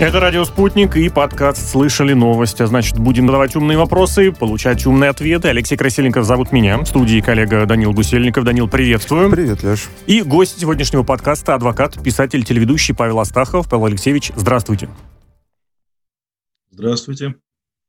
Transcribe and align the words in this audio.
Это 0.00 0.18
«Радио 0.18 0.44
Спутник» 0.44 0.96
и 0.96 1.08
подкаст 1.08 1.70
«Слышали 1.70 2.14
новость». 2.14 2.60
А 2.60 2.66
значит, 2.66 2.98
будем 2.98 3.26
задавать 3.26 3.54
умные 3.54 3.78
вопросы, 3.78 4.32
получать 4.32 4.84
умные 4.86 5.10
ответы. 5.10 5.48
Алексей 5.48 5.76
Красильников 5.76 6.24
зовут 6.24 6.50
меня. 6.50 6.78
В 6.78 6.86
студии 6.86 7.20
коллега 7.20 7.64
Данил 7.64 7.92
Гусельников. 7.92 8.42
Данил, 8.42 8.68
приветствую. 8.68 9.30
Привет, 9.30 9.62
Леш. 9.62 9.88
И 10.06 10.22
гость 10.22 10.58
сегодняшнего 10.60 11.04
подкаста– 11.04 11.54
адвокат, 11.56 12.02
писатель, 12.02 12.42
телеведущий 12.42 12.92
Павел 12.92 13.20
Астахов. 13.20 13.70
Павел 13.70 13.86
Алексеевич, 13.86 14.32
здравствуйте. 14.34 14.88
Здравствуйте. 16.72 17.36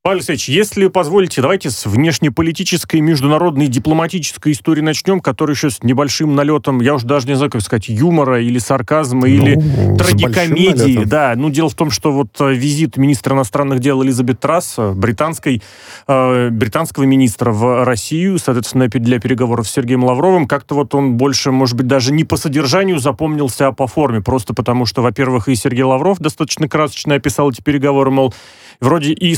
Павел 0.06 0.18
Алексеевич, 0.18 0.50
если 0.50 0.86
позволите, 0.86 1.42
давайте 1.42 1.72
с 1.72 1.88
внешнеполитической, 1.88 3.00
международной, 3.00 3.66
дипломатической 3.66 4.52
истории 4.52 4.82
начнем, 4.82 5.20
которая 5.20 5.56
еще 5.56 5.72
с 5.72 5.82
небольшим 5.82 6.36
налетом, 6.36 6.80
я 6.80 6.94
уже 6.94 7.08
даже 7.08 7.26
не 7.26 7.34
знаю, 7.34 7.50
как 7.50 7.64
сказать, 7.64 7.90
юмора 7.90 8.40
или 8.40 8.60
сарказма, 8.60 9.22
ну, 9.22 9.26
или 9.26 9.56
трагикомедии. 9.98 11.06
Да, 11.06 11.34
ну 11.36 11.50
дело 11.50 11.70
в 11.70 11.74
том, 11.74 11.90
что 11.90 12.12
вот 12.12 12.40
э, 12.40 12.54
визит 12.54 12.98
министра 12.98 13.34
иностранных 13.34 13.80
дел 13.80 14.04
Элизабет 14.04 14.40
Трасс, 14.40 14.76
э, 14.78 14.92
британской, 14.92 15.64
э, 16.08 16.50
британского 16.52 17.06
министра 17.06 17.50
в 17.52 17.84
Россию, 17.84 18.38
соответственно, 18.38 18.88
для 18.88 19.20
переговоров 19.20 19.68
с 19.68 19.72
Сергеем 19.72 20.04
Лавровым, 20.04 20.48
как-то 20.48 20.76
вот 20.76 20.94
он 20.94 21.18
больше, 21.18 21.50
может 21.50 21.78
быть, 21.78 21.88
даже 21.88 22.14
не 22.14 22.24
по 22.24 22.38
содержанию 22.38 23.00
запомнился, 23.00 23.66
а 23.66 23.72
по 23.72 23.88
форме, 23.88 24.22
просто 24.22 24.54
потому 24.54 24.86
что, 24.86 25.02
во-первых, 25.02 25.48
и 25.48 25.56
Сергей 25.56 25.82
Лавров 25.82 26.20
достаточно 26.20 26.70
красочно 26.70 27.16
описал 27.16 27.50
эти 27.50 27.64
переговоры, 27.64 28.12
мол, 28.12 28.36
вроде 28.80 29.14
и 29.14 29.36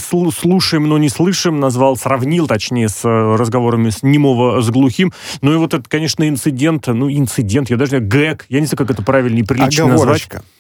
слушаем, 0.58 0.90
но 0.90 0.98
не 0.98 1.10
слышим, 1.10 1.60
назвал, 1.60 1.96
сравнил, 1.98 2.48
точнее, 2.48 2.90
с 2.90 3.06
э, 3.06 3.36
разговорами 3.36 3.92
с 3.92 4.02
немого 4.02 4.60
с 4.62 4.70
глухим. 4.72 5.14
Ну 5.42 5.54
и 5.54 5.58
вот 5.58 5.76
это, 5.76 5.88
конечно, 5.88 6.28
инцидент, 6.28 6.88
ну, 6.88 7.12
инцидент, 7.12 7.70
я 7.70 7.78
даже 7.78 8.00
не 8.00 8.08
гэг, 8.08 8.48
я 8.50 8.60
не 8.60 8.66
знаю, 8.66 8.78
как 8.80 8.90
это 8.90 9.04
правильно 9.04 9.38
и 9.38 9.44
прилично 9.44 9.86
Оговорочка. 9.86 10.38
назвать 10.38 10.54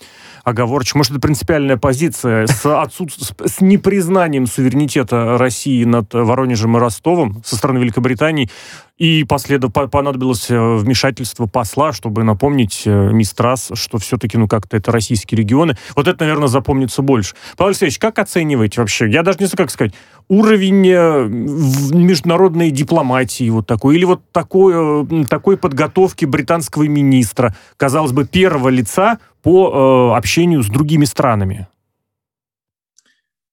оговорочка. 0.43 0.97
Может, 0.97 1.11
это 1.13 1.19
принципиальная 1.19 1.75
позиция 1.75 2.47
с, 2.47 2.65
отсут... 2.65 3.11
с 3.11 3.59
непризнанием 3.59 4.47
суверенитета 4.47 5.37
России 5.37 5.83
над 5.83 6.13
Воронежем 6.13 6.77
и 6.77 6.79
Ростовом 6.79 7.41
со 7.43 7.57
стороны 7.57 7.79
Великобритании. 7.79 8.49
И 8.97 9.23
последов... 9.25 9.71
понадобилось 9.73 10.49
э, 10.49 10.75
вмешательство 10.75 11.45
посла, 11.45 11.93
чтобы 11.93 12.23
напомнить 12.23 12.81
э, 12.85 13.11
мисс 13.11 13.31
Трасс, 13.31 13.71
что 13.75 13.99
все-таки, 13.99 14.39
ну, 14.39 14.47
как-то 14.47 14.75
это 14.75 14.91
российские 14.91 15.37
регионы. 15.37 15.77
Вот 15.95 16.07
это, 16.07 16.23
наверное, 16.23 16.47
запомнится 16.47 17.03
больше. 17.03 17.35
Павел 17.57 17.69
Алексеевич, 17.69 17.99
как 17.99 18.17
оцениваете 18.17 18.81
вообще? 18.81 19.07
Я 19.07 19.21
даже 19.21 19.37
не 19.39 19.45
знаю, 19.45 19.57
как 19.57 19.69
сказать. 19.69 19.93
Уровень 20.29 20.87
э, 20.87 21.27
международной 21.27 22.71
дипломатии 22.71 23.47
вот 23.51 23.67
такой, 23.67 23.97
или 23.97 24.05
вот 24.05 24.21
такой, 24.31 25.25
такой 25.27 25.57
подготовки 25.57 26.25
британского 26.25 26.87
министра, 26.87 27.55
казалось 27.77 28.13
бы, 28.13 28.25
первого 28.25 28.69
лица 28.69 29.19
по 29.43 30.11
э, 30.13 30.17
общению 30.17 30.63
с 30.63 30.67
другими 30.67 31.05
странами? 31.05 31.67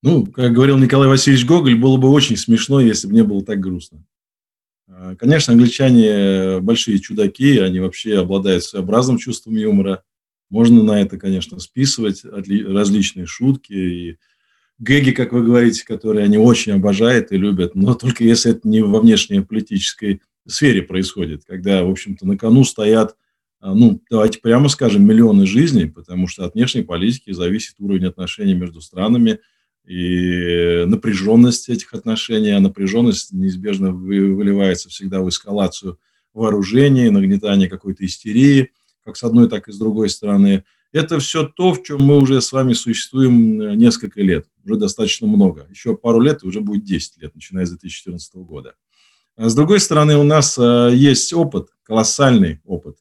Ну, 0.03 0.27
как 0.27 0.53
говорил 0.53 0.79
Николай 0.79 1.09
Васильевич 1.09 1.47
Гоголь, 1.47 1.77
было 1.77 1.99
бы 1.99 2.11
очень 2.11 2.39
смешно, 2.39 2.81
если 2.81 3.09
бы 3.09 3.15
не 3.15 3.23
было 3.23 3.45
так 3.45 3.61
грустно. 3.61 4.01
А, 4.89 5.15
конечно, 5.17 5.53
англичане 5.53 6.61
большие 6.61 6.99
чудаки, 6.99 7.59
они 7.59 7.81
вообще 7.81 8.19
обладают 8.19 8.65
своеобразным 8.65 9.19
чувством 9.19 9.57
юмора. 9.57 10.03
Можно 10.51 10.83
на 10.83 11.01
это, 11.01 11.19
конечно, 11.19 11.59
списывать 11.59 12.25
различные 12.25 13.27
шутки 13.27 13.73
и 13.73 14.19
гэги, 14.79 15.13
как 15.13 15.33
вы 15.33 15.43
говорите, 15.43 15.85
которые 15.85 16.25
они 16.25 16.37
очень 16.37 16.73
обожают 16.73 17.33
и 17.33 17.37
любят, 17.37 17.75
но 17.75 17.95
только 17.95 18.25
если 18.25 18.53
это 18.53 18.69
не 18.69 18.83
во 18.83 19.01
внешней 19.01 19.41
политической 19.41 20.21
сфере 20.47 20.83
происходит, 20.83 21.45
когда, 21.47 21.85
в 21.85 21.91
общем-то, 21.91 22.27
на 22.27 22.37
кону 22.37 22.65
стоят 22.65 23.17
а, 23.65 23.75
ну, 23.75 24.03
давайте 24.11 24.41
прямо 24.41 24.69
скажем, 24.69 25.07
миллионы 25.07 25.47
жизней, 25.47 25.87
потому 25.87 26.29
что 26.29 26.45
от 26.45 26.53
внешней 26.53 26.83
политики 26.83 27.33
зависит 27.33 27.77
уровень 27.79 28.05
отношений 28.05 28.53
между 28.53 28.83
странами 28.83 29.39
и 29.87 30.85
напряженность 30.87 31.69
этих 31.69 31.93
отношений, 31.93 32.51
а 32.51 32.61
напряженность 32.61 33.33
неизбежно 33.33 33.93
выливается 33.93 34.89
всегда 34.89 35.21
в 35.21 35.29
эскалацию 35.29 35.99
вооружений, 36.33 37.11
нагнетание 37.11 37.69
какой-то 37.69 38.05
истерии, 38.05 38.73
как 39.05 39.17
с 39.17 39.23
одной, 39.23 39.49
так 39.49 39.69
и 39.69 39.73
с 39.73 39.79
другой 39.79 40.09
стороны. 40.09 40.65
Это 40.93 41.19
все 41.19 41.45
то, 41.47 41.75
в 41.75 41.83
чем 41.83 42.03
мы 42.03 42.19
уже 42.19 42.41
с 42.41 42.53
вами 42.53 42.73
существуем 42.73 43.61
э, 43.61 43.75
несколько 43.75 44.23
лет, 44.23 44.47
уже 44.65 44.77
достаточно 44.77 45.27
много. 45.27 45.67
Еще 45.69 45.97
пару 45.97 46.21
лет, 46.21 46.43
и 46.43 46.47
уже 46.47 46.61
будет 46.61 46.85
10 46.85 47.21
лет, 47.21 47.35
начиная 47.35 47.67
с 47.67 47.71
2014 47.71 48.37
года. 48.37 48.75
А 49.37 49.49
с 49.49 49.55
другой 49.55 49.81
стороны, 49.81 50.17
у 50.17 50.23
нас 50.23 50.57
э, 50.57 50.91
есть 50.95 51.33
опыт, 51.33 51.69
колоссальный 51.83 52.61
опыт 52.65 52.97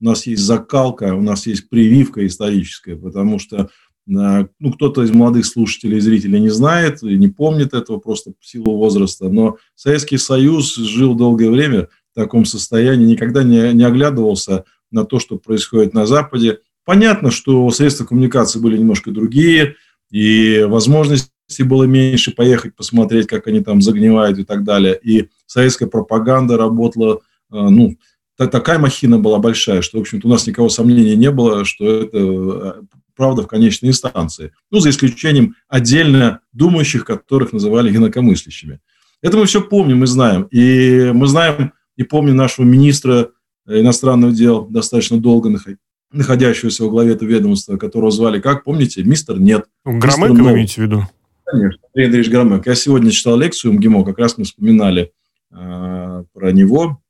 у 0.00 0.04
нас 0.04 0.26
есть 0.26 0.42
закалка, 0.42 1.14
у 1.14 1.20
нас 1.20 1.46
есть 1.46 1.68
прививка 1.68 2.24
историческая, 2.26 2.96
потому 2.96 3.38
что 3.38 3.70
ну, 4.08 4.72
кто-то 4.72 5.02
из 5.02 5.10
молодых 5.10 5.44
слушателей 5.44 5.98
и 5.98 6.00
зрителей 6.00 6.40
не 6.40 6.48
знает 6.48 7.02
и 7.02 7.16
не 7.16 7.28
помнит 7.28 7.74
этого 7.74 7.98
просто 7.98 8.32
в 8.40 8.46
силу 8.46 8.76
возраста, 8.76 9.28
но 9.28 9.58
Советский 9.74 10.16
Союз 10.16 10.74
жил 10.76 11.14
долгое 11.14 11.50
время 11.50 11.88
в 12.12 12.14
таком 12.14 12.46
состоянии, 12.46 13.04
никогда 13.04 13.42
не, 13.42 13.74
не 13.74 13.84
оглядывался 13.84 14.64
на 14.90 15.04
то, 15.04 15.18
что 15.18 15.36
происходит 15.36 15.92
на 15.92 16.06
Западе. 16.06 16.60
Понятно, 16.86 17.30
что 17.30 17.68
средства 17.70 18.06
коммуникации 18.06 18.58
были 18.58 18.78
немножко 18.78 19.10
другие, 19.10 19.74
и 20.10 20.64
возможностей 20.66 21.62
было 21.64 21.84
меньше 21.84 22.34
поехать 22.34 22.74
посмотреть, 22.74 23.26
как 23.26 23.46
они 23.46 23.60
там 23.60 23.82
загнивают 23.82 24.38
и 24.38 24.44
так 24.44 24.64
далее. 24.64 24.98
И 25.02 25.28
советская 25.44 25.86
пропаганда 25.86 26.56
работала, 26.56 27.20
э, 27.52 27.56
ну, 27.68 27.96
такая 28.36 28.78
махина 28.78 29.18
была 29.18 29.38
большая, 29.38 29.82
что, 29.82 29.98
в 29.98 30.00
общем-то, 30.00 30.26
у 30.26 30.30
нас 30.30 30.46
никого 30.46 30.70
сомнения 30.70 31.16
не 31.16 31.30
было, 31.30 31.66
что 31.66 31.84
это 31.84 32.18
э, 32.18 32.72
правда 33.18 33.42
в 33.42 33.48
конечной 33.48 33.90
инстанции. 33.90 34.52
Ну, 34.70 34.78
за 34.78 34.90
исключением 34.90 35.56
отдельно 35.68 36.40
думающих, 36.52 37.04
которых 37.04 37.52
называли 37.52 37.94
инакомыслящими. 37.94 38.80
Это 39.20 39.36
мы 39.36 39.46
все 39.46 39.60
помним 39.60 40.04
и 40.04 40.06
знаем. 40.06 40.44
И 40.44 41.10
мы 41.12 41.26
знаем 41.26 41.72
и 41.96 42.04
помним 42.04 42.36
нашего 42.36 42.64
министра 42.64 43.30
иностранных 43.66 44.34
дел, 44.34 44.66
достаточно 44.66 45.18
долго 45.18 45.54
находящегося 46.12 46.84
во 46.84 46.90
главе 46.90 47.12
этого 47.12 47.28
ведомства, 47.28 47.76
которого 47.76 48.10
звали 48.10 48.40
как, 48.40 48.64
помните, 48.64 49.02
мистер 49.02 49.38
Нет. 49.38 49.66
Громыко 49.84 50.32
вы 50.32 50.52
имеете 50.52 50.74
в 50.74 50.84
виду? 50.84 51.02
Конечно, 51.44 51.80
Андрей 51.88 52.06
Андреевич 52.06 52.30
Громык. 52.30 52.66
Я 52.66 52.74
сегодня 52.74 53.10
читал 53.10 53.36
лекцию 53.36 53.72
МГИМО, 53.74 54.04
как 54.04 54.18
раз 54.18 54.38
мы 54.38 54.44
вспоминали 54.44 55.12
э, 55.50 56.24
про 56.32 56.52
него. 56.52 57.02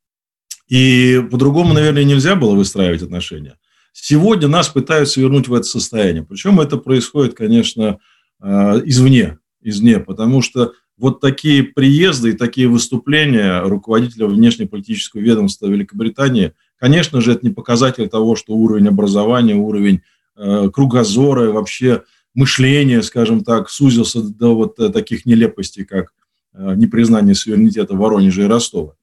И 0.68 1.22
по-другому, 1.30 1.74
наверное, 1.74 2.04
нельзя 2.04 2.36
было 2.36 2.54
выстраивать 2.54 3.02
отношения. 3.02 3.56
Сегодня 4.00 4.46
нас 4.46 4.68
пытаются 4.68 5.20
вернуть 5.20 5.48
в 5.48 5.54
это 5.54 5.64
состояние. 5.64 6.22
Причем 6.22 6.60
это 6.60 6.76
происходит, 6.76 7.34
конечно, 7.34 7.98
э, 8.40 8.46
извне, 8.84 9.38
извне, 9.60 9.98
потому 9.98 10.40
что 10.40 10.72
вот 10.96 11.20
такие 11.20 11.64
приезды 11.64 12.30
и 12.30 12.36
такие 12.36 12.68
выступления 12.68 13.60
руководителя 13.60 14.26
внешнеполитического 14.26 15.20
ведомства 15.20 15.66
Великобритании, 15.66 16.52
конечно 16.78 17.20
же, 17.20 17.32
это 17.32 17.44
не 17.44 17.52
показатель 17.52 18.08
того, 18.08 18.36
что 18.36 18.54
уровень 18.54 18.88
образования, 18.88 19.56
уровень 19.56 20.02
э, 20.36 20.70
кругозора, 20.72 21.50
вообще 21.50 22.04
мышления, 22.34 23.02
скажем 23.02 23.42
так, 23.42 23.68
сузился 23.68 24.22
до 24.22 24.54
вот 24.54 24.76
таких 24.76 25.26
нелепостей, 25.26 25.84
как 25.84 26.12
э, 26.54 26.74
непризнание 26.76 27.34
суверенитета 27.34 27.94
Воронежа 27.94 28.42
и 28.42 28.46
Ростова. 28.46 28.94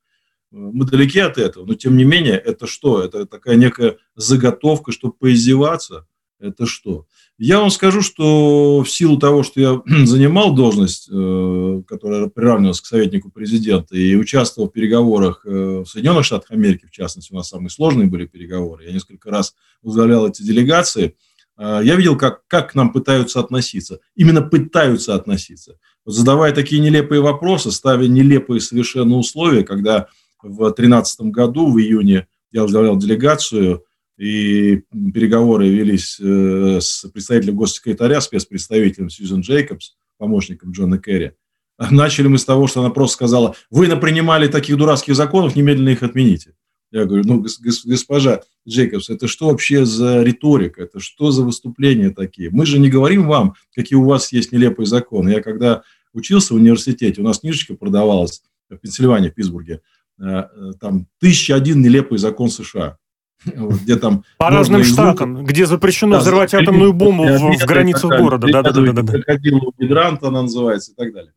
Мы 0.56 0.86
далеки 0.86 1.20
от 1.20 1.38
этого, 1.38 1.66
но 1.66 1.74
тем 1.74 1.98
не 1.98 2.06
менее, 2.06 2.38
это 2.38 2.66
что? 2.66 3.04
Это 3.04 3.26
такая 3.26 3.58
некая 3.58 3.98
заготовка, 4.16 4.94
чтобы 4.94 5.14
поиздеваться? 5.16 6.08
Это 6.40 6.66
что? 6.66 7.08
Я 7.38 7.60
вам 7.60 7.70
скажу, 7.70 8.02
что 8.02 8.82
в 8.82 8.90
силу 8.90 9.18
того, 9.18 9.44
что 9.44 9.60
я 9.60 9.82
занимал 10.06 10.56
должность, 10.56 11.10
э, 11.12 11.82
которая 11.86 12.28
приравнивалась 12.28 12.80
к 12.80 12.86
советнику 12.86 13.30
президента, 13.30 13.98
и 13.98 14.16
участвовал 14.16 14.70
в 14.70 14.72
переговорах 14.72 15.46
э, 15.46 15.50
в 15.50 15.86
Соединенных 15.86 16.24
Штатах 16.24 16.52
Америки, 16.52 16.86
в 16.86 16.92
частности, 16.92 17.34
у 17.34 17.36
нас 17.36 17.50
самые 17.50 17.70
сложные 17.70 18.08
были 18.08 18.26
переговоры, 18.26 18.86
я 18.86 18.94
несколько 18.94 19.30
раз 19.30 19.56
возглавлял 19.82 20.26
эти 20.26 20.42
делегации, 20.42 21.18
э, 21.58 21.82
я 21.84 21.96
видел, 21.96 22.18
как, 22.18 22.48
как 22.48 22.72
к 22.72 22.75
нам 22.75 22.94
пытаются 22.94 23.42
относиться. 23.42 24.00
Именно 24.16 24.42
пытаются 24.42 25.16
относиться. 25.16 25.78
Задавая 26.06 26.54
такие 26.54 26.81
нелепые 26.81 27.19
вопросы, 27.19 27.72
ставя 27.72 28.08
нелепые 28.08 28.62
совершенно 28.62 29.18
условия, 29.18 29.63
когда 29.63 30.08
в 30.42 30.58
2013 30.58 31.22
году, 31.22 31.72
в 31.72 31.80
июне, 31.80 32.28
я 32.52 32.64
возглавлял 32.64 32.98
делегацию, 32.98 33.84
и 34.18 34.84
переговоры 35.14 35.68
велись 35.68 36.18
э, 36.22 36.80
с 36.80 37.06
представителем 37.12 37.58
госсекретаря, 37.58 38.22
спецпредставителем 38.22 39.10
Сьюзен 39.10 39.42
Джейкобс, 39.42 39.96
помощником 40.18 40.72
Джона 40.72 40.98
Керри. 40.98 41.32
Начали 41.78 42.28
мы 42.28 42.38
с 42.38 42.46
того, 42.46 42.68
что 42.68 42.80
она 42.80 42.90
просто 42.90 43.16
сказала, 43.16 43.56
вы 43.70 43.88
напринимали 43.88 44.48
таких 44.48 44.78
дурацких 44.78 45.16
законов, 45.16 45.56
немедленно 45.56 45.90
их 45.90 46.04
отмените. 46.04 46.54
Я 46.92 47.04
говорю, 47.04 47.24
ну, 47.26 47.46
госпожа 47.86 48.44
Джейкобс, 48.66 49.10
это 49.10 49.28
что 49.28 49.48
вообще 49.48 49.86
за 49.86 50.24
риторика, 50.24 50.84
это 50.84 51.02
что 51.02 51.32
за 51.32 51.44
выступления 51.44 52.12
такие? 52.12 52.50
Мы 52.52 52.66
же 52.66 52.80
не 52.80 52.90
говорим 52.90 53.28
вам, 53.28 53.56
какие 53.74 53.98
у 53.98 54.06
вас 54.06 54.32
есть 54.32 54.54
нелепые 54.54 54.86
законы. 54.86 55.32
Я 55.32 55.42
когда 55.42 55.84
учился 56.14 56.54
в 56.54 56.58
университете, 56.58 57.20
у 57.20 57.26
нас 57.26 57.40
книжечка 57.40 57.76
продавалась 57.76 58.44
в 58.70 58.78
Пенсильвании, 58.78 59.30
в 59.30 59.34
Питтсбурге, 59.34 59.82
там 60.17 61.07
тысяча 61.19 61.56
один 61.56 61.81
нелепый 61.81 62.17
закон 62.17 62.50
США. 62.50 62.97
Вот, 63.56 63.73
где 63.81 63.95
там 63.95 64.23
По 64.38 64.50
разным 64.50 64.83
штатам, 64.83 65.45
где 65.45 65.65
запрещено 65.65 66.13
да, 66.13 66.19
взрывать 66.21 66.53
атомную 66.53 66.94
бомбу 66.94 67.25
в, 67.25 67.57
в 67.57 67.65
границах 67.65 68.09
города. 68.17 68.47
Да, 68.51 68.63
да, 68.63 68.71
да, 68.71 68.91
да, 68.91 69.01
да. 69.01 69.13
Крокодилу 69.13 69.73
гидранта 69.77 70.29
она 70.29 70.44
называется 70.44 70.94
и 70.94 70.95
так 70.95 71.13
далее. 71.13 71.33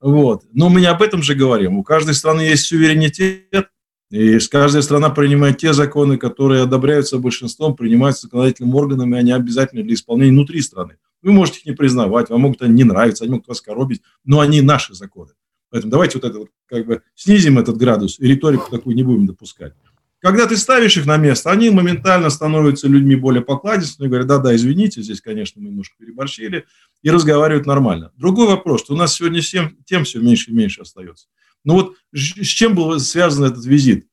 Вот. 0.00 0.44
Но 0.52 0.68
мы 0.68 0.80
не 0.80 0.86
об 0.86 1.02
этом 1.02 1.22
же 1.22 1.34
говорим. 1.34 1.78
У 1.78 1.82
каждой 1.82 2.14
страны 2.14 2.42
есть 2.42 2.66
суверенитет, 2.66 3.68
и 4.10 4.38
каждая 4.50 4.82
страна 4.82 5.10
принимает 5.10 5.58
те 5.58 5.72
законы, 5.72 6.18
которые 6.18 6.62
одобряются 6.62 7.18
большинством, 7.18 7.76
принимаются 7.76 8.26
законодательными 8.26 8.74
органами, 8.74 9.18
они 9.18 9.32
обязательны 9.32 9.82
для 9.82 9.94
исполнения 9.94 10.32
внутри 10.32 10.60
страны. 10.60 10.96
Вы 11.22 11.32
можете 11.32 11.60
их 11.60 11.66
не 11.66 11.72
признавать, 11.72 12.28
вам 12.28 12.42
могут 12.42 12.60
они 12.62 12.74
не 12.74 12.84
нравиться, 12.84 13.24
они 13.24 13.34
могут 13.34 13.48
вас 13.48 13.60
коробить, 13.60 14.02
но 14.24 14.40
они 14.40 14.60
наши 14.60 14.92
законы. 14.92 15.30
Поэтому 15.72 15.90
давайте 15.90 16.18
вот 16.18 16.24
это 16.28 16.38
вот 16.38 16.48
как 16.66 16.86
бы 16.86 17.02
снизим 17.14 17.58
этот 17.58 17.78
градус 17.78 18.20
и 18.20 18.26
риторику 18.26 18.70
такую 18.70 18.94
не 18.94 19.02
будем 19.02 19.26
допускать. 19.26 19.72
Когда 20.20 20.46
ты 20.46 20.56
ставишь 20.58 20.98
их 20.98 21.06
на 21.06 21.16
место, 21.16 21.50
они 21.50 21.70
моментально 21.70 22.28
становятся 22.28 22.88
людьми 22.88 23.16
более 23.16 23.42
покладистыми, 23.42 24.06
говорят, 24.06 24.28
да-да, 24.28 24.54
извините, 24.54 25.02
здесь, 25.02 25.22
конечно, 25.22 25.60
мы 25.60 25.70
немножко 25.70 25.96
переборщили, 25.98 26.66
и 27.00 27.10
разговаривают 27.10 27.66
нормально. 27.66 28.12
Другой 28.16 28.48
вопрос, 28.48 28.82
что 28.82 28.92
у 28.92 28.96
нас 28.96 29.14
сегодня 29.14 29.40
тем, 29.40 29.78
тем 29.86 30.04
все 30.04 30.20
меньше 30.20 30.50
и 30.50 30.54
меньше 30.54 30.82
остается. 30.82 31.26
Ну 31.64 31.74
вот 31.74 31.96
с 32.12 32.46
чем 32.46 32.74
был 32.74 33.00
связан 33.00 33.44
этот 33.44 33.64
визит? 33.64 34.06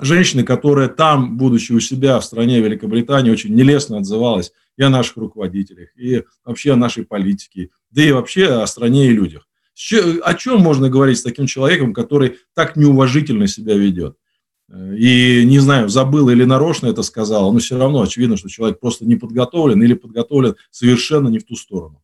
Женщина, 0.00 0.44
которая 0.44 0.88
там, 0.88 1.38
будучи 1.38 1.72
у 1.72 1.80
себя 1.80 2.20
в 2.20 2.24
стране 2.24 2.60
Великобритании, 2.60 3.30
очень 3.30 3.54
нелестно 3.54 3.96
отзывалась 3.96 4.52
и 4.76 4.82
о 4.82 4.90
наших 4.90 5.16
руководителях, 5.16 5.88
и 5.96 6.22
вообще 6.44 6.74
о 6.74 6.76
нашей 6.76 7.04
политике, 7.04 7.70
да 7.90 8.02
и 8.02 8.12
вообще 8.12 8.46
о 8.60 8.66
стране 8.66 9.08
и 9.08 9.12
людях. 9.12 9.47
О 10.22 10.34
чем 10.34 10.60
можно 10.60 10.90
говорить 10.90 11.18
с 11.18 11.22
таким 11.22 11.46
человеком, 11.46 11.94
который 11.94 12.38
так 12.54 12.76
неуважительно 12.76 13.46
себя 13.46 13.74
ведет? 13.74 14.16
И, 14.70 15.44
не 15.46 15.60
знаю, 15.60 15.88
забыл 15.88 16.28
или 16.28 16.44
нарочно 16.44 16.88
это 16.88 17.02
сказал, 17.02 17.52
но 17.52 17.58
все 17.58 17.78
равно 17.78 18.02
очевидно, 18.02 18.36
что 18.36 18.48
человек 18.48 18.80
просто 18.80 19.06
не 19.06 19.16
подготовлен 19.16 19.82
или 19.82 19.94
подготовлен 19.94 20.56
совершенно 20.70 21.28
не 21.28 21.38
в 21.38 21.44
ту 21.44 21.56
сторону. 21.56 22.02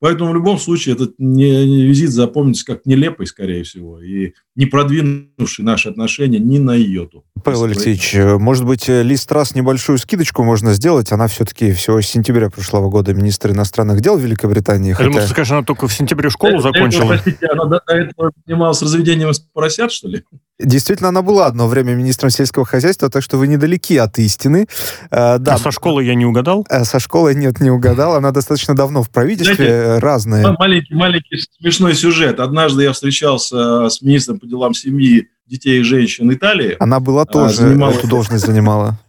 Поэтому 0.00 0.30
в 0.30 0.34
любом 0.34 0.58
случае 0.58 0.94
этот 0.94 1.16
визит 1.18 2.10
запомнится 2.10 2.64
как 2.64 2.86
нелепый, 2.86 3.26
скорее 3.26 3.64
всего, 3.64 4.00
и 4.00 4.32
не 4.58 4.66
продвинувший 4.66 5.64
наши 5.64 5.88
отношения 5.88 6.40
ни 6.40 6.58
на 6.58 6.74
йоту. 6.74 7.24
Павел 7.44 7.62
Алексеевич, 7.62 8.14
может 8.40 8.64
быть, 8.64 8.88
э, 8.88 9.04
лист 9.04 9.30
раз 9.30 9.54
небольшую 9.54 9.98
скидочку 9.98 10.42
можно 10.42 10.74
сделать? 10.74 11.12
Она 11.12 11.28
все-таки 11.28 11.72
всего 11.72 12.02
с 12.02 12.06
сентября 12.06 12.50
прошлого 12.50 12.90
года 12.90 13.14
министр 13.14 13.52
иностранных 13.52 14.00
дел 14.00 14.18
Великобритании. 14.18 14.94
Хотя... 14.94 15.10
Думаю, 15.10 15.28
скажешь, 15.28 15.52
она 15.52 15.62
только 15.62 15.86
в 15.86 15.94
сентябре 15.94 16.28
школу 16.28 16.58
закончила. 16.58 17.06
Простите, 17.06 17.46
она 17.46 17.66
до 17.66 17.80
этого 17.86 18.32
занималась 18.44 18.82
разведением 18.82 19.30
поросят, 19.52 19.92
что 19.92 20.08
ли? 20.08 20.24
Действительно, 20.58 21.10
она 21.10 21.22
была 21.22 21.46
одно 21.46 21.68
время 21.68 21.94
министром 21.94 22.30
сельского 22.30 22.64
хозяйства, 22.64 23.08
так 23.08 23.22
что 23.22 23.36
вы 23.38 23.46
недалеки 23.46 23.96
от 23.96 24.18
истины. 24.18 24.66
Э, 25.12 25.38
да. 25.38 25.54
А 25.54 25.58
со 25.58 25.70
школой 25.70 26.04
я 26.04 26.16
не 26.16 26.26
угадал? 26.26 26.66
Э, 26.68 26.82
со 26.82 26.98
школой 26.98 27.36
нет, 27.36 27.60
не 27.60 27.70
угадал. 27.70 28.16
Она 28.16 28.32
достаточно 28.32 28.74
давно 28.74 29.04
в 29.04 29.10
правительстве, 29.10 29.54
Знаете, 29.54 29.98
разные. 29.98 30.56
Маленький, 30.58 30.94
маленький 30.94 31.38
смешной 31.60 31.94
сюжет. 31.94 32.40
Однажды 32.40 32.82
я 32.82 32.92
встречался 32.92 33.88
с 33.88 34.02
министром 34.02 34.40
по 34.40 34.47
делам 34.48 34.74
семьи, 34.74 35.28
детей 35.46 35.80
и 35.80 35.82
женщин 35.82 36.32
Италии. 36.32 36.76
Она 36.78 37.00
была 37.00 37.22
а, 37.22 37.26
тоже, 37.26 37.56
занимала... 37.56 37.92
эту 37.92 38.08
должность 38.08 38.46
занимала. 38.46 38.98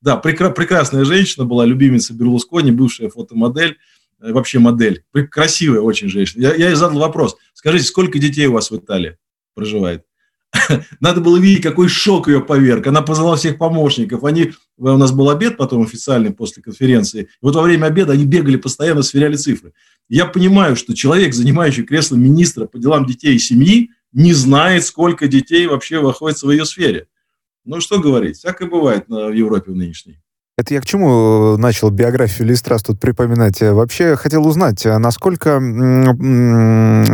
Да, 0.00 0.18
прекрасная 0.18 1.04
женщина 1.04 1.46
была, 1.46 1.64
любимица 1.64 2.12
Берлускони, 2.12 2.70
бывшая 2.70 3.08
фотомодель, 3.08 3.78
э, 4.20 4.32
вообще 4.32 4.58
модель. 4.58 5.02
Красивая 5.30 5.80
очень 5.80 6.10
женщина. 6.10 6.42
Я, 6.42 6.54
я 6.54 6.68
ей 6.68 6.74
задал 6.74 6.98
вопрос. 6.98 7.36
Скажите, 7.54 7.86
сколько 7.86 8.18
детей 8.18 8.46
у 8.46 8.52
вас 8.52 8.70
в 8.70 8.76
Италии 8.76 9.16
проживает? 9.54 10.04
Надо 11.00 11.20
было 11.20 11.38
видеть, 11.38 11.62
какой 11.62 11.88
шок 11.88 12.28
ее 12.28 12.40
поверг. 12.40 12.86
Она 12.86 13.02
позвала 13.02 13.36
всех 13.36 13.58
помощников. 13.58 14.24
Они, 14.24 14.52
у 14.76 14.96
нас 14.96 15.12
был 15.12 15.30
обед 15.30 15.56
потом 15.56 15.82
официальный 15.82 16.32
после 16.32 16.62
конференции. 16.62 17.22
И 17.22 17.28
вот 17.42 17.54
во 17.56 17.62
время 17.62 17.86
обеда 17.86 18.12
они 18.12 18.24
бегали 18.24 18.56
постоянно, 18.56 19.02
сверяли 19.02 19.36
цифры. 19.36 19.72
Я 20.08 20.26
понимаю, 20.26 20.76
что 20.76 20.94
человек, 20.94 21.34
занимающий 21.34 21.84
кресло 21.84 22.16
министра 22.16 22.66
по 22.66 22.78
делам 22.78 23.06
детей 23.06 23.34
и 23.34 23.38
семьи, 23.38 23.90
не 24.14 24.32
знает, 24.32 24.84
сколько 24.84 25.28
детей 25.28 25.66
вообще 25.66 26.00
находится 26.00 26.46
в 26.46 26.50
ее 26.50 26.64
сфере. 26.64 27.06
Ну, 27.64 27.80
что 27.80 28.00
говорить, 28.00 28.38
всякое 28.38 28.68
бывает 28.68 29.04
в 29.08 29.32
Европе 29.32 29.72
в 29.72 29.76
нынешней. 29.76 30.20
Это 30.56 30.72
я 30.72 30.80
к 30.80 30.86
чему 30.86 31.54
э, 31.54 31.56
начал 31.56 31.90
биографию 31.90 32.46
Листрас 32.46 32.84
тут 32.84 33.00
припоминать? 33.00 33.60
Э, 33.60 33.72
вообще 33.72 34.14
хотел 34.14 34.46
узнать, 34.46 34.86
э, 34.86 34.98
насколько 34.98 35.60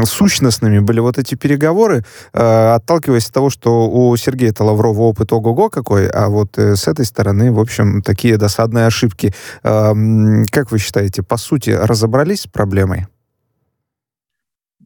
сущностными 0.05 0.81
были 0.81 1.01
вот 1.01 1.17
эти 1.19 1.37
переговоры, 1.37 2.05
отталкиваясь 2.33 3.29
от 3.29 3.33
того, 3.33 3.49
что 3.49 3.89
у 3.89 4.15
Сергея-то 4.17 4.65
Лаврова 4.65 5.01
опыт 5.01 5.33
ого-го 5.33 5.71
какой, 5.71 6.09
а 6.09 6.29
вот 6.29 6.59
с 6.59 6.87
этой 6.87 7.07
стороны, 7.07 7.51
в 7.51 7.59
общем, 7.59 8.03
такие 8.03 8.37
досадные 8.37 8.87
ошибки. 8.87 9.33
Как 9.63 10.71
вы 10.71 10.79
считаете, 10.79 11.23
по 11.23 11.37
сути, 11.37 11.71
разобрались 11.71 12.43
с 12.43 12.47
проблемой? 12.47 13.07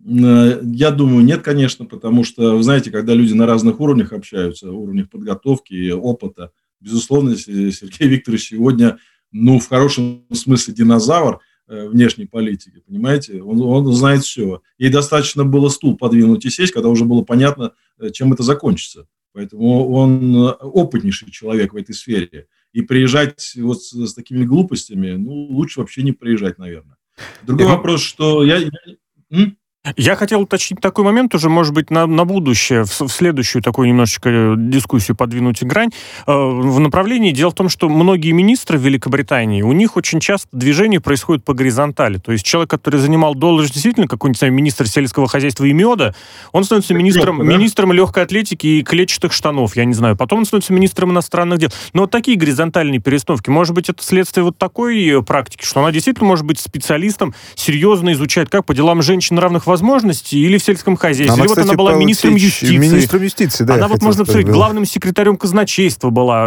Я 0.07 0.91
думаю, 0.91 1.25
нет, 1.25 1.41
конечно, 1.41 1.87
потому 1.87 2.25
что, 2.25 2.57
вы 2.57 2.63
знаете, 2.63 2.91
когда 2.91 3.15
люди 3.15 3.33
на 3.33 3.47
разных 3.47 3.81
уровнях 3.81 4.13
общаются, 4.13 4.71
уровнях 4.71 5.09
подготовки, 5.09 5.91
опыта, 5.93 6.53
безусловно, 6.79 7.37
Сергей 7.37 8.09
Викторович 8.09 8.49
сегодня, 8.49 8.99
ну, 9.33 9.59
в 9.59 9.67
хорошем 9.67 10.27
смысле 10.31 10.75
динозавр 10.75 11.41
э, 11.67 11.89
внешней 11.89 12.27
политики, 12.27 12.83
понимаете? 12.87 13.43
Он, 13.43 13.61
он 13.63 13.93
знает 13.95 14.23
все. 14.25 14.61
Ей 14.77 14.91
достаточно 14.91 15.45
было 15.45 15.71
стул 15.71 15.97
подвинуть 15.97 16.45
и 16.45 16.51
сесть, 16.51 16.73
когда 16.73 16.91
уже 16.91 17.07
было 17.07 17.23
понятно, 17.23 17.73
э, 17.99 18.11
чем 18.11 18.33
это 18.35 18.43
закончится. 18.43 19.09
Поэтому 19.33 19.89
он 19.91 20.37
э, 20.37 20.51
опытнейший 20.61 21.31
человек 21.31 21.73
в 21.73 21.77
этой 21.77 21.95
сфере. 21.95 22.47
И 22.75 22.83
приезжать 22.83 23.55
вот 23.57 23.83
с, 23.83 23.93
с 23.93 24.15
такими 24.15 24.45
глупостями, 24.45 25.13
ну, 25.13 25.33
лучше 25.33 25.81
вообще 25.81 26.03
не 26.03 26.13
приезжать, 26.13 26.59
наверное. 26.59 26.97
Другой 27.43 27.67
вопрос, 27.67 28.03
что 28.03 28.45
я... 28.45 28.59
я 28.59 29.55
я 29.97 30.17
хотел 30.17 30.41
уточнить 30.41 30.81
такой 30.81 31.05
момент 31.05 31.35
уже, 31.35 31.51
может 31.51 31.75
быть, 31.75 31.91
на, 31.91 32.07
на 32.07 32.25
будущее, 32.25 32.85
в, 32.85 33.01
в 33.01 33.09
следующую 33.09 33.61
такую 33.61 33.89
немножечко 33.89 34.31
э, 34.31 34.55
дискуссию 34.57 35.15
подвинуть 35.15 35.63
грань. 35.63 35.91
Э, 36.27 36.33
в 36.33 36.81
направлении, 36.81 37.33
дело 37.33 37.51
в 37.51 37.55
том, 37.55 37.69
что 37.69 37.91
многие 37.91 38.33
министры 38.33 38.79
в 38.79 38.83
Великобритании, 38.83 39.61
у 39.61 39.73
них 39.73 39.97
очень 39.99 40.21
часто 40.21 40.49
движение 40.53 41.01
происходит 41.01 41.45
по 41.45 41.53
горизонтали. 41.53 42.17
То 42.17 42.33
есть 42.33 42.47
человек, 42.47 42.71
который 42.71 42.99
занимал 42.99 43.35
должность 43.35 43.75
действительно 43.75 44.09
какой-нибудь 44.09 44.43
министр 44.45 44.89
сельского 44.89 45.29
хозяйства 45.29 45.65
и 45.65 45.73
меда, 45.75 46.15
он 46.53 46.65
становится 46.65 46.95
министром, 46.95 47.39
да? 47.39 47.45
министром 47.45 47.93
легкой 47.93 48.23
атлетики 48.23 48.67
и 48.67 48.83
клетчатых 48.83 49.35
штанов, 49.35 49.77
я 49.77 49.85
не 49.85 49.95
знаю. 49.95 50.17
Потом 50.17 50.41
он 50.41 50.45
становится 50.47 50.73
министром 50.73 51.11
иностранных 51.11 51.59
дел. 51.59 51.69
Но 51.93 52.03
вот 52.03 52.11
такие 52.11 52.39
горизонтальные 52.39 53.01
перестановки, 53.01 53.51
может 53.51 53.75
быть, 53.75 53.91
это 53.91 54.03
следствие 54.03 54.45
вот 54.45 54.57
такой 54.57 55.07
э, 55.07 55.21
практики, 55.21 55.63
что 55.63 55.81
она 55.81 55.93
действительно 55.93 56.27
может 56.27 56.47
быть 56.47 56.59
специалистом, 56.59 57.35
серьезно 57.55 58.15
изучать, 58.15 58.49
как 58.49 58.65
по 58.65 58.75
делам 58.75 59.03
женщин 59.03 59.39
равных 59.39 59.67
возможностей, 59.67 59.74
возможности 59.75 60.37
или 60.37 60.57
в 60.57 60.63
сельском 60.63 60.97
хозяйстве. 60.97 61.35
Она, 61.35 61.43
или 61.43 61.49
кстати, 61.49 61.67
вот 61.67 61.71
она 61.73 61.77
была 61.77 61.95
министром 61.95 62.37
юстиции. 62.37 62.77
Министром 62.77 63.23
юстиции, 63.23 63.65
да. 63.65 63.75
Она 63.75 63.89
вот, 63.89 64.03
можно 64.03 64.25
сказать, 64.25 64.47
главным 64.47 64.85
секретарем 64.85 65.37
казначейства 65.37 66.11
была, 66.11 66.47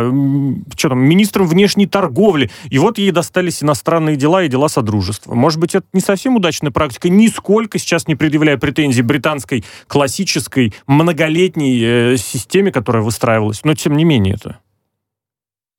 что 0.78 0.90
там, 0.90 1.00
министром 1.00 1.46
внешней 1.46 1.88
торговли. 1.88 2.50
И 2.70 2.80
вот 2.80 2.98
ей 2.98 3.12
достались 3.12 3.62
иностранные 3.62 4.16
дела 4.16 4.44
и 4.44 4.48
дела 4.48 4.70
Содружества. 4.70 5.36
Может 5.36 5.60
быть, 5.60 5.76
это 5.76 5.86
не 5.92 6.00
совсем 6.00 6.38
удачная 6.38 6.72
практика, 6.72 7.10
нисколько 7.10 7.80
сейчас 7.80 8.08
не 8.08 8.16
предъявляя 8.16 8.58
претензий 8.58 9.02
британской 9.02 9.66
классической 9.88 10.74
многолетней 10.88 12.14
э, 12.14 12.18
системе, 12.18 12.72
которая 12.72 13.04
выстраивалась, 13.04 13.66
но 13.66 13.74
тем 13.74 13.98
не 13.98 14.06
менее 14.06 14.36
это. 14.36 14.60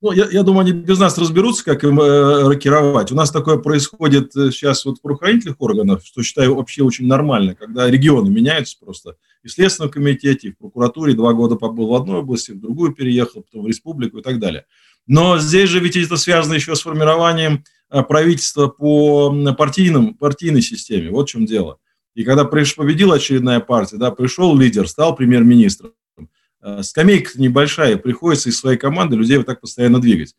Ну, 0.00 0.12
я, 0.12 0.28
я 0.31 0.45
думаю, 0.45 0.61
они 0.61 0.73
без 0.73 1.00
нас 1.00 1.19
разберутся, 1.19 1.64
как 1.64 1.83
им 1.83 2.00
э, 2.00 2.47
рокировать. 2.47 3.11
У 3.11 3.17
нас 3.17 3.33
такое 3.33 3.57
происходит 3.59 4.35
э, 4.37 4.52
сейчас 4.52 4.85
вот 4.85 4.99
в 4.99 5.02
правоохранительных 5.02 5.61
органах, 5.61 6.05
что 6.05 6.23
считаю 6.23 6.55
вообще 6.55 6.85
очень 6.85 7.09
нормально, 7.09 7.57
когда 7.57 7.90
регионы 7.90 8.31
меняются 8.31 8.76
просто. 8.78 9.17
И 9.43 9.49
в 9.49 9.52
Следственном 9.52 9.90
комитете, 9.90 10.49
и 10.49 10.50
в 10.52 10.59
прокуратуре 10.59 11.14
два 11.14 11.33
года 11.33 11.57
побыл 11.57 11.88
в 11.88 11.95
одной 11.95 12.19
области, 12.19 12.52
в 12.52 12.61
другую 12.61 12.93
переехал, 12.93 13.43
потом 13.43 13.64
в 13.64 13.67
республику 13.67 14.19
и 14.19 14.23
так 14.23 14.38
далее. 14.38 14.67
Но 15.09 15.38
здесь 15.38 15.69
же 15.69 15.81
ведь 15.81 15.97
это 15.97 16.17
связано 16.17 16.55
еще 16.55 16.76
с 16.76 16.83
формированием 16.83 17.64
э, 17.90 18.02
правительства 18.05 18.69
по 18.69 19.35
партийным, 19.55 20.14
партийной 20.14 20.62
системе. 20.62 21.11
Вот 21.11 21.28
в 21.28 21.33
чем 21.33 21.45
дело. 21.45 21.78
И 22.14 22.23
когда 22.23 22.45
победила 22.45 23.17
очередная 23.17 23.59
партия, 23.59 23.97
да, 23.97 24.12
пришел 24.12 24.57
лидер, 24.57 24.87
стал 24.87 25.17
премьер-министром. 25.17 25.93
Э, 26.69 26.83
скамейка 26.83 27.41
небольшая, 27.41 27.97
приходится 27.97 28.49
из 28.49 28.59
своей 28.59 28.79
команды 28.79 29.17
людей 29.17 29.37
вот 29.37 29.47
так 29.47 29.61
постоянно 29.61 30.01
двигать. 30.01 30.35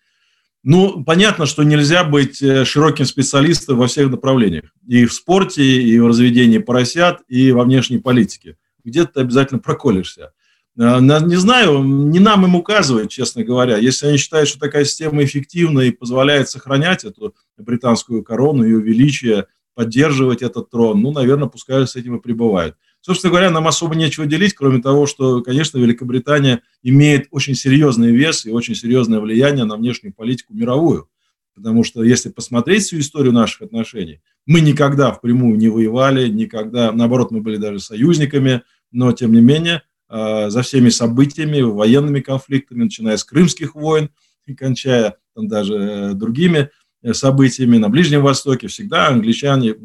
Ну, 0.61 1.03
понятно, 1.03 1.45
что 1.45 1.63
нельзя 1.63 2.03
быть 2.03 2.41
э, 2.41 2.65
широким 2.65 3.05
специалистом 3.05 3.77
во 3.77 3.87
всех 3.87 4.09
направлениях. 4.09 4.65
И 4.87 5.05
в 5.05 5.13
спорте, 5.13 5.63
и 5.63 5.99
в 5.99 6.07
разведении 6.07 6.57
поросят, 6.57 7.21
и 7.27 7.51
во 7.51 7.63
внешней 7.63 7.99
политике. 7.99 8.57
Где-то 8.83 9.13
ты 9.13 9.19
обязательно 9.21 9.59
проколешься. 9.59 10.33
Э, 10.77 10.99
не 10.99 11.37
знаю, 11.37 11.83
не 11.83 12.19
нам 12.19 12.45
им 12.45 12.55
указывать, 12.55 13.09
честно 13.09 13.43
говоря. 13.43 13.77
Если 13.77 14.07
они 14.07 14.17
считают, 14.17 14.49
что 14.49 14.59
такая 14.59 14.85
система 14.85 15.23
эффективна 15.23 15.81
и 15.81 15.91
позволяет 15.91 16.49
сохранять 16.49 17.05
эту 17.05 17.33
британскую 17.57 18.23
корону, 18.23 18.63
ее 18.63 18.81
величие, 18.81 19.47
поддерживать 19.75 20.41
этот 20.41 20.69
трон, 20.69 21.01
ну, 21.01 21.13
наверное, 21.13 21.47
пускай 21.47 21.87
с 21.87 21.95
этим 21.95 22.17
и 22.17 22.21
пребывают. 22.21 22.75
Собственно 23.01 23.31
говоря, 23.31 23.49
нам 23.49 23.67
особо 23.67 23.95
нечего 23.95 24.25
делить, 24.25 24.53
кроме 24.53 24.81
того, 24.81 25.05
что, 25.05 25.41
конечно, 25.41 25.77
Великобритания 25.77 26.61
имеет 26.83 27.27
очень 27.31 27.55
серьезный 27.55 28.11
вес 28.11 28.45
и 28.45 28.51
очень 28.51 28.75
серьезное 28.75 29.19
влияние 29.19 29.65
на 29.65 29.77
внешнюю 29.77 30.13
политику 30.13 30.53
мировую. 30.53 31.09
Потому 31.55 31.83
что 31.83 32.03
если 32.03 32.29
посмотреть 32.29 32.83
всю 32.83 32.99
историю 32.99 33.33
наших 33.33 33.63
отношений, 33.63 34.21
мы 34.45 34.61
никогда 34.61 35.11
впрямую 35.11 35.57
не 35.57 35.69
воевали, 35.69 36.27
никогда, 36.27 36.91
наоборот, 36.91 37.31
мы 37.31 37.41
были 37.41 37.57
даже 37.57 37.79
союзниками, 37.79 38.63
но, 38.91 39.11
тем 39.13 39.33
не 39.33 39.41
менее, 39.41 39.83
а, 40.07 40.49
за 40.49 40.61
всеми 40.61 40.89
событиями, 40.89 41.61
военными 41.61 42.19
конфликтами, 42.19 42.83
начиная 42.83 43.17
с 43.17 43.23
крымских 43.23 43.75
войн 43.75 44.09
и 44.45 44.55
кончая 44.55 45.17
там, 45.35 45.47
даже 45.47 45.73
э, 45.75 46.13
другими 46.13 46.69
э, 47.03 47.13
событиями 47.13 47.77
на 47.77 47.89
Ближнем 47.89 48.23
Востоке, 48.23 48.67
всегда 48.67 49.07
англичане 49.09 49.75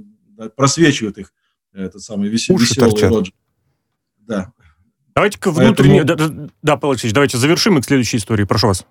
просвечивают 0.56 1.18
их 1.18 1.32
этот 1.74 2.02
самый 2.02 2.28
весел, 2.28 2.56
веселый 2.56 2.90
Роджер. 2.90 3.32
Да. 4.18 4.52
Давайте-ка 5.14 5.50
внутренне... 5.50 6.04
Поэтому... 6.04 6.46
Да, 6.46 6.52
да, 6.62 6.76
Павел 6.76 6.92
Алексеевич, 6.92 7.14
давайте 7.14 7.38
завершим 7.38 7.78
и 7.78 7.80
к 7.80 7.84
следующей 7.84 8.16
истории. 8.16 8.44
Прошу 8.44 8.68
вас. 8.68 8.86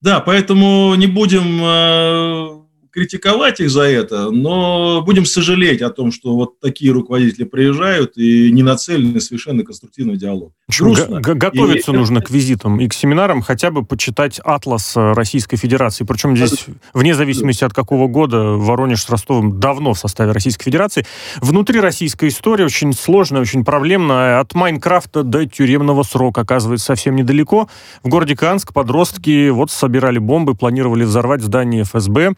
Да, 0.00 0.20
поэтому 0.20 0.94
не 0.96 1.06
будем 1.06 1.60
э, 1.62 2.63
критиковать 2.94 3.58
их 3.58 3.70
за 3.70 3.82
это, 3.82 4.30
но 4.30 5.02
будем 5.04 5.24
сожалеть 5.24 5.82
о 5.82 5.90
том, 5.90 6.12
что 6.12 6.36
вот 6.36 6.60
такие 6.60 6.92
руководители 6.92 7.42
приезжают 7.42 8.16
и 8.16 8.52
не 8.52 8.62
нацелены 8.62 9.20
совершенно 9.20 9.64
конструктивный 9.64 10.16
диалог. 10.16 10.52
Грустно. 10.78 11.20
Готовиться 11.20 11.90
и... 11.90 11.96
нужно 11.96 12.20
к 12.22 12.30
визитам 12.30 12.78
и 12.78 12.86
к 12.86 12.94
семинарам, 12.94 13.42
хотя 13.42 13.72
бы 13.72 13.84
почитать 13.84 14.40
атлас 14.44 14.96
э, 14.96 15.12
Российской 15.12 15.56
Федерации. 15.56 16.04
Причем 16.04 16.36
здесь, 16.36 16.66
вне 16.92 17.16
зависимости 17.16 17.64
от 17.64 17.74
какого 17.74 18.06
года, 18.06 18.38
Воронеж 18.52 19.02
с 19.02 19.10
Ростовом 19.10 19.58
давно 19.58 19.94
в 19.94 19.98
составе 19.98 20.30
Российской 20.30 20.66
Федерации. 20.66 21.04
Внутри 21.40 21.80
российская 21.80 22.28
история 22.28 22.64
очень 22.64 22.92
сложная, 22.92 23.40
очень 23.40 23.64
проблемная. 23.64 24.38
От 24.38 24.54
Майнкрафта 24.54 25.24
до 25.24 25.46
тюремного 25.46 26.04
срока, 26.04 26.42
оказывается, 26.42 26.86
совсем 26.86 27.16
недалеко. 27.16 27.68
В 28.04 28.08
городе 28.08 28.36
Канск 28.36 28.72
подростки 28.72 29.48
вот 29.48 29.72
собирали 29.72 30.18
бомбы, 30.18 30.54
планировали 30.54 31.02
взорвать 31.02 31.42
здание 31.42 31.82
ФСБ 31.82 32.34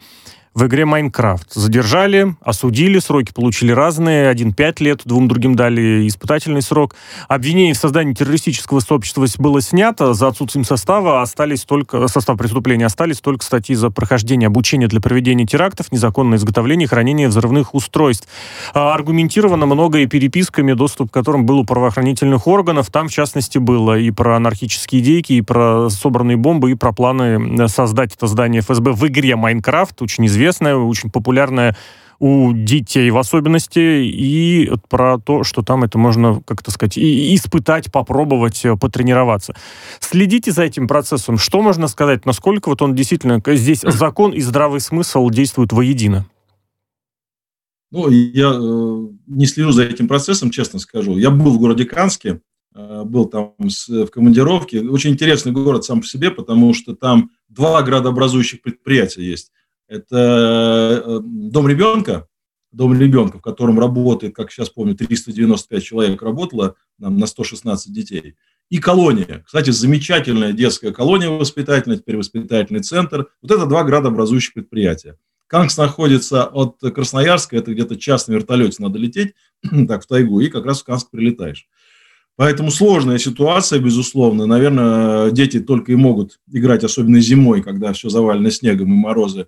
в 0.57 0.65
игре 0.65 0.85
Майнкрафт. 0.85 1.53
Задержали, 1.53 2.35
осудили, 2.41 2.97
сроки 2.97 3.31
получили 3.31 3.71
разные. 3.71 4.27
Один 4.27 4.53
пять 4.53 4.79
лет, 4.79 5.01
двум 5.05 5.27
другим 5.27 5.55
дали 5.55 6.07
испытательный 6.07 6.63
срок. 6.63 6.95
Обвинение 7.27 7.75
в 7.75 7.77
создании 7.77 8.15
террористического 8.15 8.79
сообщества 8.79 9.27
было 9.37 9.61
снято. 9.61 10.15
За 10.15 10.29
отсутствием 10.29 10.65
состава 10.65 11.21
остались 11.21 11.63
только, 11.63 12.07
состав 12.07 12.39
преступления 12.39 12.87
остались 12.87 13.21
только 13.21 13.45
статьи 13.45 13.75
за 13.75 13.91
прохождение 13.91 14.47
обучения 14.47 14.87
для 14.87 14.99
проведения 14.99 15.45
терактов, 15.45 15.91
незаконное 15.91 16.39
изготовление 16.39 16.85
и 16.85 16.89
хранение 16.89 17.27
взрывных 17.27 17.75
устройств. 17.75 18.27
А, 18.73 18.95
аргументировано 18.95 19.67
много 19.67 19.99
и 19.99 20.07
переписками, 20.07 20.73
доступ 20.73 21.11
к 21.11 21.13
которым 21.13 21.45
был 21.45 21.59
у 21.59 21.65
правоохранительных 21.65 22.47
органов. 22.47 22.89
Там, 22.89 23.09
в 23.09 23.11
частности, 23.11 23.59
было 23.59 23.95
и 23.95 24.09
про 24.09 24.37
анархические 24.37 25.03
идейки, 25.03 25.33
и 25.33 25.41
про 25.41 25.91
собранные 25.91 26.37
бомбы, 26.37 26.71
и 26.71 26.73
про 26.73 26.93
планы 26.93 27.67
создать 27.67 28.15
это 28.15 28.25
здание 28.25 28.63
ФСБ 28.63 28.93
в 28.93 29.07
игре 29.07 29.35
Майнкрафт, 29.35 30.01
очень 30.01 30.25
известно 30.25 30.46
известная, 30.47 30.75
очень 30.75 31.11
популярная 31.11 31.75
у 32.19 32.51
детей 32.51 33.11
в 33.11 33.17
особенности, 33.17 34.03
и 34.03 34.71
про 34.89 35.19
то, 35.19 35.43
что 35.43 35.61
там 35.61 35.83
это 35.83 35.99
можно, 35.99 36.41
как 36.45 36.63
то 36.63 36.71
сказать, 36.71 36.97
и 36.97 37.35
испытать, 37.35 37.91
попробовать, 37.91 38.65
э, 38.65 38.75
потренироваться. 38.75 39.53
Следите 39.99 40.51
за 40.51 40.63
этим 40.63 40.87
процессом. 40.87 41.37
Что 41.37 41.61
можно 41.61 41.87
сказать? 41.87 42.25
Насколько 42.25 42.69
вот 42.69 42.81
он 42.81 42.95
действительно... 42.95 43.39
Здесь 43.45 43.81
закон 43.83 44.31
и 44.31 44.41
здравый 44.41 44.79
смысл 44.79 45.29
действуют 45.29 45.73
воедино? 45.73 46.25
Ну, 47.91 48.09
я 48.09 48.51
э, 48.51 49.07
не 49.27 49.45
слежу 49.45 49.71
за 49.71 49.83
этим 49.83 50.07
процессом, 50.07 50.49
честно 50.49 50.79
скажу. 50.79 51.17
Я 51.17 51.29
был 51.29 51.51
в 51.51 51.59
городе 51.59 51.85
Канске, 51.85 52.41
э, 52.75 53.03
был 53.05 53.25
там 53.25 53.53
с, 53.69 53.87
в 53.89 54.07
командировке. 54.07 54.81
Очень 54.81 55.11
интересный 55.11 55.51
город 55.51 55.85
сам 55.85 56.01
по 56.01 56.07
себе, 56.07 56.31
потому 56.31 56.73
что 56.73 56.95
там 56.95 57.29
два 57.47 57.83
градообразующих 57.83 58.63
предприятия 58.63 59.23
есть. 59.23 59.51
Это 59.87 61.03
э, 61.05 61.19
дом 61.23 61.67
ребенка, 61.67 62.27
дом 62.71 62.99
ребенка, 62.99 63.39
в 63.39 63.41
котором 63.41 63.79
работает, 63.79 64.35
как 64.35 64.51
сейчас 64.51 64.69
помню, 64.69 64.95
395 64.95 65.83
человек 65.83 66.21
работало 66.21 66.75
нам 66.97 67.17
на 67.17 67.27
116 67.27 67.93
детей. 67.93 68.35
И 68.69 68.79
колония. 68.79 69.43
Кстати, 69.45 69.69
замечательная 69.69 70.51
детская 70.51 70.91
колония 70.91 71.29
воспитательная, 71.29 71.97
теперь 71.97 72.17
воспитательный 72.17 72.81
центр. 72.81 73.27
Вот 73.41 73.51
это 73.51 73.65
два 73.65 73.83
градообразующих 73.83 74.53
предприятия. 74.53 75.17
Кангс 75.47 75.77
находится 75.77 76.43
от 76.45 76.79
Красноярска, 76.81 77.55
это 77.55 77.73
где-то 77.73 77.95
час 77.95 78.27
на 78.27 78.33
вертолете 78.33 78.83
надо 78.83 78.99
лететь, 78.99 79.33
так, 79.87 80.03
в 80.03 80.07
тайгу, 80.07 80.41
и 80.41 80.49
как 80.49 80.65
раз 80.65 80.81
в 80.81 80.83
Канск 80.83 81.09
прилетаешь. 81.09 81.67
Поэтому 82.35 82.69
сложная 82.69 83.17
ситуация, 83.17 83.79
безусловно. 83.79 84.45
Наверное, 84.45 85.31
дети 85.31 85.59
только 85.59 85.93
и 85.93 85.95
могут 85.95 86.39
играть, 86.51 86.83
особенно 86.83 87.19
зимой, 87.19 87.63
когда 87.63 87.93
все 87.93 88.09
завалено 88.09 88.51
снегом 88.51 88.93
и 88.93 88.95
морозы, 88.95 89.47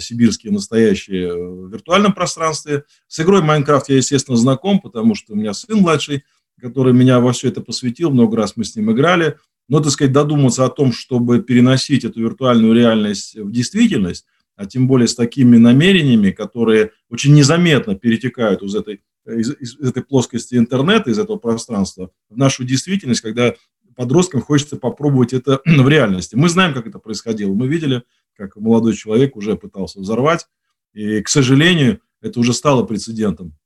сибирские 0.00 0.52
настоящие 0.52 1.28
э, 1.28 1.34
в 1.34 1.70
виртуальном 1.70 2.12
пространстве. 2.12 2.84
С 3.06 3.20
игрой 3.20 3.42
Майнкрафт 3.42 3.88
я, 3.88 3.96
естественно, 3.96 4.36
знаком, 4.36 4.80
потому 4.80 5.14
что 5.14 5.32
у 5.32 5.36
меня 5.36 5.52
сын 5.54 5.78
младший, 5.78 6.24
который 6.60 6.92
меня 6.92 7.20
во 7.20 7.32
все 7.32 7.48
это 7.48 7.60
посвятил, 7.60 8.10
много 8.10 8.36
раз 8.36 8.56
мы 8.56 8.64
с 8.64 8.74
ним 8.76 8.92
играли. 8.92 9.38
Но, 9.68 9.80
так 9.80 9.92
сказать, 9.92 10.12
додуматься 10.12 10.64
о 10.64 10.70
том, 10.70 10.92
чтобы 10.92 11.42
переносить 11.42 12.04
эту 12.04 12.20
виртуальную 12.20 12.74
реальность 12.74 13.36
в 13.36 13.50
действительность, 13.50 14.26
а 14.56 14.66
тем 14.66 14.86
более 14.86 15.08
с 15.08 15.14
такими 15.14 15.56
намерениями, 15.56 16.30
которые 16.30 16.92
очень 17.10 17.34
незаметно 17.34 17.94
перетекают 17.94 18.62
из 18.62 18.74
этой, 18.74 19.02
из, 19.26 19.50
из 19.58 19.78
этой 19.80 20.02
плоскости 20.02 20.54
интернета, 20.54 21.10
из 21.10 21.18
этого 21.18 21.38
пространства, 21.38 22.10
в 22.28 22.36
нашу 22.36 22.64
действительность, 22.64 23.22
когда 23.22 23.54
подросткам 23.94 24.42
хочется 24.42 24.76
попробовать 24.76 25.32
это 25.32 25.60
в 25.64 25.88
реальности. 25.88 26.34
Мы 26.34 26.48
знаем, 26.48 26.74
как 26.74 26.86
это 26.86 26.98
происходило. 26.98 27.52
Мы 27.52 27.68
видели, 27.68 28.02
как 28.36 28.56
молодой 28.56 28.94
человек 28.94 29.36
уже 29.36 29.56
пытался 29.56 30.00
взорвать. 30.00 30.46
И, 30.92 31.20
к 31.22 31.28
сожалению, 31.28 32.00
это 32.20 32.40
уже 32.40 32.52
стало 32.52 32.84
прецедентом, 32.84 33.56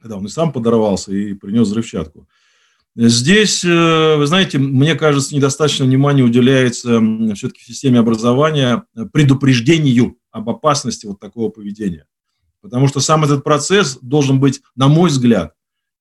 когда 0.00 0.16
он 0.16 0.26
и 0.26 0.28
сам 0.28 0.52
подорвался 0.52 1.12
и 1.12 1.34
принес 1.34 1.68
взрывчатку. 1.68 2.28
Здесь, 2.98 3.62
э, 3.62 4.16
вы 4.16 4.26
знаете, 4.26 4.58
мне 4.58 4.94
кажется, 4.94 5.34
недостаточно 5.34 5.84
внимания 5.84 6.22
уделяется 6.22 6.98
все-таки 7.34 7.62
в 7.62 7.66
системе 7.66 7.98
образования 7.98 8.84
предупреждению 9.12 10.16
об 10.30 10.48
опасности 10.48 11.04
вот 11.04 11.20
такого 11.20 11.50
поведения. 11.50 12.06
Потому 12.62 12.88
что 12.88 13.00
сам 13.00 13.24
этот 13.24 13.44
процесс 13.44 13.98
должен 14.00 14.40
быть, 14.40 14.62
на 14.76 14.88
мой 14.88 15.10
взгляд, 15.10 15.52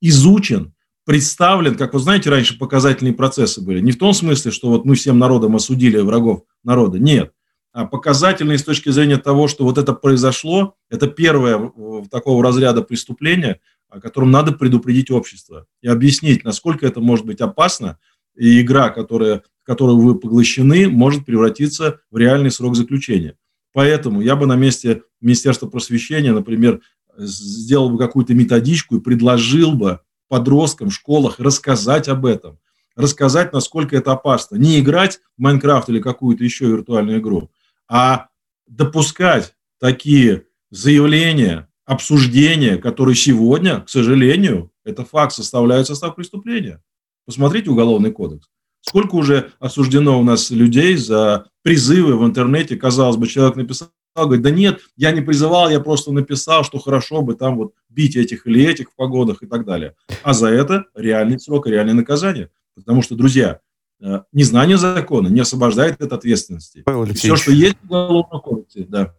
изучен, 0.01 0.74
представлен, 1.05 1.75
как 1.75 1.93
вы 1.93 2.00
знаете, 2.00 2.29
раньше 2.29 2.57
показательные 2.57 3.13
процессы 3.13 3.62
были. 3.62 3.81
Не 3.81 3.91
в 3.91 3.98
том 3.98 4.13
смысле, 4.13 4.51
что 4.51 4.69
вот 4.69 4.86
мы 4.86 4.95
всем 4.95 5.19
народом 5.19 5.55
осудили 5.55 5.98
врагов 5.98 6.43
народа. 6.63 6.98
Нет. 6.98 7.34
А 7.75 7.84
показательные 7.86 8.58
с 8.58 8.63
точки 8.63 8.88
зрения 8.88 9.17
того, 9.17 9.50
что 9.50 9.65
вот 9.65 9.77
это 9.77 9.91
произошло, 9.91 10.77
это 10.89 11.08
первое 11.08 11.74
такого 12.10 12.41
разряда 12.41 12.82
преступления, 12.82 13.60
о 13.89 14.00
котором 14.00 14.32
надо 14.32 14.53
предупредить 14.53 15.12
общество 15.12 15.65
и 15.82 15.89
объяснить, 15.89 16.46
насколько 16.46 16.88
это 16.88 17.01
может 17.01 17.25
быть 17.25 17.41
опасно, 17.41 18.00
и 18.34 18.62
игра, 18.62 18.91
которая, 18.91 19.44
в 19.62 19.65
которую 19.65 19.98
вы 19.98 20.17
поглощены, 20.17 20.88
может 20.88 21.25
превратиться 21.25 22.00
в 22.12 22.15
реальный 22.15 22.50
срок 22.50 22.77
заключения. 22.77 23.36
Поэтому 23.74 24.22
я 24.22 24.38
бы 24.38 24.46
на 24.46 24.55
месте 24.55 25.01
Министерства 25.20 25.67
просвещения, 25.67 26.32
например, 26.32 26.79
сделал 27.17 27.89
бы 27.89 27.98
какую-то 27.98 28.34
методичку 28.34 28.96
и 28.96 29.01
предложил 29.01 29.74
бы 29.74 30.00
подросткам 30.29 30.91
в 30.91 30.94
школах 30.94 31.41
рассказать 31.41 32.08
об 32.08 32.25
этом, 32.25 32.58
рассказать, 32.96 33.51
насколько 33.51 33.98
это 33.98 34.13
опасно. 34.13 34.55
Не 34.55 34.79
играть 34.79 35.20
в 35.38 35.41
Майнкрафт 35.41 35.89
или 35.89 36.00
какую-то 36.00 36.41
еще 36.46 36.67
виртуальную 36.67 37.20
игру, 37.20 37.50
а 37.88 38.27
допускать 38.68 39.56
такие 39.80 40.46
заявления, 40.72 41.70
обсуждения, 41.86 42.77
которые 42.77 43.15
сегодня, 43.15 43.82
к 43.82 43.89
сожалению, 43.89 44.72
это 44.84 45.06
факт, 45.06 45.34
составляют 45.34 45.88
состав 45.88 46.15
преступления. 46.15 46.82
Посмотрите 47.25 47.70
Уголовный 47.70 48.12
кодекс. 48.12 48.48
Сколько 48.82 49.15
уже 49.15 49.51
осуждено 49.60 50.20
у 50.20 50.24
нас 50.24 50.51
людей 50.51 50.96
за 50.96 51.48
призывы 51.63 52.18
в 52.18 52.25
интернете, 52.25 52.75
казалось 52.75 53.18
бы, 53.18 53.27
человек 53.27 53.56
написал, 53.56 53.89
говорит, 54.15 54.44
да 54.44 54.51
нет, 54.51 54.82
я 54.96 55.12
не 55.12 55.22
призывал, 55.22 55.72
я 55.72 55.80
просто 55.80 56.12
написал, 56.12 56.63
что 56.63 56.77
хорошо 56.77 57.24
бы 57.24 57.34
там 57.34 57.58
вот 57.58 57.74
бить 57.89 58.15
этих 58.15 58.46
или 58.46 58.63
этих 58.63 58.92
в 58.92 58.96
погодах 58.96 59.42
и 59.42 59.48
так 59.48 59.65
далее. 59.65 59.96
А 60.22 60.34
за 60.34 60.50
это 60.50 60.86
реальный 60.94 61.39
срок 61.39 61.65
и 61.65 61.72
реальное 61.72 61.96
наказание. 61.96 62.51
Потому 62.75 63.01
что, 63.01 63.15
друзья, 63.15 63.60
незнание 64.32 64.78
закона 64.78 65.30
не 65.30 65.40
освобождает 65.40 66.02
от 66.02 66.14
ответственности. 66.14 66.84
Все, 67.14 67.36
что 67.36 67.52
есть 67.52 67.78
в 67.82 67.86
Уголовном 67.86 68.42
кодексе, 68.42 68.86
да. 68.88 69.14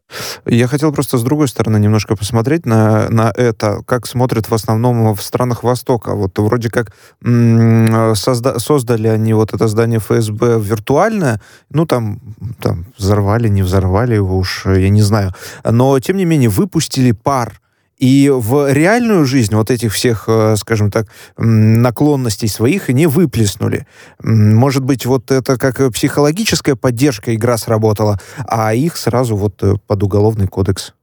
Я 0.45 0.69
хотел 0.69 0.93
просто 0.93 1.19
с 1.19 1.23
другой 1.23 1.49
стороны 1.49 1.79
немножко 1.79 2.15
посмотреть 2.17 2.67
на, 2.67 3.09
на 3.09 3.33
это, 3.35 3.83
как 3.87 4.07
смотрят 4.07 4.49
в 4.49 4.55
основном 4.55 5.15
в 5.15 5.23
странах 5.23 5.63
Востока. 5.63 6.15
Вот 6.15 6.39
вроде 6.39 6.71
как 6.71 6.93
созда 7.23 8.59
создали 8.59 9.09
они 9.09 9.35
вот 9.35 9.55
это 9.55 9.67
здание 9.69 9.99
ФСБ 9.99 10.61
виртуальное, 10.61 11.41
ну 11.71 11.87
там, 11.87 12.21
там 12.61 12.87
взорвали, 12.97 13.49
не 13.49 13.63
взорвали 13.63 14.15
его 14.15 14.39
уж, 14.39 14.67
я 14.67 14.89
не 14.89 15.03
знаю. 15.03 15.33
Но, 15.65 15.99
тем 16.01 16.17
не 16.17 16.25
менее, 16.25 16.49
выпустили 16.49 17.13
пар 17.13 17.61
и 17.99 18.31
в 18.31 18.73
реальную 18.73 19.25
жизнь 19.25 19.55
вот 19.55 19.71
этих 19.71 19.93
всех, 19.93 20.25
э, 20.29 20.57
скажем 20.57 20.91
так, 20.91 21.09
наклонностей 21.37 22.49
своих 22.49 22.89
не 22.89 23.07
выплеснули. 23.07 23.87
Может 24.23 24.85
быть, 24.85 25.07
вот 25.07 25.31
это 25.31 25.59
как 25.59 25.93
психологическая 25.93 26.77
поддержка 26.77 27.35
игра 27.35 27.57
сработала, 27.57 28.21
а 28.47 28.75
их 28.75 28.97
сразу 28.97 29.37
вот 29.37 29.63
э, 29.63 29.75
под 29.87 30.03
уголовный 30.03 30.47
кодекс. 30.47 30.95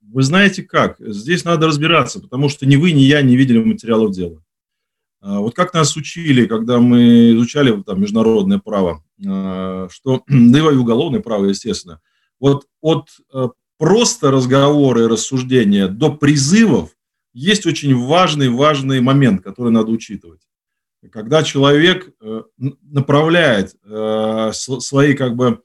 Вы 0.00 0.22
знаете 0.22 0.62
как? 0.62 0.96
Здесь 0.98 1.44
надо 1.44 1.66
разбираться, 1.66 2.20
потому 2.20 2.48
что 2.48 2.66
ни 2.66 2.76
вы, 2.76 2.92
ни 2.92 3.02
я 3.02 3.22
не 3.22 3.36
видели 3.36 3.62
материалов 3.62 4.12
дела. 4.12 4.42
А, 5.20 5.40
вот 5.40 5.54
как 5.54 5.74
нас 5.74 5.96
учили, 5.96 6.46
когда 6.46 6.78
мы 6.78 7.32
изучали 7.32 7.82
там, 7.82 8.00
международное 8.00 8.58
право, 8.58 9.04
а, 9.26 9.88
что, 9.90 10.22
да 10.28 10.58
и 10.58 10.62
уголовное 10.62 11.20
право, 11.20 11.44
естественно, 11.44 12.00
вот 12.40 12.66
от 12.80 13.08
э, 13.34 13.48
просто 13.80 14.30
разговоры 14.30 15.04
и 15.04 15.06
рассуждения 15.06 15.88
до 15.88 16.12
призывов 16.12 16.90
есть 17.32 17.64
очень 17.64 17.96
важный, 17.96 18.50
важный 18.50 19.00
момент, 19.00 19.42
который 19.42 19.72
надо 19.72 19.90
учитывать. 19.90 20.42
Когда 21.10 21.42
человек 21.42 22.12
э, 22.20 22.42
направляет 22.82 23.74
э, 23.82 24.50
свои 24.52 25.14
как 25.14 25.34
бы 25.34 25.62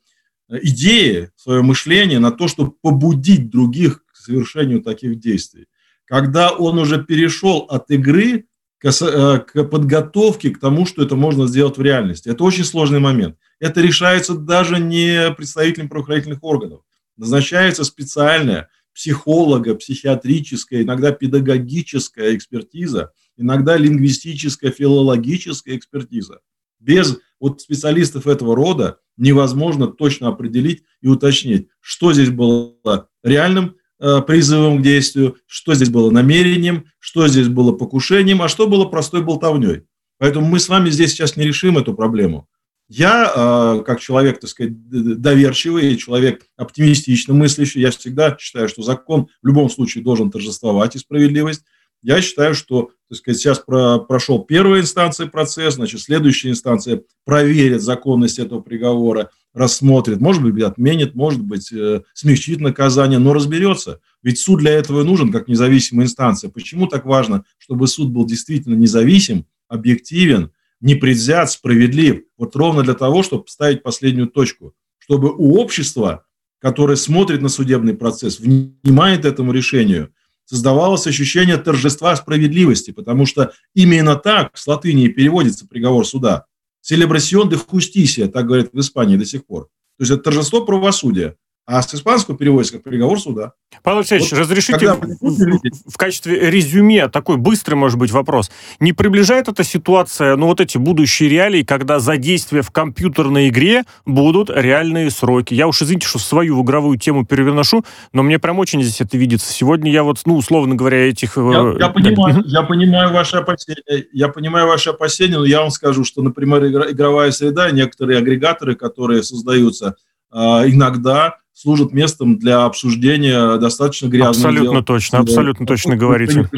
идеи, 0.48 1.29
свое 1.36 1.62
мышление 1.62 2.19
на 2.19 2.31
то, 2.31 2.48
чтобы 2.48 2.72
побудить 2.72 3.50
других 3.50 4.05
к 4.05 4.15
совершению 4.15 4.81
таких 4.81 5.19
действий. 5.19 5.65
Когда 6.05 6.51
он 6.51 6.79
уже 6.79 7.03
перешел 7.03 7.67
от 7.69 7.91
игры 7.91 8.45
к, 8.77 8.86
э, 8.86 9.63
подготовке 9.65 10.51
к 10.51 10.60
тому, 10.62 10.86
что 10.86 11.03
это 11.03 11.17
можно 11.17 11.48
сделать 11.48 11.77
в 11.77 11.81
реальности. 11.81 12.29
Это 12.29 12.45
очень 12.45 12.63
сложный 12.63 13.00
момент. 13.00 13.36
Это 13.60 13.81
решается 13.81 14.36
даже 14.36 14.79
не 14.79 15.34
представителем 15.34 15.89
правоохранительных 15.89 16.41
органов. 16.45 16.84
Назначается 17.17 17.84
специальная 17.84 18.69
психолога, 18.93 19.75
психиатрическая, 19.75 20.84
иногда 20.84 21.12
педагогическая 21.12 22.36
экспертиза, 22.36 23.12
иногда 23.38 23.77
лингвистическая, 23.77 24.72
филологическая 24.72 25.75
экспертиза. 25.75 26.39
Без 26.79 27.17
вот 27.39 27.62
специалистов 27.62 28.27
этого 28.27 28.55
рода 28.55 29.00
невозможно 29.17 29.88
точно 29.88 30.29
определить 30.29 30.84
и 31.01 31.07
уточнить, 31.07 31.67
что 31.81 32.13
здесь 32.13 32.29
было 32.29 33.10
реальным 33.24 33.75
Э, 33.98 34.22
призывом 34.22 34.79
к 34.79 34.81
действию, 34.81 35.38
что 35.48 35.74
здесь 35.74 35.89
было 35.89 36.12
намерением, 36.12 36.88
что 37.00 37.27
здесь 37.29 37.48
было 37.48 37.72
покушением, 37.72 38.41
а 38.41 38.50
что 38.50 38.67
было 38.67 38.86
простой 38.86 39.22
болтовней. 39.22 39.84
Поэтому 40.17 40.45
мы 40.48 40.60
с 40.60 40.67
вами 40.67 40.89
здесь 40.89 41.12
сейчас 41.12 41.38
не 41.38 41.45
решим 41.45 41.77
эту 41.77 41.93
проблему. 41.93 42.48
Я, 42.87 43.31
э, 43.35 43.83
как 43.83 43.99
человек, 43.99 44.39
так 44.39 44.49
сказать, 44.49 44.73
доверчивый, 44.89 45.97
человек 45.97 46.45
оптимистично 46.55 47.33
мыслящий, 47.33 47.81
я 47.81 47.91
всегда 47.91 48.37
считаю, 48.39 48.69
что 48.69 48.83
закон 48.83 49.27
в 49.41 49.47
любом 49.47 49.69
случае 49.69 50.03
должен 50.03 50.29
торжествовать 50.29 50.95
и 50.95 50.99
справедливость. 50.99 51.63
Я 52.03 52.21
считаю, 52.21 52.53
что 52.53 52.91
так 53.09 53.17
сказать, 53.17 53.39
сейчас 53.39 53.59
про, 53.59 53.99
прошел 53.99 54.43
первая 54.43 54.81
инстанция 54.81 55.27
процесс, 55.27 55.75
значит, 55.75 56.01
следующая 56.01 56.49
инстанция 56.49 57.01
проверит 57.23 57.81
законность 57.81 58.39
этого 58.39 58.61
приговора, 58.61 59.29
рассмотрит, 59.53 60.19
может 60.19 60.43
быть, 60.43 60.63
отменит, 60.63 61.15
может 61.15 61.41
быть, 61.41 61.71
э, 61.71 62.01
смягчит 62.13 62.59
наказание, 62.59 63.19
но 63.19 63.33
разберется. 63.33 63.99
Ведь 64.23 64.39
суд 64.39 64.59
для 64.59 64.71
этого 64.71 65.01
и 65.01 65.05
нужен, 65.05 65.31
как 65.31 65.47
независимая 65.47 66.05
инстанция. 66.05 66.49
Почему 66.49 66.87
так 66.87 67.05
важно, 67.05 67.45
чтобы 67.57 67.87
суд 67.87 68.09
был 68.09 68.25
действительно 68.25 68.75
независим, 68.75 69.45
объективен, 69.67 70.51
непредвзят, 70.85 71.51
справедлив? 71.51 72.23
Вот 72.37 72.55
ровно 72.55 72.83
для 72.83 72.93
того, 72.93 73.23
чтобы 73.23 73.45
ставить 73.47 73.83
последнюю 73.83 74.27
точку. 74.27 74.73
Чтобы 74.99 75.33
у 75.35 75.57
общества, 75.57 76.25
которое 76.59 76.95
смотрит 76.95 77.41
на 77.41 77.49
судебный 77.49 77.93
процесс, 77.93 78.39
внимает 78.39 79.25
этому 79.25 79.51
решению, 79.51 80.13
создавалось 80.45 81.07
ощущение 81.07 81.57
торжества 81.57 82.15
справедливости, 82.15 82.91
потому 82.91 83.25
что 83.25 83.51
именно 83.73 84.15
так 84.15 84.55
с 84.55 84.65
латыни 84.67 85.07
переводится 85.07 85.67
приговор 85.67 86.05
суда. 86.05 86.45
Селебрасион 86.81 87.49
де 87.49 87.57
хустисия, 87.57 88.27
так 88.27 88.45
говорят 88.45 88.69
в 88.71 88.79
Испании 88.79 89.17
до 89.17 89.25
сих 89.25 89.45
пор. 89.45 89.65
То 89.97 90.01
есть 90.01 90.11
это 90.11 90.21
торжество 90.23 90.63
правосудия. 90.65 91.35
А 91.67 91.81
с 91.81 91.93
испанского 91.95 92.38
переводится 92.38 92.75
как 92.75 92.84
приговор 92.84 93.19
суда. 93.19 93.53
Павел 93.81 94.00
Алексеевич, 94.00 94.31
вот 94.31 94.39
разрешите 94.39 94.93
в, 94.93 95.89
в 95.89 95.98
качестве 95.98 96.51
резюме 96.51 97.07
такой 97.07 97.37
быстрый, 97.37 97.74
может 97.74 97.98
быть, 97.98 98.11
вопрос. 98.11 98.51
Не 98.79 98.94
приближает 98.94 99.48
эта 99.48 99.63
ситуация, 99.63 100.35
ну, 100.35 100.46
вот 100.46 100.61
эти 100.61 100.77
будущие 100.77 101.27
реалии, 101.27 101.63
когда 101.63 101.98
за 102.00 102.18
действия 102.18 102.61
в 102.61 102.70
компьютерной 102.70 103.50
игре 103.50 103.83
будут 104.05 104.51
реальные 104.51 105.09
сроки? 105.09 105.55
Я 105.55 105.68
уж, 105.68 105.81
извините, 105.81 106.07
что 106.07 106.20
свою 106.20 106.63
игровую 106.63 107.00
тему 107.00 107.25
переношу, 107.25 107.83
но 108.13 108.22
мне 108.22 108.37
прям 108.37 108.59
очень 108.59 108.83
здесь 108.83 109.01
это 109.01 109.18
видится. 109.18 109.51
Сегодня 109.51 109.92
я 109.92 110.03
вот, 110.03 110.22
ну, 110.25 110.37
условно 110.37 110.75
говоря, 110.75 111.09
этих... 111.09 111.35
Э, 111.35 111.75
я, 111.79 111.87
я, 111.87 111.89
понимаю, 111.89 112.44
я 112.46 112.61
понимаю 112.61 113.11
ваши 113.11 113.37
опасения, 113.37 114.05
я 114.13 114.27
понимаю 114.27 114.68
ваши 114.68 114.92
опасения, 114.92 115.37
но 115.37 115.46
я 115.46 115.61
вам 115.61 115.72
скажу, 115.72 116.03
что, 116.03 116.22
например, 116.22 116.63
игровая 116.66 117.31
среда, 117.31 117.72
некоторые 117.72 118.20
агрегаторы, 118.20 118.75
которые 118.75 119.24
создаются, 119.24 119.96
иногда 120.35 121.37
служат 121.53 121.93
местом 121.93 122.37
для 122.37 122.65
обсуждения 122.65 123.57
достаточно 123.57 124.07
грязных 124.07 124.45
Абсолютно 124.45 124.79
дел. 124.79 124.83
точно, 124.83 125.19
абсолютно 125.19 125.65
точно 125.65 125.95
говорите. 125.95 126.50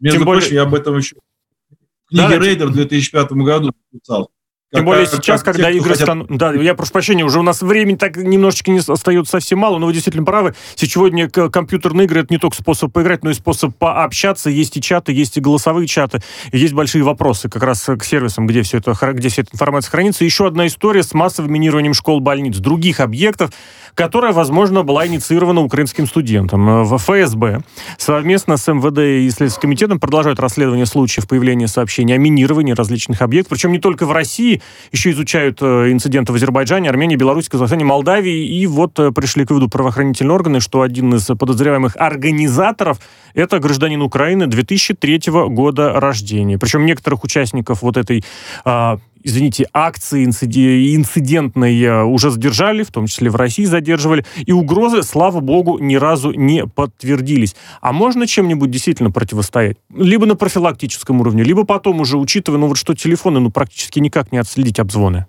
Между 0.00 0.18
Тем 0.18 0.26
прочим, 0.26 0.48
более... 0.48 0.54
я 0.54 0.62
об 0.62 0.74
этом 0.74 0.96
еще 0.96 1.14
в 1.16 2.08
книге 2.08 2.28
да, 2.28 2.38
Рейдер 2.38 2.66
в 2.66 2.72
2005 2.72 3.32
году 3.32 3.70
написал. 3.92 4.30
Тем 4.72 4.86
более 4.86 5.06
сейчас, 5.06 5.42
как 5.42 5.54
когда 5.54 5.70
те, 5.70 5.76
игры 5.76 5.90
хотят... 5.90 6.06
станут... 6.06 6.28
Да, 6.30 6.52
я 6.54 6.74
прошу 6.74 6.92
прощения, 6.92 7.24
уже 7.24 7.40
у 7.40 7.42
нас 7.42 7.60
времени 7.60 7.96
так 7.96 8.16
немножечко 8.16 8.70
не 8.70 8.78
остается 8.78 9.32
совсем 9.32 9.58
мало, 9.58 9.78
но 9.78 9.86
вы 9.86 9.92
действительно 9.92 10.24
правы. 10.24 10.54
Сегодня 10.76 11.28
компьютерные 11.28 12.06
игры— 12.06 12.20
это 12.22 12.32
не 12.32 12.38
только 12.38 12.56
способ 12.56 12.90
поиграть, 12.90 13.22
но 13.22 13.30
и 13.30 13.34
способ 13.34 13.76
пообщаться. 13.76 14.48
Есть 14.48 14.78
и 14.78 14.80
чаты, 14.80 15.12
есть 15.12 15.36
и 15.36 15.40
голосовые 15.40 15.86
чаты, 15.86 16.20
и 16.52 16.58
есть 16.58 16.72
большие 16.72 17.04
вопросы 17.04 17.50
как 17.50 17.62
раз 17.62 17.82
к 17.84 18.02
сервисам, 18.02 18.46
где, 18.46 18.62
все 18.62 18.78
это, 18.78 18.94
где 19.12 19.28
вся 19.28 19.42
эта 19.42 19.50
информация 19.52 19.90
хранится. 19.90 20.24
Еще 20.24 20.46
одна 20.46 20.66
история 20.66 21.02
с 21.02 21.12
массовым 21.12 21.52
минированием 21.52 21.92
школ, 21.92 22.20
больниц, 22.20 22.56
других 22.56 23.00
объектов, 23.00 23.50
которая, 23.94 24.32
возможно, 24.32 24.84
была 24.84 25.06
инициирована 25.06 25.62
украинским 25.62 26.06
студентом. 26.06 26.84
В 26.84 26.98
ФСБ 26.98 27.62
совместно 27.98 28.56
с 28.56 28.72
МВД 28.72 28.98
и 28.98 29.30
Следственным 29.30 29.72
комитетом 29.72 29.98
продолжают 30.00 30.38
расследование 30.38 30.84
случаев 30.84 31.26
появления 31.26 31.66
сообщений 31.66 32.14
о 32.14 32.18
минировании 32.18 32.72
различных 32.72 33.22
объектов, 33.22 33.56
причем 33.56 33.72
не 33.72 33.78
только 33.78 34.04
в 34.04 34.12
России, 34.12 34.60
еще 34.92 35.10
изучают 35.12 35.62
э, 35.62 35.90
инциденты 35.90 36.30
в 36.32 36.34
Азербайджане, 36.34 36.90
Армении, 36.90 37.16
Беларуси, 37.16 37.48
Казахстане, 37.48 37.86
Молдавии. 37.86 38.46
И 38.46 38.66
вот 38.66 38.98
э, 38.98 39.12
пришли 39.12 39.46
к 39.46 39.50
выводу 39.50 39.70
правоохранительные 39.70 40.34
органы, 40.34 40.60
что 40.60 40.82
один 40.82 41.14
из 41.14 41.24
подозреваемых 41.24 41.96
организаторов– 41.96 42.98
это 43.34 43.60
гражданин 43.60 44.02
Украины 44.02 44.46
2003 44.46 45.20
года 45.48 45.98
рождения. 45.98 46.58
Причем 46.58 46.84
некоторых 46.84 47.24
участников 47.24 47.80
вот 47.80 47.96
этой 47.96 48.22
а, 48.66 48.98
извините, 49.24 49.66
акции 49.72 50.24
инцидентной 50.24 51.80
э, 51.80 52.04
уже 52.04 52.30
задержали, 52.30 52.82
в 52.82 52.90
том 52.90 53.06
числе 53.06 53.30
в 53.30 53.36
России 53.36 53.64
задерживали, 53.64 54.24
и 54.44 54.52
угрозы, 54.52 55.02
слава 55.02 55.40
богу, 55.40 55.78
ни 55.78 55.96
разу 55.96 56.32
не 56.32 56.66
подтвердились. 56.66 57.54
А 57.80 57.92
можно 57.92 58.26
чем-нибудь 58.26 58.70
действительно 58.70 59.10
противостоять? 59.10 59.76
Либо 59.94 60.26
на 60.26 60.36
профилактическом 60.36 61.20
уровне, 61.20 61.42
либо 61.42 61.64
потом 61.64 62.00
уже, 62.00 62.16
учитывая, 62.16 62.58
ну 62.58 62.68
вот 62.68 62.78
что 62.78 62.94
телефоны, 62.94 63.40
ну 63.40 63.50
практически 63.50 63.98
никак 63.98 64.32
не 64.32 64.38
отследить 64.38 64.78
обзвоны. 64.78 65.26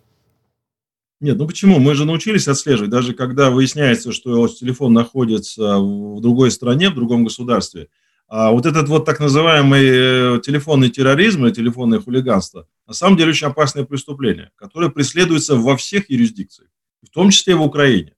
Нет, 1.23 1.37
ну 1.37 1.47
почему? 1.47 1.79
Мы 1.79 1.95
же 1.95 2.03
научились 2.03 2.49
отслеживать. 2.49 2.89
Даже 2.89 3.13
когда 3.13 3.49
выясняется, 3.49 4.11
что 4.11 4.45
телефон 4.49 4.91
находится 4.91 5.79
в 5.79 6.19
другой 6.19 6.51
стране, 6.51 6.89
в 6.89 6.95
другом 6.95 7.23
государстве, 7.23 7.87
а 8.35 8.49
вот 8.49 8.65
этот 8.65 8.89
вот 8.89 9.05
так 9.05 9.19
называемый 9.19 9.83
э, 9.83 10.39
телефонный 10.43 10.89
терроризм 10.89 11.45
и 11.45 11.51
телефонное 11.51 11.99
хулиганство 11.99 12.65
на 12.87 12.93
самом 12.95 13.15
деле 13.15 13.29
очень 13.29 13.45
опасное 13.45 13.83
преступление, 13.83 14.49
которое 14.55 14.89
преследуется 14.89 15.55
во 15.55 15.77
всех 15.77 16.09
юрисдикциях, 16.09 16.67
в 17.03 17.11
том 17.11 17.29
числе 17.29 17.53
в 17.53 17.61
Украине. 17.61 18.15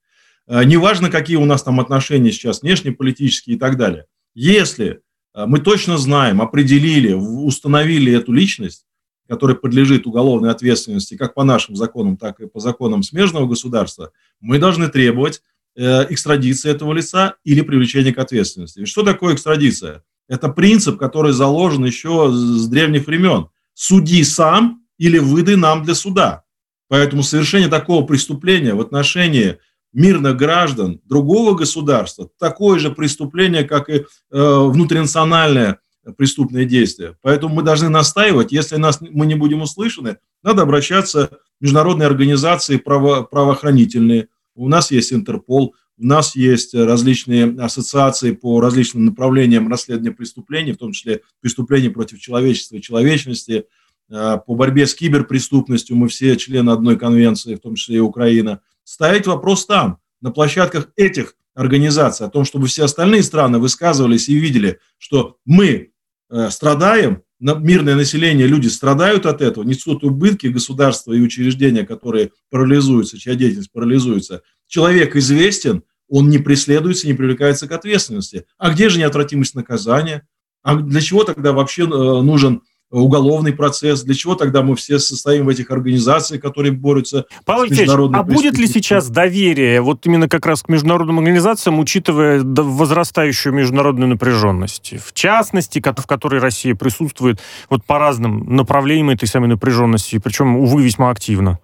Э, 0.48 0.64
неважно, 0.64 1.10
какие 1.10 1.36
у 1.36 1.44
нас 1.44 1.64
там 1.64 1.82
отношения 1.82 2.32
сейчас, 2.32 2.62
внешнеполитические 2.62 3.58
и 3.58 3.60
так 3.60 3.76
далее. 3.76 4.06
Если 4.34 5.02
э, 5.34 5.46
мы 5.48 5.60
точно 5.60 5.98
знаем, 5.98 6.42
определили, 6.42 7.12
установили 7.12 8.14
эту 8.14 8.32
личность, 8.32 8.86
которая 9.28 9.58
подлежит 9.58 10.08
уголовной 10.08 10.52
ответственности 10.52 11.18
как 11.18 11.34
по 11.34 11.44
нашим 11.44 11.76
законам, 11.76 12.16
так 12.16 12.40
и 12.40 12.48
по 12.48 12.62
законам 12.62 13.04
смежного 13.04 13.48
государства, 13.48 14.14
мы 14.40 14.60
должны 14.60 14.88
требовать 14.88 15.42
экстрадиции 15.76 16.72
этого 16.72 16.94
лица 16.94 17.36
или 17.44 17.62
привлечения 17.62 18.14
к 18.14 18.20
ответственности. 18.20 18.86
Что 18.86 19.04
такое 19.04 19.36
экстрадиция? 19.36 20.04
Это 20.28 20.50
принцип, 20.50 20.98
который 20.98 21.34
заложен 21.34 21.86
еще 21.86 22.32
с 22.32 22.68
древних 22.68 23.08
времен. 23.08 23.48
Суди 23.74 24.24
сам 24.24 24.84
или 24.98 25.18
выдай 25.20 25.56
нам 25.56 25.84
для 25.84 25.96
суда. 25.96 26.44
Поэтому 26.88 27.24
совершение 27.24 27.68
такого 27.68 28.06
преступления 28.06 28.74
в 28.74 28.82
отношении 28.82 29.58
мирных 29.94 30.36
граждан 30.38 31.02
другого 31.06 31.56
государства 31.56 32.30
такое 32.38 32.80
же 32.80 32.92
преступление, 32.92 33.64
как 33.64 33.90
и 33.90 33.94
э, 33.94 34.04
внутринациональное 34.32 35.80
преступное 36.18 36.66
действие. 36.66 37.18
Поэтому 37.22 37.56
мы 37.56 37.64
должны 37.64 37.90
настаивать, 37.90 38.52
если 38.52 38.76
нас, 38.76 39.00
мы 39.02 39.26
не 39.26 39.36
будем 39.36 39.62
услышаны, 39.62 40.18
надо 40.44 40.62
обращаться 40.62 41.30
в 41.60 41.64
международные 41.64 42.06
организации 42.06 42.78
право, 42.78 43.24
правоохранительные, 43.24 44.28
у 44.56 44.70
нас 44.70 44.92
есть 44.92 45.14
Интерпол, 45.14 45.76
у 45.98 46.06
нас 46.06 46.36
есть 46.36 46.74
различные 46.74 47.56
ассоциации 47.60 48.32
по 48.32 48.60
различным 48.60 49.06
направлениям 49.06 49.70
расследования 49.70 50.12
преступлений, 50.12 50.74
в 50.74 50.78
том 50.78 50.92
числе 50.92 51.22
преступлений 51.42 51.90
против 51.90 52.20
человечества 52.20 52.76
и 52.76 52.82
человечности, 52.82 53.66
по 54.08 54.56
борьбе 54.56 54.86
с 54.86 54.94
киберпреступностью, 54.94 55.96
мы 55.96 56.08
все 56.10 56.36
члены 56.36 56.72
одной 56.72 56.98
конвенции, 56.98 57.56
в 57.56 57.60
том 57.60 57.76
числе 57.76 57.98
и 57.98 58.00
Украина. 58.00 58.62
Ставить 58.84 59.26
вопрос 59.26 59.66
там, 59.66 60.00
на 60.22 60.32
площадках 60.32 60.92
этих 60.96 61.36
организаций, 61.56 62.28
о 62.28 62.30
том, 62.30 62.46
чтобы 62.46 62.68
все 62.68 62.84
остальные 62.84 63.24
страны 63.24 63.58
высказывались 63.58 64.30
и 64.30 64.36
видели, 64.36 64.80
что 64.98 65.38
мы 65.46 65.92
э, 66.30 66.50
страдаем, 66.52 67.24
мирное 67.40 67.96
население, 67.96 68.48
люди 68.48 68.68
страдают 68.68 69.26
от 69.26 69.42
этого, 69.42 69.64
несут 69.64 70.04
убытки 70.04 70.48
государства 70.48 71.14
и 71.14 71.22
учреждения, 71.22 71.86
которые 71.86 72.32
парализуются, 72.50 73.20
чья 73.20 73.36
деятельность 73.36 73.72
парализуется. 73.72 74.42
Человек 74.68 75.16
известен, 75.16 75.84
он 76.08 76.30
не 76.30 76.38
преследуется, 76.38 77.08
не 77.08 77.14
привлекается 77.14 77.68
к 77.68 77.72
ответственности. 77.72 78.46
А 78.58 78.72
где 78.72 78.90
же 78.90 79.00
неотвратимость 79.00 79.56
наказания? 79.56 80.28
А 80.64 80.76
для 80.76 81.02
чего 81.02 81.24
тогда 81.24 81.52
вообще 81.52 81.84
э, 81.84 81.88
нужен 81.88 82.62
уголовный 82.92 83.54
процесс, 83.54 84.04
для 84.04 84.14
чего 84.16 84.36
тогда 84.36 84.62
мы 84.62 84.76
все 84.76 85.00
состоим 85.00 85.46
в 85.46 85.50
этих 85.50 85.72
организациях, 85.72 86.42
которые 86.42 86.72
борются 86.72 87.26
Павел 87.44 87.68
с 87.68 87.72
международной 87.72 88.20
а 88.20 88.24
будет 88.24 88.58
ли 88.58 88.68
сейчас 88.68 89.10
доверие 89.10 89.82
вот 89.82 90.06
именно 90.06 90.30
как 90.30 90.46
раз 90.46 90.64
к 90.64 90.70
международным 90.70 91.20
организациям, 91.20 91.80
учитывая 91.80 92.42
возрастающую 92.44 93.54
международную 93.54 94.10
напряженность, 94.10 94.94
в 95.04 95.14
частности, 95.14 95.82
в 95.82 96.08
которой 96.08 96.40
Россия 96.40 96.76
присутствует 96.76 97.40
вот 97.70 97.84
по 97.86 98.00
разным 98.00 98.56
направлениям 98.56 99.10
этой 99.10 99.28
самой 99.28 99.50
напряженности, 99.50 100.20
причем, 100.20 100.58
увы, 100.58 100.84
весьма 100.84 101.10
активно? 101.10 101.60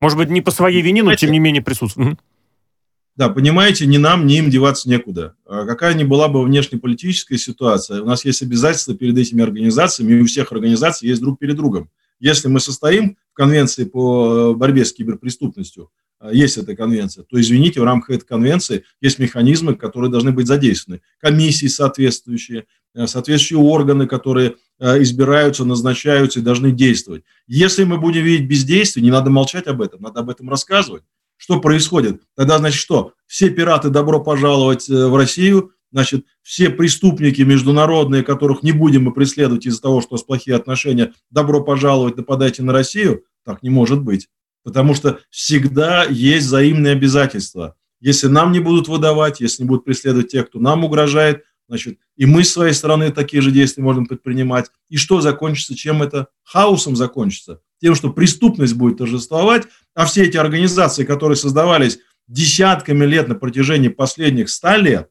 Может 0.00 0.18
быть, 0.18 0.30
не 0.30 0.40
по 0.40 0.50
своей 0.50 0.82
вине, 0.82 1.02
но 1.02 1.14
тем 1.14 1.30
не 1.30 1.38
менее 1.38 1.62
присутствует. 1.62 2.18
Да, 3.22 3.28
понимаете, 3.28 3.86
ни 3.86 3.98
нам, 3.98 4.26
ни 4.26 4.38
им 4.38 4.50
деваться 4.50 4.88
некуда. 4.88 5.36
А 5.46 5.64
какая 5.64 5.94
ни 5.94 6.02
была 6.02 6.26
бы 6.26 6.42
внешнеполитическая 6.42 7.38
ситуация, 7.38 8.02
у 8.02 8.04
нас 8.04 8.24
есть 8.24 8.42
обязательства 8.42 8.96
перед 8.96 9.16
этими 9.16 9.44
организациями, 9.44 10.14
и 10.14 10.20
у 10.22 10.26
всех 10.26 10.50
организаций 10.50 11.08
есть 11.08 11.20
друг 11.20 11.38
перед 11.38 11.54
другом. 11.54 11.88
Если 12.18 12.48
мы 12.48 12.58
состоим 12.58 13.16
в 13.30 13.34
конвенции 13.34 13.84
по 13.84 14.54
борьбе 14.54 14.84
с 14.84 14.92
киберпреступностью, 14.92 15.90
а, 16.18 16.32
есть 16.32 16.58
эта 16.58 16.74
конвенция, 16.74 17.22
то, 17.22 17.40
извините, 17.40 17.80
в 17.80 17.84
рамках 17.84 18.16
этой 18.16 18.26
конвенции 18.26 18.82
есть 19.00 19.20
механизмы, 19.20 19.76
которые 19.76 20.10
должны 20.10 20.32
быть 20.32 20.48
задействованы. 20.48 21.00
Комиссии 21.20 21.68
соответствующие, 21.68 22.64
а, 22.92 23.06
соответствующие 23.06 23.60
органы, 23.60 24.08
которые 24.08 24.56
избираются, 24.80 25.64
назначаются 25.64 26.40
и 26.40 26.42
должны 26.42 26.72
действовать. 26.72 27.22
Если 27.46 27.84
мы 27.84 27.98
будем 27.98 28.24
видеть 28.24 28.48
бездействие, 28.48 29.04
не 29.04 29.12
надо 29.12 29.30
молчать 29.30 29.68
об 29.68 29.80
этом, 29.80 30.02
надо 30.02 30.18
об 30.18 30.28
этом 30.28 30.50
рассказывать. 30.50 31.04
Что 31.42 31.58
происходит? 31.58 32.22
Тогда, 32.36 32.58
значит, 32.58 32.80
что? 32.80 33.14
Все 33.26 33.50
пираты 33.50 33.90
добро 33.90 34.22
пожаловать 34.22 34.88
э, 34.88 35.08
в 35.08 35.16
Россию, 35.16 35.72
значит, 35.90 36.24
все 36.40 36.70
преступники 36.70 37.42
международные, 37.42 38.22
которых 38.22 38.62
не 38.62 38.70
будем 38.70 39.02
мы 39.02 39.12
преследовать 39.12 39.66
из-за 39.66 39.82
того, 39.82 40.00
что 40.00 40.10
у 40.10 40.14
нас 40.14 40.22
плохие 40.22 40.54
отношения, 40.56 41.14
добро 41.30 41.64
пожаловать, 41.64 42.16
нападайте 42.16 42.62
на 42.62 42.72
Россию? 42.72 43.24
Так 43.44 43.64
не 43.64 43.70
может 43.70 44.02
быть. 44.02 44.28
Потому 44.62 44.94
что 44.94 45.18
всегда 45.30 46.04
есть 46.04 46.46
взаимные 46.46 46.92
обязательства. 46.92 47.74
Если 47.98 48.28
нам 48.28 48.52
не 48.52 48.60
будут 48.60 48.86
выдавать, 48.86 49.40
если 49.40 49.64
не 49.64 49.68
будут 49.68 49.84
преследовать 49.84 50.28
тех, 50.28 50.46
кто 50.46 50.60
нам 50.60 50.84
угрожает, 50.84 51.42
значит, 51.66 51.98
и 52.16 52.24
мы 52.24 52.44
с 52.44 52.52
своей 52.52 52.72
стороны 52.72 53.10
такие 53.10 53.42
же 53.42 53.50
действия 53.50 53.82
можем 53.82 54.06
предпринимать. 54.06 54.70
И 54.88 54.96
что 54.96 55.20
закончится? 55.20 55.74
Чем 55.74 56.04
это? 56.04 56.28
Хаосом 56.44 56.94
закончится 56.94 57.62
тем, 57.82 57.96
что 57.96 58.10
преступность 58.10 58.74
будет 58.74 58.98
торжествовать, 58.98 59.64
а 59.94 60.06
все 60.06 60.22
эти 60.22 60.36
организации, 60.36 61.04
которые 61.04 61.36
создавались 61.36 61.98
десятками 62.28 63.04
лет 63.04 63.28
на 63.28 63.34
протяжении 63.34 63.88
последних 63.88 64.48
ста 64.48 64.76
лет, 64.76 65.10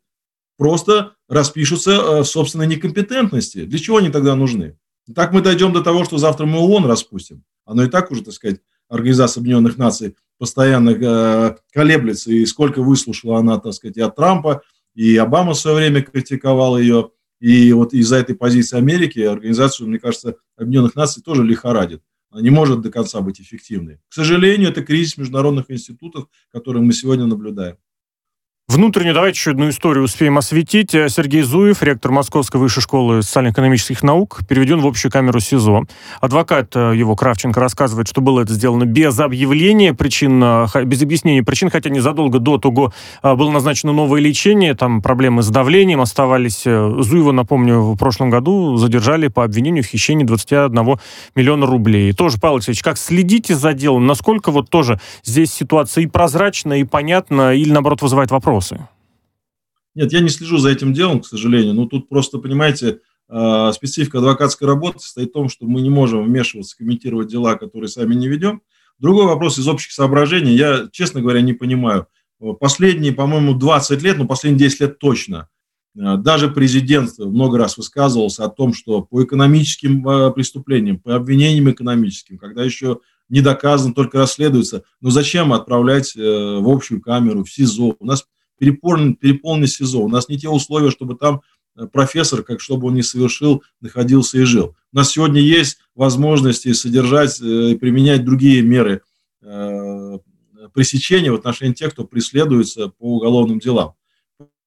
просто 0.58 1.14
распишутся 1.28 1.92
э, 1.92 2.20
в 2.22 2.26
собственной 2.26 2.68
некомпетентности. 2.68 3.66
Для 3.66 3.78
чего 3.78 3.98
они 3.98 4.10
тогда 4.10 4.36
нужны? 4.36 4.78
Так 5.14 5.34
мы 5.34 5.42
дойдем 5.42 5.74
до 5.74 5.82
того, 5.82 6.06
что 6.06 6.18
завтра 6.18 6.46
мы 6.46 6.60
ООН 6.60 6.86
распустим. 6.86 7.44
Оно 7.66 7.84
и 7.84 7.90
так 7.90 8.10
уже, 8.10 8.24
так 8.24 8.34
сказать, 8.34 8.62
Организация 8.88 9.42
Объединенных 9.42 9.78
Наций 9.78 10.16
постоянно 10.38 10.92
э, 10.92 11.56
колеблется, 11.74 12.32
и 12.32 12.46
сколько 12.46 12.82
выслушала 12.82 13.40
она, 13.40 13.60
так 13.60 13.74
сказать, 13.74 13.98
и 13.98 14.02
от 14.02 14.16
Трампа, 14.16 14.64
и 14.96 15.18
Обама 15.18 15.54
в 15.54 15.60
свое 15.60 15.78
время 15.78 16.02
критиковал 16.02 16.78
ее, 16.78 17.12
и 17.42 17.74
вот 17.74 17.94
из-за 17.94 18.18
этой 18.18 18.36
позиции 18.36 18.78
Америки 18.78 19.20
организацию, 19.20 19.90
мне 19.90 20.00
кажется, 20.00 20.38
Объединенных 20.58 20.96
Наций 20.96 21.22
тоже 21.22 21.44
лихорадит 21.44 22.02
не 22.34 22.50
может 22.50 22.82
до 22.82 22.90
конца 22.90 23.22
быть 23.22 23.42
эффективной. 23.42 23.98
К 24.10 24.14
сожалению, 24.14 24.70
это 24.70 24.84
кризис 24.84 25.18
международных 25.18 25.70
институтов, 25.70 26.28
который 26.52 26.82
мы 26.82 26.94
сегодня 26.94 27.26
наблюдаем. 27.26 27.78
Внутреннюю 28.72 29.14
давайте 29.14 29.38
еще 29.38 29.52
одну 29.52 29.68
историю 29.68 30.06
успеем 30.06 30.38
осветить. 30.38 30.92
Сергей 30.92 31.42
Зуев, 31.42 31.84
ректор 31.84 32.10
Московской 32.10 32.58
высшей 32.58 32.82
школы 32.82 33.22
социально-экономических 33.22 34.02
наук, 34.02 34.40
переведен 34.48 34.80
в 34.80 34.88
общую 34.88 35.12
камеру 35.12 35.42
СИЗО. 35.42 35.84
Адвокат 36.22 36.74
э, 36.78 36.94
его, 36.96 37.18
Кравченко, 37.18 37.60
рассказывает, 37.60 38.08
что 38.08 38.22
было 38.22 38.40
это 38.40 38.54
сделано 38.54 38.86
без 38.86 39.20
объявления 39.20 39.94
причин, 39.94 40.42
э, 40.42 40.68
без 40.86 41.02
объяснения 41.02 41.44
причин, 41.44 41.70
хотя 41.70 41.90
незадолго 41.90 42.40
до 42.40 42.60
того 42.60 42.94
э, 43.22 43.36
было 43.36 43.52
назначено 43.52 43.92
новое 43.92 44.22
лечение, 44.22 44.74
там 44.74 45.02
проблемы 45.02 45.44
с 45.44 45.50
давлением 45.50 46.00
оставались. 46.00 46.64
Зуева, 46.64 47.34
напомню, 47.34 47.82
в 47.82 47.98
прошлом 47.98 48.30
году 48.30 48.78
задержали 48.78 49.28
по 49.28 49.44
обвинению 49.44 49.84
в 49.84 49.88
хищении 49.88 50.24
21 50.24 50.98
миллиона 51.36 51.66
рублей. 51.66 52.14
Тоже, 52.14 52.38
Павел 52.40 52.56
Алексеевич, 52.56 52.84
как 52.84 52.98
следите 52.98 53.54
за 53.54 53.74
делом? 53.74 54.08
Насколько 54.08 54.50
вот 54.50 54.70
тоже 54.70 55.02
здесь 55.26 55.52
ситуация 55.52 56.06
и 56.06 56.08
прозрачна, 56.08 56.80
и 56.80 56.86
понятна, 56.86 57.54
или, 57.54 57.70
наоборот, 57.70 58.02
вызывает 58.02 58.32
вопрос? 58.32 58.61
Вопросы? 58.62 58.88
Нет, 59.94 60.14
я 60.14 60.22
не 60.22 60.30
слежу 60.30 60.58
за 60.58 60.70
этим 60.70 60.94
делом, 60.94 61.22
к 61.22 61.28
сожалению. 61.28 61.74
Ну, 61.74 61.86
тут 61.86 62.08
просто, 62.08 62.38
понимаете, 62.38 63.00
а, 63.28 63.74
специфика 63.74 64.20
адвокатской 64.20 64.68
работы 64.68 65.00
состоит 65.00 65.30
в 65.30 65.34
том, 65.34 65.50
что 65.50 65.66
мы 65.66 65.82
не 65.82 65.90
можем 65.90 66.24
вмешиваться, 66.24 66.78
комментировать 66.78 67.28
дела, 67.28 67.56
которые 67.56 67.90
сами 67.90 68.16
не 68.16 68.28
ведем. 68.28 68.62
Другой 69.00 69.26
вопрос 69.26 69.60
из 69.60 69.68
общих 69.68 69.92
соображений. 69.92 70.54
Я, 70.54 70.88
честно 70.92 71.22
говоря, 71.22 71.42
не 71.42 71.54
понимаю. 71.54 72.08
Последние, 72.60 73.12
по-моему, 73.12 73.54
20 73.54 74.02
лет, 74.02 74.18
ну, 74.18 74.28
последние 74.28 74.70
10 74.70 74.80
лет 74.82 75.00
точно, 75.00 75.50
а, 76.00 76.16
даже 76.16 76.50
президент 76.50 77.18
много 77.20 77.58
раз 77.58 77.78
высказывался 77.78 78.46
о 78.46 78.50
том, 78.50 78.74
что 78.74 79.02
по 79.02 79.24
экономическим 79.24 80.08
а, 80.08 80.32
преступлениям, 80.32 81.00
по 81.00 81.16
обвинениям 81.16 81.70
экономическим, 81.70 82.38
когда 82.38 82.64
еще 82.64 83.00
не 83.32 83.42
доказано, 83.42 83.94
только 83.94 84.18
расследуется, 84.18 84.84
но 85.00 85.10
зачем 85.10 85.54
отправлять 85.54 86.16
э, 86.18 86.20
в 86.20 86.68
общую 86.68 87.02
камеру, 87.02 87.46
в 87.46 87.50
СИЗО? 87.50 87.96
У 87.98 88.06
нас 88.06 88.26
переполнен, 88.62 89.16
переполнен 89.16 89.66
СИЗО. 89.66 90.02
У 90.02 90.08
нас 90.08 90.30
не 90.30 90.38
те 90.38 90.48
условия, 90.48 90.92
чтобы 90.92 91.16
там 91.16 91.42
э, 91.76 91.88
профессор, 91.88 92.44
как 92.44 92.62
чтобы 92.62 92.90
он 92.90 92.94
не 92.94 93.02
совершил, 93.02 93.64
находился 93.82 94.38
и 94.38 94.44
жил. 94.44 94.76
У 94.94 94.98
нас 94.98 95.10
сегодня 95.10 95.42
есть 95.42 95.80
возможности 95.96 96.72
содержать 96.74 97.42
э, 97.42 97.72
и 97.72 97.76
применять 97.76 98.24
другие 98.24 98.62
меры 98.62 99.02
э, 99.42 100.20
пресечения 100.76 101.32
в 101.32 101.36
отношении 101.36 101.74
тех, 101.74 101.92
кто 101.94 102.04
преследуется 102.04 102.90
по 102.90 103.16
уголовным 103.16 103.58
делам. 103.58 103.96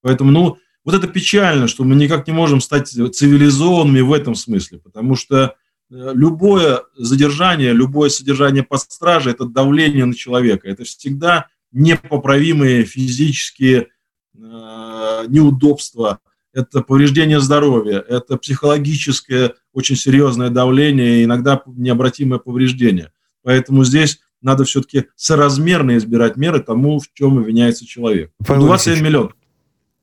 Поэтому, 0.00 0.32
ну, 0.32 0.58
вот 0.84 0.94
это 0.96 1.06
печально, 1.06 1.68
что 1.68 1.84
мы 1.84 1.94
никак 1.94 2.26
не 2.26 2.32
можем 2.32 2.60
стать 2.60 2.88
цивилизованными 2.88 4.00
в 4.00 4.12
этом 4.12 4.34
смысле, 4.34 4.80
потому 4.80 5.14
что 5.14 5.54
любое 5.88 6.82
задержание, 6.96 7.72
любое 7.72 8.10
содержание 8.10 8.64
под 8.64 8.80
стражей– 8.80 9.32
это 9.34 9.44
давление 9.44 10.04
на 10.04 10.14
человека. 10.14 10.68
Это 10.68 10.82
всегда 10.82 11.46
непоправимые 11.74 12.84
физические 12.84 13.88
э, 14.34 15.24
неудобства, 15.28 16.20
это 16.54 16.80
повреждение 16.80 17.40
здоровья, 17.40 17.98
это 17.98 18.36
психологическое 18.38 19.54
очень 19.72 19.96
серьезное 19.96 20.50
давление, 20.50 21.24
иногда 21.24 21.60
необратимое 21.66 22.38
повреждение. 22.38 23.12
Поэтому 23.42 23.84
здесь 23.84 24.20
надо 24.40 24.64
все-таки 24.64 25.06
соразмерно 25.16 25.96
избирать 25.96 26.36
меры 26.36 26.60
тому, 26.60 27.00
в 27.00 27.12
чем 27.12 27.38
обвиняется 27.38 27.84
человек. 27.86 28.30
Павел 28.46 28.66
27 28.66 29.04
миллионов. 29.04 29.32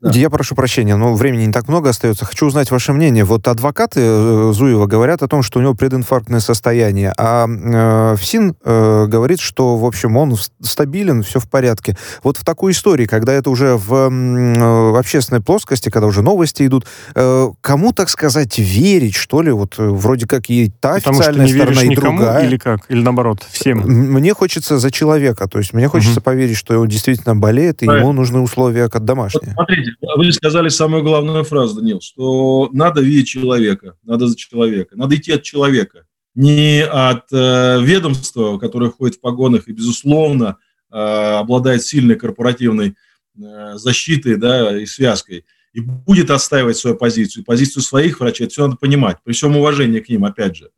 Да. 0.01 0.11
Я 0.11 0.29
прошу 0.29 0.55
прощения, 0.55 0.95
но 0.95 1.13
времени 1.13 1.45
не 1.45 1.53
так 1.53 1.67
много 1.67 1.89
остается. 1.89 2.25
Хочу 2.25 2.47
узнать 2.47 2.71
ваше 2.71 2.91
мнение. 2.91 3.23
Вот 3.23 3.47
адвокаты 3.47 3.99
э, 4.01 4.51
Зуева 4.53 4.87
говорят 4.87 5.21
о 5.21 5.27
том, 5.27 5.43
что 5.43 5.59
у 5.59 5.61
него 5.61 5.75
прединфарктное 5.75 6.39
состояние, 6.39 7.13
а 7.17 7.47
э, 7.47 8.15
ФСИН 8.15 8.55
э, 8.63 9.05
говорит, 9.07 9.39
что, 9.39 9.77
в 9.77 9.85
общем, 9.85 10.17
он 10.17 10.35
стабилен, 10.61 11.21
все 11.23 11.39
в 11.39 11.47
порядке. 11.47 11.97
Вот 12.23 12.37
в 12.37 12.43
такой 12.43 12.71
истории, 12.71 13.05
когда 13.05 13.33
это 13.33 13.49
уже 13.49 13.75
в, 13.75 13.93
э, 13.93 14.91
в 14.91 14.97
общественной 14.97 15.41
плоскости, 15.41 15.89
когда 15.89 16.07
уже 16.07 16.21
новости 16.21 16.65
идут, 16.65 16.87
э, 17.13 17.49
кому, 17.61 17.93
так 17.93 18.09
сказать, 18.09 18.57
верить, 18.57 19.15
что 19.15 19.41
ли? 19.41 19.51
Вот 19.51 19.75
э, 19.77 19.83
вроде 19.83 20.27
как 20.27 20.49
и 20.49 20.71
та 20.79 20.95
Потому 20.95 21.19
официальная 21.19 21.47
что 21.47 21.57
не 21.57 21.61
сторона, 21.61 21.81
и 21.83 21.95
другая. 21.95 22.45
Или 22.47 22.57
как? 22.57 22.81
Или 22.89 23.01
наоборот, 23.01 23.45
всем? 23.51 23.79
Мне 23.81 24.33
хочется 24.33 24.79
за 24.79 24.89
человека, 24.89 25.47
то 25.47 25.59
есть 25.59 25.73
мне 25.73 25.87
хочется 25.87 26.19
угу. 26.19 26.25
поверить, 26.25 26.57
что 26.57 26.79
он 26.79 26.87
действительно 26.87 27.35
болеет, 27.35 27.83
и 27.83 27.85
Правильно. 27.85 28.03
ему 28.03 28.13
нужны 28.13 28.39
условия 28.39 28.89
как 28.89 29.05
домашние. 29.05 29.55
Вот 29.57 29.71
смотрите, 29.71 29.90
вы 30.15 30.31
сказали 30.31 30.69
самую 30.69 31.03
главную 31.03 31.43
фразу, 31.43 31.75
Данил, 31.75 32.01
что 32.01 32.69
надо 32.71 33.01
видеть 33.01 33.27
человека, 33.27 33.97
надо 34.03 34.27
за 34.27 34.35
человека, 34.35 34.95
надо 34.95 35.15
идти 35.15 35.31
от 35.31 35.43
человека, 35.43 36.05
не 36.35 36.83
от 36.83 37.31
э, 37.31 37.81
ведомства, 37.81 38.57
которое 38.57 38.89
ходит 38.89 39.17
в 39.17 39.21
погонах 39.21 39.67
и, 39.67 39.73
безусловно, 39.73 40.57
э, 40.91 40.95
обладает 40.95 41.83
сильной 41.83 42.15
корпоративной 42.15 42.95
защитой 43.33 44.35
да, 44.35 44.77
и 44.77 44.85
связкой 44.85 45.45
и 45.73 45.79
будет 45.79 46.29
отстаивать 46.31 46.77
свою 46.77 46.97
позицию, 46.97 47.45
позицию 47.45 47.83
своих 47.83 48.19
врачей, 48.19 48.45
это 48.45 48.53
все 48.53 48.63
надо 48.67 48.77
понимать, 48.77 49.17
при 49.23 49.33
всем 49.33 49.55
уважении 49.55 49.99
к 49.99 50.09
ним, 50.09 50.25
опять 50.25 50.57
же. 50.57 50.69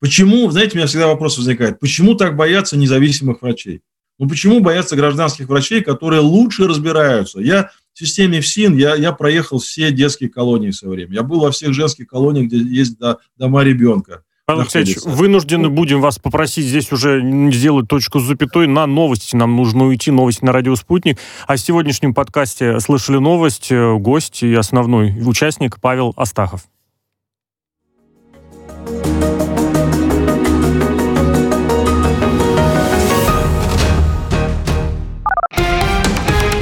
Почему, 0.00 0.50
знаете, 0.50 0.72
у 0.74 0.76
меня 0.78 0.88
всегда 0.88 1.06
вопрос 1.06 1.38
возникает, 1.38 1.78
почему 1.78 2.14
так 2.14 2.36
боятся 2.36 2.76
независимых 2.76 3.42
врачей? 3.42 3.82
Ну, 4.18 4.28
почему 4.28 4.60
боятся 4.60 4.96
гражданских 4.96 5.48
врачей, 5.48 5.80
которые 5.80 6.20
лучше 6.20 6.66
разбираются? 6.66 7.40
Я 7.40 7.70
системе 8.06 8.40
ФСИН, 8.40 8.76
я, 8.76 8.94
я 8.94 9.12
проехал 9.12 9.58
все 9.58 9.90
детские 9.92 10.30
колонии 10.30 10.70
в 10.70 10.74
свое 10.74 10.94
время. 10.94 11.14
Я 11.14 11.22
был 11.22 11.40
во 11.40 11.50
всех 11.50 11.72
женских 11.72 12.06
колониях, 12.06 12.46
где 12.46 12.58
есть 12.58 12.98
дома 13.36 13.62
ребенка. 13.62 14.22
Павел 14.44 14.62
Алексеевич, 14.62 14.96
вынуждены 15.04 15.68
будем 15.68 16.00
вас 16.00 16.18
попросить 16.18 16.66
здесь 16.66 16.90
уже 16.90 17.22
сделать 17.52 17.88
точку 17.88 18.18
с 18.18 18.24
запятой 18.24 18.66
на 18.66 18.86
новости. 18.86 19.36
Нам 19.36 19.56
нужно 19.56 19.86
уйти, 19.86 20.10
новости 20.10 20.44
на 20.44 20.52
радио 20.52 20.74
«Спутник». 20.74 21.18
О 21.46 21.56
сегодняшнем 21.56 22.12
подкасте 22.12 22.80
«Слышали 22.80 23.18
новость» 23.18 23.70
гость 23.72 24.42
и 24.42 24.52
основной 24.54 25.14
участник 25.24 25.80
Павел 25.80 26.12
Астахов. 26.16 26.62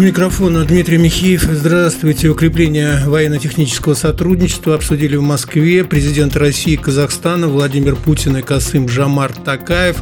У 0.00 0.02
микрофона 0.02 0.64
Дмитрий 0.64 0.96
Михеев. 0.96 1.42
Здравствуйте. 1.42 2.30
Укрепление 2.30 3.02
военно-технического 3.04 3.92
сотрудничества 3.92 4.76
обсудили 4.76 5.16
в 5.16 5.22
Москве 5.22 5.84
президент 5.84 6.36
России 6.36 6.72
и 6.72 6.76
Казахстана 6.78 7.48
Владимир 7.48 7.96
Путин 7.96 8.38
и 8.38 8.40
Касым 8.40 8.88
Жамар 8.88 9.30
Такаев. 9.34 9.98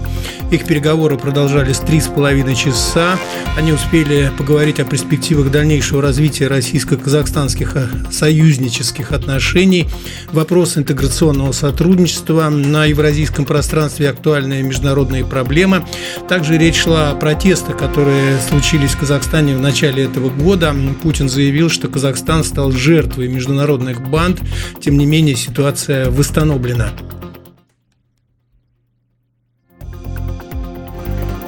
Их 0.52 0.66
переговоры 0.66 1.18
продолжались 1.18 1.78
три 1.78 2.00
с 2.00 2.06
половиной 2.06 2.54
часа. 2.54 3.18
Они 3.56 3.72
успели 3.72 4.30
поговорить 4.38 4.78
о 4.78 4.84
перспективах 4.84 5.50
дальнейшего 5.50 6.00
развития 6.00 6.46
российско-казахстанских 6.46 7.76
союзнических 8.12 9.11
отношений, 9.11 9.88
вопрос 10.30 10.78
интеграционного 10.78 11.50
сотрудничества 11.50 12.48
на 12.50 12.84
евразийском 12.84 13.44
пространстве 13.44 14.11
актуальные 14.11 14.62
международные 14.62 15.24
проблемы. 15.24 15.84
Также 16.28 16.56
речь 16.56 16.76
шла 16.76 17.11
о 17.11 17.16
протестах, 17.16 17.76
которые 17.76 18.38
случились 18.48 18.92
в 18.92 19.00
Казахстане 19.00 19.56
в 19.56 19.61
начале 19.61 19.88
начале 19.88 20.05
этого 20.05 20.29
года 20.29 20.74
Путин 21.03 21.31
заявил, 21.31 21.70
что 21.70 21.88
Казахстан 21.88 22.44
стал 22.44 22.72
жертвой 22.72 23.29
международных 23.29 24.07
банд. 24.11 24.40
Тем 24.81 24.98
не 24.98 25.07
менее, 25.07 25.35
ситуация 25.35 26.11
восстановлена. 26.11 26.92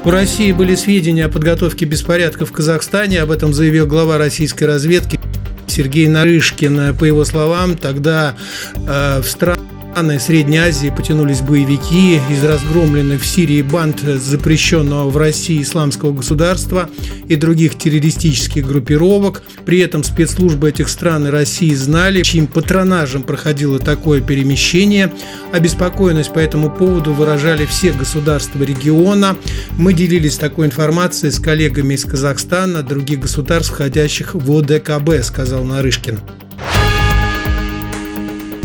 У 0.04 0.10
России 0.10 0.52
были 0.52 0.74
сведения 0.74 1.26
о 1.26 1.28
подготовке 1.28 1.84
беспорядков 1.84 2.48
в 2.48 2.52
Казахстане. 2.52 3.20
Об 3.20 3.30
этом 3.30 3.52
заявил 3.52 3.86
глава 3.86 4.16
российской 4.16 4.64
разведки 4.64 5.20
Сергей 5.66 6.08
Нарышкин. 6.08 6.96
По 6.96 7.04
его 7.04 7.26
словам, 7.26 7.76
тогда 7.76 8.36
э, 8.74 9.20
в 9.20 9.26
странах 9.26 9.69
страны 9.90 10.18
Средней 10.18 10.58
Азии 10.58 10.88
потянулись 10.88 11.40
боевики 11.40 12.20
из 12.30 12.44
разгромленных 12.44 13.22
в 13.22 13.26
Сирии 13.26 13.60
банд 13.60 14.00
запрещенного 14.00 15.10
в 15.10 15.16
России 15.16 15.60
исламского 15.62 16.12
государства 16.12 16.88
и 17.28 17.36
других 17.36 17.76
террористических 17.76 18.66
группировок. 18.66 19.42
При 19.66 19.80
этом 19.80 20.02
спецслужбы 20.02 20.70
этих 20.70 20.88
стран 20.88 21.26
и 21.26 21.30
России 21.30 21.74
знали, 21.74 22.22
чьим 22.22 22.46
патронажем 22.46 23.24
проходило 23.24 23.78
такое 23.78 24.20
перемещение. 24.20 25.12
Обеспокоенность 25.52 26.32
по 26.32 26.38
этому 26.38 26.70
поводу 26.70 27.12
выражали 27.12 27.66
все 27.66 27.92
государства 27.92 28.62
региона. 28.62 29.36
Мы 29.76 29.92
делились 29.92 30.36
такой 30.36 30.66
информацией 30.66 31.32
с 31.32 31.38
коллегами 31.38 31.94
из 31.94 32.04
Казахстана, 32.04 32.82
других 32.82 33.20
государств, 33.20 33.72
входящих 33.72 34.34
в 34.34 34.50
ОДКБ, 34.50 35.22
сказал 35.22 35.64
Нарышкин. 35.64 36.20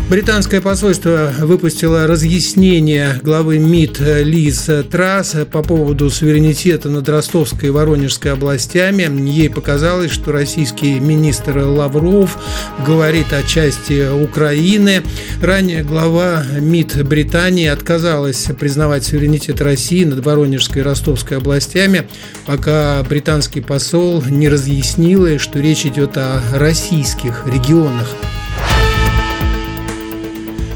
Британское 0.08 0.60
посольство 0.60 1.32
выпустило 1.40 2.06
разъяснение 2.06 3.18
главы 3.24 3.58
МИД 3.58 3.98
Лиз 4.22 4.70
Трасс 4.88 5.34
по 5.50 5.64
поводу 5.64 6.10
суверенитета 6.10 6.88
над 6.88 7.08
Ростовской 7.08 7.70
и 7.70 7.72
Воронежской 7.72 8.32
областями. 8.32 9.10
Ей 9.28 9.50
показалось, 9.50 10.12
что 10.12 10.30
российский 10.30 11.00
министр 11.00 11.58
Лавров 11.58 12.38
говорит 12.86 13.32
о 13.32 13.42
части 13.42 14.08
Украины. 14.08 15.02
Ранее 15.42 15.82
глава 15.82 16.44
МИД 16.56 17.04
Британии 17.04 17.66
отказалась 17.66 18.46
признавать 18.60 19.04
суверенитет 19.04 19.60
России 19.60 20.04
над 20.04 20.24
Воронежской 20.24 20.82
и 20.82 20.84
Ростовской 20.84 21.38
областями, 21.38 22.06
пока 22.46 23.02
британский 23.02 23.60
посол 23.60 24.22
не 24.22 24.48
разъяснил, 24.48 25.36
что 25.40 25.58
речь 25.58 25.84
идет 25.84 26.16
о 26.16 26.40
российских 26.54 27.42
регионах. 27.52 28.06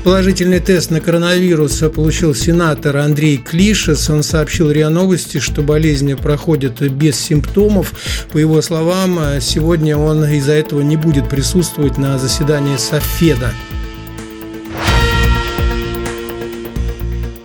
Положительный 0.02 0.60
тест 0.60 0.90
на 0.90 1.00
коронавирус 1.00 1.82
получил 1.94 2.34
сенатор 2.34 2.96
Андрей 2.96 3.36
Клишес. 3.36 4.08
Он 4.08 4.22
сообщил 4.22 4.70
РИА 4.70 4.88
Новости, 4.88 5.38
что 5.40 5.60
болезнь 5.60 6.16
проходит 6.16 6.80
без 6.90 7.20
симптомов. 7.20 7.92
По 8.32 8.38
его 8.38 8.62
словам, 8.62 9.20
сегодня 9.40 9.98
он 9.98 10.24
из-за 10.24 10.52
этого 10.52 10.80
не 10.80 10.96
будет 10.96 11.28
присутствовать 11.28 11.98
на 11.98 12.18
заседании 12.18 12.78
Софеда. 12.78 13.52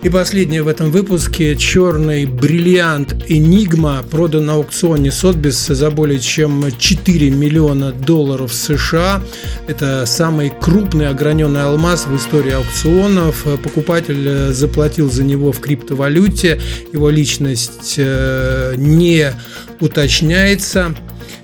И 0.06 0.08
последнее 0.08 0.62
в 0.62 0.68
этом 0.68 0.92
выпуске. 0.92 1.56
Черный 1.56 2.26
бриллиант 2.26 3.12
Enigma 3.28 4.08
продан 4.08 4.46
на 4.46 4.52
аукционе 4.52 5.10
Сотбис 5.10 5.66
за 5.66 5.90
более 5.90 6.20
чем 6.20 6.64
4 6.78 7.30
миллиона 7.30 7.90
долларов 7.90 8.54
США. 8.54 9.20
Это 9.66 10.06
самый 10.06 10.50
крупный 10.60 11.08
ограненный 11.08 11.64
алмаз 11.64 12.06
в 12.06 12.16
истории 12.16 12.52
аукционов. 12.52 13.44
Покупатель 13.64 14.52
заплатил 14.52 15.10
за 15.10 15.24
него 15.24 15.50
в 15.50 15.58
криптовалюте. 15.58 16.60
Его 16.92 17.10
личность 17.10 17.96
э, 17.96 18.74
не 18.76 19.32
уточняется. 19.80 20.94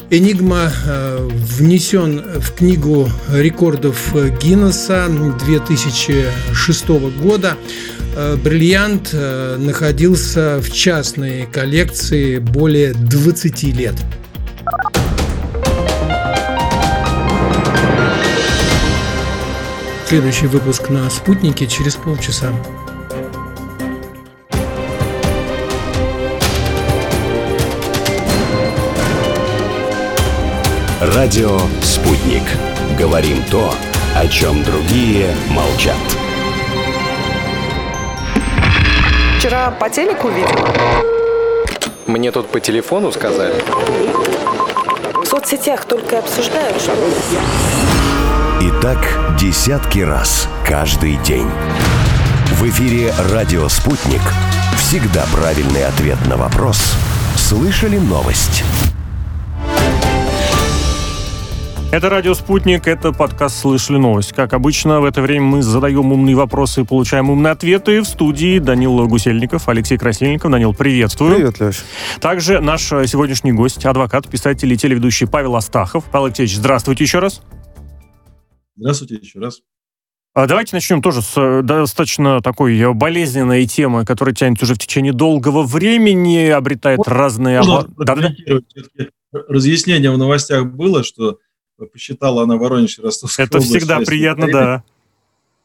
Энигма 0.08 0.70
э, 0.86 1.28
внесен 1.32 2.22
в 2.38 2.52
книгу 2.52 3.08
рекордов 3.32 4.14
Гиннесса 4.40 5.08
2006 5.08 6.88
года. 7.20 7.56
Э, 8.14 8.36
бриллиант 8.36 9.10
э, 9.14 9.56
находился 9.58 10.60
в 10.60 10.70
частной 10.70 11.46
коллекции 11.46 12.38
более 12.38 12.92
20 12.92 13.62
лет. 13.74 13.94
Следующий 20.06 20.46
выпуск 20.46 20.90
на 20.90 21.08
«Спутнике» 21.08 21.66
через 21.66 21.96
полчаса. 21.96 22.52
Радио 31.00 31.58
«Спутник». 31.82 32.42
Говорим 32.98 33.42
то, 33.50 33.74
о 34.14 34.28
чем 34.28 34.62
другие 34.64 35.34
молчат. 35.48 36.21
По 39.70 39.88
телеку 39.88 40.28
видел. 40.28 40.66
Мне 42.06 42.32
тут 42.32 42.48
по 42.48 42.58
телефону 42.58 43.12
сказали. 43.12 43.54
В 45.14 45.24
соцсетях 45.24 45.84
только 45.84 46.18
обсуждают, 46.18 46.80
что... 46.80 46.92
И 48.60 48.70
так 48.80 48.98
десятки 49.38 50.00
раз 50.00 50.48
каждый 50.66 51.16
день. 51.18 51.48
В 52.52 52.64
эфире 52.70 53.14
«Радио 53.32 53.68
Спутник». 53.68 54.22
Всегда 54.78 55.24
правильный 55.32 55.86
ответ 55.86 56.18
на 56.28 56.36
вопрос. 56.36 56.94
Слышали 57.36 57.98
новость? 57.98 58.64
Это 61.92 62.08
«Радио 62.08 62.32
Спутник», 62.32 62.88
это 62.88 63.12
подкаст 63.12 63.60
«Слышали 63.60 63.98
новость». 63.98 64.32
Как 64.32 64.54
обычно, 64.54 65.02
в 65.02 65.04
это 65.04 65.20
время 65.20 65.44
мы 65.44 65.62
задаем 65.62 66.10
умные 66.10 66.34
вопросы 66.34 66.80
и 66.80 66.84
получаем 66.84 67.28
умные 67.28 67.50
ответы. 67.50 68.00
В 68.00 68.06
студии 68.06 68.58
Данил 68.60 69.06
Гусельников, 69.06 69.68
Алексей 69.68 69.98
Красильников. 69.98 70.50
Данил, 70.50 70.72
приветствую. 70.72 71.34
Привет, 71.34 71.60
Леш. 71.60 71.84
Также 72.18 72.60
наш 72.60 72.84
сегодняшний 72.88 73.52
гость, 73.52 73.84
адвокат, 73.84 74.26
писатель 74.26 74.72
и 74.72 74.78
телеведущий 74.78 75.26
Павел 75.26 75.54
Астахов. 75.54 76.06
Павел 76.10 76.24
Алексеевич, 76.28 76.56
здравствуйте 76.56 77.04
еще 77.04 77.18
раз. 77.18 77.42
Здравствуйте 78.74 79.16
еще 79.16 79.38
раз. 79.40 79.60
А 80.32 80.46
давайте 80.46 80.74
начнем 80.74 81.02
тоже 81.02 81.20
с 81.20 81.34
э, 81.36 81.60
достаточно 81.62 82.40
такой 82.40 82.78
э, 82.78 82.90
болезненной 82.94 83.66
темы, 83.66 84.06
которая 84.06 84.34
тянется 84.34 84.64
уже 84.64 84.76
в 84.76 84.78
течение 84.78 85.12
долгого 85.12 85.62
времени, 85.62 86.46
обретает 86.46 86.96
вот, 86.96 87.08
разные... 87.08 87.60
Да, 87.98 88.14
да? 88.14 88.32
Разъяснение 89.30 90.10
в 90.10 90.16
новостях 90.16 90.64
было, 90.64 91.04
что 91.04 91.36
посчитала 91.92 92.42
она 92.42 92.56
Воронеж 92.56 92.98
и 92.98 93.02
Это 93.02 93.58
область, 93.58 93.76
всегда 93.76 94.00
приятно, 94.00 94.46
Украины. 94.46 94.66
да. 94.66 94.84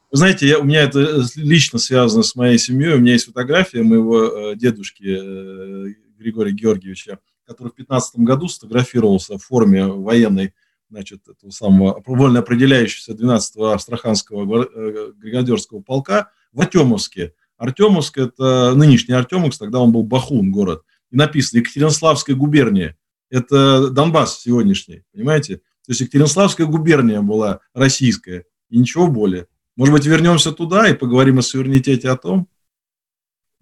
Вы 0.09 0.17
знаете, 0.17 0.47
я, 0.47 0.59
у 0.59 0.63
меня 0.63 0.83
это 0.83 1.21
лично 1.35 1.79
связано 1.79 2.23
с 2.23 2.35
моей 2.35 2.57
семьей. 2.57 2.93
У 2.93 2.99
меня 2.99 3.13
есть 3.13 3.25
фотография 3.25 3.83
моего 3.83 4.23
э, 4.51 4.55
дедушки 4.55 5.03
э, 5.03 5.93
Григория 6.17 6.53
Георгиевича, 6.53 7.19
который 7.45 7.69
в 7.69 7.75
15 7.75 8.19
году 8.19 8.47
сфотографировался 8.47 9.37
в 9.37 9.43
форме 9.43 9.85
военной, 9.85 10.53
значит, 10.89 11.27
этого 11.27 11.51
самого 11.51 12.01
вольно 12.05 12.39
определяющегося 12.39 13.13
12-го 13.13 13.65
Астраханского 13.71 14.63
э, 14.63 15.81
полка 15.85 16.31
в 16.53 16.61
Артемовске. 16.61 17.33
Артемовск– 17.57 18.17
это 18.19 18.75
нынешний 18.75 19.13
Артемовск, 19.13 19.59
тогда 19.59 19.79
он 19.79 19.91
был 19.91 20.03
Бахун 20.03 20.51
город. 20.51 20.83
И 21.11 21.17
написано 21.17 21.59
Екатеринославская 21.59 22.35
губерния. 22.35 22.95
Это 23.29 23.89
Донбасс 23.89 24.39
сегодняшний, 24.39 25.03
понимаете? 25.11 25.61
То 25.87 25.91
есть 25.91 26.01
Екатеринославская 26.01 26.67
губерния 26.67 27.21
была 27.21 27.61
российская, 27.73 28.43
и 28.69 28.77
ничего 28.77 29.07
более. 29.07 29.47
Может 29.77 29.93
быть, 29.93 30.05
вернемся 30.05 30.51
туда 30.51 30.89
и 30.89 30.93
поговорим 30.93 31.39
о 31.39 31.41
суверенитете 31.41 32.09
о 32.09 32.17
том? 32.17 32.47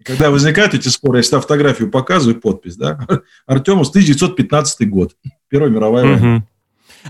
Когда 0.04 0.30
возникают 0.30 0.74
эти 0.74 0.88
споры, 0.88 1.18
я 1.18 1.22
всегда 1.22 1.40
фотографию 1.40 1.90
показываю, 1.90 2.40
подпись, 2.40 2.76
да? 2.76 2.98
Артемус, 3.46 3.90
1915 3.90 4.88
год, 4.88 5.16
Первая 5.48 5.70
мировая 5.70 6.04
война. 6.04 6.46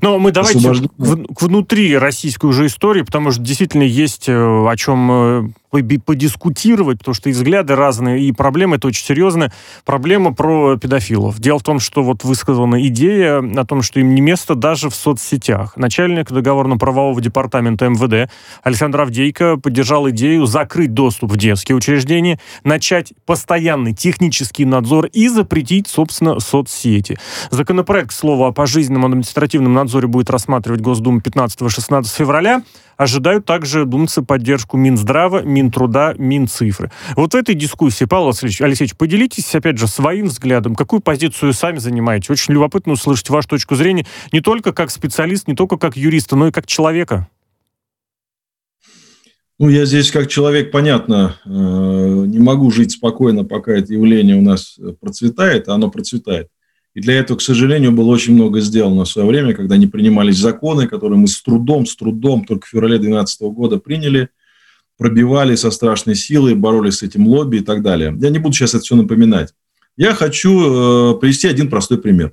Но 0.02 0.18
мы 0.18 0.30
давайте 0.32 0.70
в, 0.70 1.26
внутри 1.40 1.96
российской 1.96 2.46
уже 2.46 2.66
истории, 2.66 3.00
потому 3.00 3.30
что 3.30 3.40
действительно 3.40 3.82
есть 3.82 4.28
э, 4.28 4.34
о 4.34 4.76
чем 4.76 5.10
э, 5.10 5.48
подискутировать, 5.82 6.98
потому 6.98 7.14
что 7.14 7.28
и 7.28 7.32
взгляды 7.32 7.74
разные, 7.74 8.22
и 8.22 8.32
проблемы 8.32 8.76
это 8.76 8.88
очень 8.88 9.04
серьезная. 9.04 9.52
Проблема 9.84 10.34
про 10.34 10.76
педофилов. 10.76 11.38
Дело 11.38 11.58
в 11.58 11.62
том, 11.62 11.80
что 11.80 12.02
вот 12.02 12.24
высказана 12.24 12.84
идея 12.86 13.38
о 13.38 13.64
том, 13.64 13.82
что 13.82 14.00
им 14.00 14.14
не 14.14 14.20
место 14.20 14.54
даже 14.54 14.90
в 14.90 14.94
соцсетях. 14.94 15.76
Начальник 15.76 16.30
договорно-правового 16.30 17.20
департамента 17.20 17.88
МВД 17.88 18.30
Александр 18.62 19.02
Авдейко 19.02 19.56
поддержал 19.56 20.08
идею 20.10 20.46
закрыть 20.46 20.94
доступ 20.94 21.32
в 21.32 21.36
детские 21.36 21.76
учреждения, 21.76 22.38
начать 22.64 23.12
постоянный 23.24 23.94
технический 23.94 24.64
надзор 24.64 25.06
и 25.06 25.28
запретить, 25.28 25.88
собственно, 25.88 26.40
соцсети. 26.40 27.18
Законопроект, 27.50 28.10
к 28.10 28.12
слову, 28.12 28.44
о 28.44 28.52
пожизненном 28.52 29.06
административном 29.06 29.74
надзоре 29.74 30.06
будет 30.06 30.30
рассматривать 30.30 30.80
Госдума 30.80 31.20
15-16 31.20 32.04
февраля. 32.06 32.62
Ожидают 32.96 33.44
также 33.44 33.84
думцы 33.84 34.22
поддержку 34.22 34.76
Минздрава, 34.76 35.42
Минтруда, 35.42 36.14
Минцифры. 36.16 36.90
Вот 37.14 37.34
в 37.34 37.36
этой 37.36 37.54
дискуссии, 37.54 38.06
Павел 38.06 38.26
Васильевич, 38.26 38.60
Алексеевич, 38.62 38.96
поделитесь, 38.96 39.54
опять 39.54 39.78
же, 39.78 39.86
своим 39.86 40.26
взглядом, 40.26 40.74
какую 40.74 41.00
позицию 41.00 41.52
сами 41.52 41.78
занимаете. 41.78 42.32
Очень 42.32 42.54
любопытно 42.54 42.94
услышать 42.94 43.28
вашу 43.28 43.48
точку 43.48 43.74
зрения 43.74 44.06
не 44.32 44.40
только 44.40 44.72
как 44.72 44.90
специалист, 44.90 45.46
не 45.46 45.54
только 45.54 45.76
как 45.76 45.96
юриста, 45.96 46.36
но 46.36 46.48
и 46.48 46.52
как 46.52 46.66
человека. 46.66 47.28
Ну, 49.58 49.70
я 49.70 49.86
здесь 49.86 50.10
как 50.10 50.28
человек, 50.28 50.70
понятно, 50.70 51.36
э, 51.44 51.48
не 51.48 52.38
могу 52.38 52.70
жить 52.70 52.92
спокойно, 52.92 53.42
пока 53.42 53.72
это 53.72 53.92
явление 53.92 54.36
у 54.36 54.42
нас 54.42 54.78
процветает, 55.00 55.68
а 55.68 55.74
оно 55.74 55.90
процветает. 55.90 56.48
И 56.96 57.00
для 57.00 57.18
этого, 57.18 57.36
к 57.36 57.42
сожалению, 57.42 57.92
было 57.92 58.06
очень 58.06 58.32
много 58.32 58.60
сделано 58.60 59.04
в 59.04 59.08
свое 59.10 59.28
время, 59.28 59.52
когда 59.52 59.76
не 59.76 59.86
принимались 59.86 60.38
законы, 60.38 60.88
которые 60.88 61.18
мы 61.18 61.28
с 61.28 61.42
трудом, 61.42 61.84
с 61.84 61.94
трудом 61.94 62.46
только 62.46 62.66
в 62.66 62.70
феврале 62.70 62.96
2012 62.96 63.42
года 63.52 63.76
приняли, 63.76 64.30
пробивали 64.96 65.56
со 65.56 65.70
страшной 65.70 66.14
силой, 66.14 66.54
боролись 66.54 66.94
с 66.94 67.02
этим 67.02 67.28
лобби 67.28 67.58
и 67.58 67.60
так 67.60 67.82
далее. 67.82 68.16
Я 68.18 68.30
не 68.30 68.38
буду 68.38 68.54
сейчас 68.54 68.70
это 68.70 68.82
все 68.82 68.96
напоминать. 68.96 69.52
Я 69.98 70.14
хочу 70.14 71.12
э, 71.12 71.18
привести 71.20 71.46
один 71.46 71.68
простой 71.68 71.98
пример, 71.98 72.32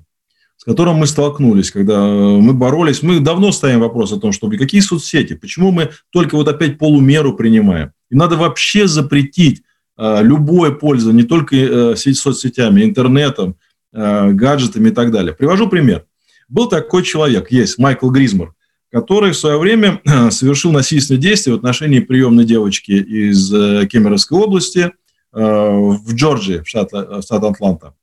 с 0.55 0.63
которым 0.63 0.95
мы 0.95 1.07
столкнулись, 1.07 1.69
когда 1.69 1.95
э, 1.97 2.37
мы 2.37 2.53
боролись. 2.53 3.03
Мы 3.03 3.19
давно 3.19 3.51
ставим 3.51 3.81
вопрос 3.81 4.13
о 4.13 4.17
том, 4.17 4.31
что 4.31 4.49
какие 4.49 4.79
соцсети, 4.79 5.33
почему 5.33 5.71
мы 5.71 5.89
только 6.09 6.35
вот 6.35 6.47
опять 6.47 6.77
полумеру 6.77 7.35
принимаем. 7.35 7.91
И 8.09 8.15
надо 8.15 8.37
вообще 8.37 8.87
запретить 8.87 9.61
э, 9.97 10.23
любое 10.23 10.71
пользование 10.71 11.23
не 11.23 11.27
только 11.27 11.97
соцсетями, 11.97 12.85
интернетом, 12.85 13.57
гаджетами 13.93 14.89
и 14.89 14.91
так 14.91 15.11
далее. 15.11 15.33
Привожу 15.33 15.69
пример. 15.69 16.05
Был 16.49 16.67
такой 16.67 17.03
человек, 17.03 17.51
есть 17.51 17.77
Майкл 17.77 18.09
Гризмор, 18.09 18.53
который 18.91 19.31
в 19.31 19.37
свое 19.37 19.57
время 19.57 20.01
э, 20.05 20.31
совершил 20.31 20.71
насильственное 20.71 21.21
действие 21.21 21.55
в 21.55 21.57
отношении 21.57 21.99
приемной 21.99 22.45
девочки 22.45 22.91
из 22.91 23.53
э, 23.53 23.87
Кемеровской 23.87 24.37
области 24.37 24.91
в 25.31 26.13
Джорджии, 26.13 26.59
в 26.59 26.67
штат 26.67 26.93
Атланта. 26.93 27.95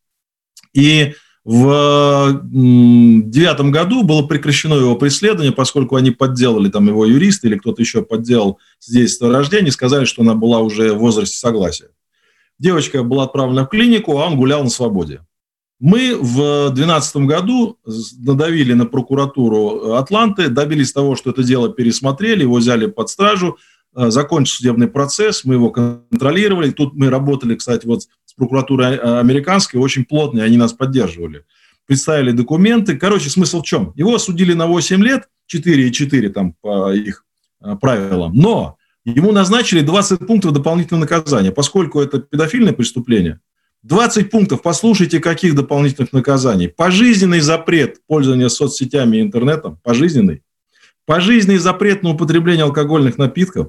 И 0.73 1.15
в 1.45 2.41
девятом 2.43 3.71
году 3.71 4.03
было 4.03 4.27
прекращено 4.27 4.75
его 4.75 4.95
преследование, 4.97 5.53
поскольку 5.53 5.97
они 5.97 6.11
подделали 6.11 6.69
там 6.69 6.89
его 6.89 7.07
юрист 7.07 7.45
или 7.45 7.57
кто-то 7.57 7.81
еще 7.81 8.03
подделал 8.03 8.59
свидетельство 8.79 9.29
о 9.29 9.33
рождении, 9.33 9.71
сказали, 9.71 10.05
что 10.05 10.23
она 10.23 10.35
была 10.35 10.59
уже 10.59 10.93
в 10.93 10.99
возрасте 10.99 11.39
согласия. 11.39 11.91
Девочка 12.59 13.03
была 13.03 13.25
отправлена 13.25 13.65
в 13.65 13.69
клинику, 13.69 14.19
а 14.19 14.27
он 14.27 14.37
гулял 14.37 14.63
на 14.63 14.71
свободе. 14.71 15.21
Мы 15.81 16.15
в 16.15 16.69
2012 16.75 17.17
году 17.17 17.79
надавили 18.19 18.75
на 18.75 18.85
прокуратуру 18.85 19.95
Атланты, 19.95 20.51
добились 20.51 20.93
того, 20.93 21.17
что 21.17 21.31
это 21.31 21.43
дело 21.43 21.71
пересмотрели, 21.71 22.43
его 22.43 22.57
взяли 22.57 22.85
под 22.85 23.09
стражу, 23.09 23.57
э, 23.97 24.11
закончился 24.11 24.59
судебный 24.59 24.89
процесс, 24.89 25.43
мы 25.47 25.55
его 25.55 25.71
контролировали. 25.71 26.71
Тут 26.71 26.93
мы 26.95 27.09
работали, 27.09 27.55
кстати, 27.55 27.87
вот 27.87 28.03
с 28.27 28.35
прокуратурой 28.35 28.97
э, 28.97 29.21
американской, 29.21 29.81
очень 29.81 30.05
плотно, 30.05 30.41
и 30.41 30.43
они 30.43 30.59
нас 30.59 30.75
поддерживали. 30.75 31.47
Представили 31.87 32.33
документы. 32.33 32.99
Короче, 32.99 33.31
смысл 33.31 33.63
в 33.63 33.65
чем? 33.65 33.95
Его 33.97 34.15
осудили 34.15 34.53
на 34.53 34.67
8 34.67 35.03
лет, 35.03 35.31
4,4 35.51 36.29
там 36.29 36.55
по 36.61 36.93
их 36.93 37.25
э, 37.63 37.75
правилам, 37.81 38.35
но 38.35 38.77
ему 39.07 39.33
назначили 39.33 39.81
20 39.81 40.27
пунктов 40.27 40.53
дополнительного 40.53 41.05
наказания, 41.05 41.53
поскольку 41.53 42.03
это 42.03 42.19
педофильное 42.21 42.75
преступление– 42.75 43.41
20 43.83 44.31
пунктов. 44.31 44.63
Послушайте, 44.63 45.21
каких 45.21 45.55
дополнительных 45.55 46.13
наказаний. 46.13 46.69
Пожизненный 46.69 47.41
запрет 47.41 47.99
пользования 48.07 48.49
соцсетями 48.49 49.19
и 49.19 49.23
интернетом. 49.23 49.79
Пожизненный. 49.83 50.43
Пожизненный 51.07 51.59
запрет 51.59 52.03
на 52.03 52.11
употребление 52.11 52.65
алкогольных 52.65 53.17
напитков. 53.17 53.69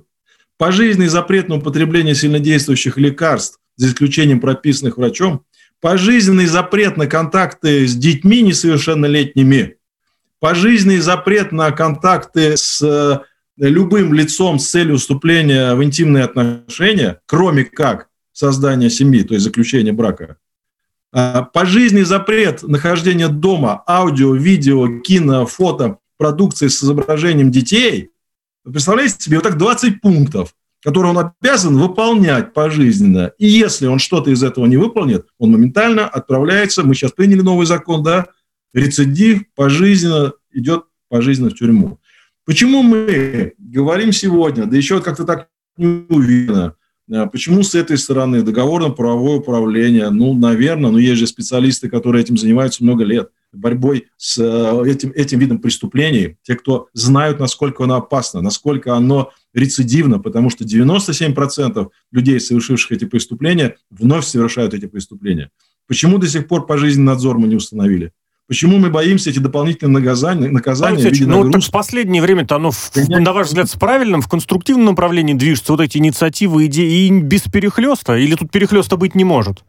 Пожизненный 0.57 1.07
запрет 1.07 1.47
на 1.49 1.55
употребление 1.55 2.13
сильнодействующих 2.13 2.97
лекарств, 2.97 3.59
за 3.77 3.87
исключением 3.87 4.41
прописанных 4.41 4.97
врачом. 4.97 5.43
Пожизненный 5.79 6.45
запрет 6.45 6.97
на 6.97 7.07
контакты 7.07 7.87
с 7.87 7.95
детьми 7.95 8.41
несовершеннолетними. 8.41 9.77
Пожизненный 10.39 10.99
запрет 10.99 11.51
на 11.51 11.71
контакты 11.71 12.57
с 12.57 12.81
э, 12.83 13.19
любым 13.57 14.13
лицом 14.13 14.59
с 14.59 14.69
целью 14.69 14.97
вступления 14.97 15.73
в 15.73 15.83
интимные 15.83 16.25
отношения, 16.25 17.21
кроме 17.25 17.63
как 17.63 18.10
создания 18.33 18.89
семьи, 18.89 19.23
то 19.23 19.33
есть 19.33 19.43
заключения 19.45 19.93
брака. 19.93 20.37
А, 21.13 21.43
пожизненный 21.43 22.05
запрет 22.05 22.63
нахождения 22.63 23.27
дома, 23.27 23.83
аудио, 23.87 24.33
видео, 24.35 24.99
кино, 24.99 25.45
фото, 25.45 25.97
продукции 26.17 26.67
с 26.67 26.83
изображением 26.83 27.51
детей. 27.51 28.11
Представляете 28.63 29.15
себе, 29.19 29.37
вот 29.37 29.43
так 29.43 29.57
20 29.57 30.01
пунктов, 30.01 30.53
которые 30.83 31.13
он 31.13 31.33
обязан 31.41 31.77
выполнять 31.77 32.53
пожизненно. 32.53 33.31
И 33.37 33.47
если 33.47 33.87
он 33.87 33.99
что-то 33.99 34.31
из 34.31 34.43
этого 34.43 34.65
не 34.67 34.77
выполнит, 34.77 35.27
он 35.37 35.51
моментально 35.51 36.07
отправляется, 36.07 36.83
мы 36.83 36.95
сейчас 36.95 37.11
приняли 37.11 37.41
новый 37.41 37.65
закон, 37.65 38.03
да, 38.03 38.27
рецидив 38.73 39.43
пожизненно 39.55 40.33
идет 40.51 40.85
пожизненно 41.09 41.49
в 41.49 41.55
тюрьму. 41.55 41.99
Почему 42.45 42.83
мы 42.83 43.53
говорим 43.57 44.11
сегодня, 44.11 44.65
да 44.65 44.77
еще 44.77 45.01
как-то 45.01 45.25
так 45.25 45.49
неуверенно, 45.77 46.65
а 46.65 46.73
почему 47.07 47.63
с 47.63 47.75
этой 47.75 47.97
стороны 47.97 48.41
договорно-правовое 48.41 49.37
управление? 49.37 50.09
Ну, 50.09 50.33
наверное, 50.33 50.91
но 50.91 50.99
есть 50.99 51.19
же 51.19 51.27
специалисты, 51.27 51.89
которые 51.89 52.23
этим 52.23 52.37
занимаются 52.37 52.83
много 52.83 53.03
лет, 53.03 53.29
борьбой 53.53 54.07
с 54.17 54.37
э, 54.37 54.89
этим, 54.89 55.11
этим 55.11 55.39
видом 55.39 55.59
преступлений, 55.59 56.37
те, 56.43 56.55
кто 56.55 56.87
знают, 56.93 57.39
насколько 57.39 57.83
оно 57.83 57.95
опасно, 57.95 58.41
насколько 58.41 58.95
оно 58.95 59.31
рецидивно, 59.53 60.19
потому 60.19 60.49
что 60.49 60.63
97% 60.63 61.89
людей, 62.11 62.39
совершивших 62.39 62.93
эти 62.93 63.05
преступления, 63.05 63.75
вновь 63.89 64.25
совершают 64.25 64.73
эти 64.73 64.85
преступления. 64.85 65.49
Почему 65.87 66.17
до 66.17 66.27
сих 66.27 66.47
пор 66.47 66.65
пожизненный 66.65 67.07
надзор 67.07 67.37
мы 67.37 67.47
не 67.47 67.55
установили? 67.55 68.13
Почему 68.51 68.79
мы 68.79 68.89
боимся 68.89 69.29
эти 69.29 69.39
дополнительные 69.39 69.93
наказания? 69.93 70.49
наказания 70.49 71.01
Алексей, 71.01 71.25
ну, 71.25 71.49
так 71.49 71.63
в 71.63 71.71
последнее 71.71 72.21
время-то 72.21 72.57
оно, 72.57 72.71
в, 72.71 72.91
на 72.93 73.31
ваш 73.31 73.47
взгляд, 73.47 73.69
с 73.69 73.77
правильным, 73.77 74.21
в 74.21 74.27
конструктивном 74.27 74.87
направлении 74.87 75.33
движется, 75.33 75.71
вот 75.71 75.79
эти 75.79 75.99
инициативы, 75.99 76.65
идеи, 76.65 77.07
и 77.07 77.21
без 77.21 77.43
перехлеста? 77.43 78.17
Или 78.17 78.35
тут 78.35 78.51
перехлеста 78.51 78.97
быть 78.97 79.15
не 79.15 79.23
может? 79.23 79.63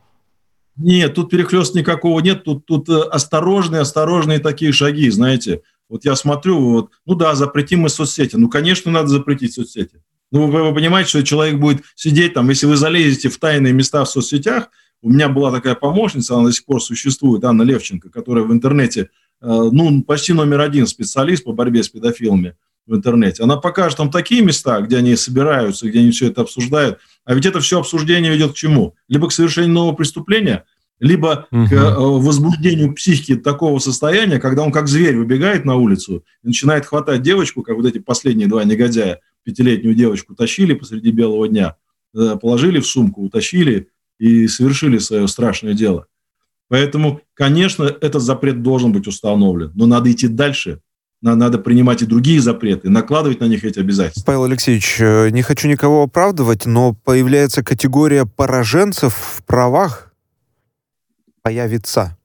Нет, 0.74 1.14
тут 1.14 1.30
перехлеста 1.30 1.78
никакого 1.78 2.18
нет, 2.18 2.42
тут, 2.42 2.66
тут 2.66 2.88
э, 2.88 3.02
осторожные, 3.02 3.82
осторожные 3.82 4.40
такие 4.40 4.72
шаги, 4.72 5.09
знаете. 5.11 5.61
Вот 5.88 6.04
я 6.04 6.16
смотрю, 6.16 6.59
вот, 6.59 6.90
ну 7.06 7.14
да, 7.14 7.36
запретим 7.36 7.82
мы 7.82 7.88
соцсети. 7.88 8.34
Ну, 8.34 8.48
конечно, 8.48 8.90
надо 8.90 9.06
запретить 9.06 9.54
соцсети. 9.54 10.02
Ну, 10.32 10.48
вы, 10.48 10.64
вы 10.64 10.74
понимаете, 10.74 11.11
что 11.11 11.22
человек 11.22 11.61
будет 11.61 11.84
сидеть 11.94 12.34
там, 12.34 12.48
если 12.48 12.66
вы 12.66 12.74
залезете 12.74 13.28
в 13.28 13.38
тайные 13.38 13.72
места 13.72 14.02
в 14.02 14.09
соцсетях, 14.09 14.70
у 15.03 15.11
меня 15.11 15.28
была 15.28 15.50
такая 15.50 15.74
помощница, 15.74 16.36
она 16.36 16.46
до 16.46 16.53
сих 16.53 16.64
пор 16.64 16.82
существует, 16.82 17.44
Анна 17.44 17.62
Левченко, 17.62 18.09
которая 18.09 18.44
в 18.44 18.53
интернете, 18.53 19.11
э, 19.40 19.46
ну, 19.46 20.03
почти 20.03 20.32
номер 20.32 20.61
один 20.61 20.86
специалист 20.86 21.44
по 21.44 21.53
борьбе 21.53 21.82
с 21.82 21.88
педофилами. 21.88 22.57
в 22.84 22.96
интернете. 22.96 23.44
Она 23.44 23.59
покажет 23.59 23.98
там 23.98 24.11
такие 24.11 24.42
места, 24.42 24.80
где 24.80 24.96
они 24.96 25.14
собираются, 25.14 25.88
где 25.88 26.00
они 26.00 26.11
все 26.11 26.26
это 26.26 26.40
обсуждают. 26.40 26.98
А 27.24 27.32
ведь 27.32 27.46
это 27.46 27.61
все 27.61 27.78
обсуждение 27.78 28.32
ведет 28.32 28.53
к 28.53 28.57
чему? 28.57 28.96
Либо 29.07 29.28
к 29.28 29.32
совершению 29.32 29.72
нового 29.72 29.94
преступления, 29.94 30.64
либо 30.98 31.46
угу. 31.50 31.66
к 31.66 31.72
э, 31.72 31.94
возбуждению 31.94 32.92
психики 32.94 33.36
такого 33.36 33.78
состояния, 33.78 34.40
когда 34.40 34.62
он 34.62 34.72
как 34.72 34.88
зверь 34.88 35.16
выбегает 35.16 35.64
на 35.64 35.76
улицу 35.76 36.24
и 36.42 36.48
начинает 36.48 36.86
хватать 36.86 37.22
девочку, 37.22 37.62
как 37.62 37.76
вот 37.76 37.86
эти 37.86 37.98
последние 37.98 38.48
два 38.48 38.64
негодяя, 38.64 39.20
пятилетнюю 39.44 39.94
девочку 39.94 40.34
тащили 40.34 40.74
посреди 40.74 41.11
белого 41.11 41.48
дня, 41.48 41.76
э, 42.16 42.36
положили 42.40 42.80
в 42.80 42.86
сумку, 42.86 43.22
утащили 43.22 43.88
и 44.22 44.46
совершили 44.46 44.98
свое 44.98 45.26
страшное 45.26 45.74
дело. 45.74 46.06
Поэтому, 46.68 47.20
конечно, 47.34 47.82
этот 47.82 48.22
запрет 48.22 48.62
должен 48.62 48.92
быть 48.92 49.08
установлен, 49.08 49.72
но 49.74 49.86
надо 49.86 50.12
идти 50.12 50.28
дальше, 50.28 50.80
надо 51.20 51.58
принимать 51.58 52.02
и 52.02 52.06
другие 52.06 52.40
запреты, 52.40 52.88
накладывать 52.88 53.40
на 53.40 53.46
них 53.46 53.64
эти 53.64 53.80
обязательства. 53.80 54.24
Павел 54.24 54.44
Алексеевич, 54.44 54.98
э, 55.00 55.30
не 55.30 55.42
хочу 55.42 55.66
никого 55.66 56.04
оправдывать, 56.04 56.66
но 56.66 56.94
появляется 56.94 57.64
категория 57.64 58.24
пораженцев 58.24 59.12
в 59.12 59.44
правах, 59.44 60.12
появится. 61.42 62.16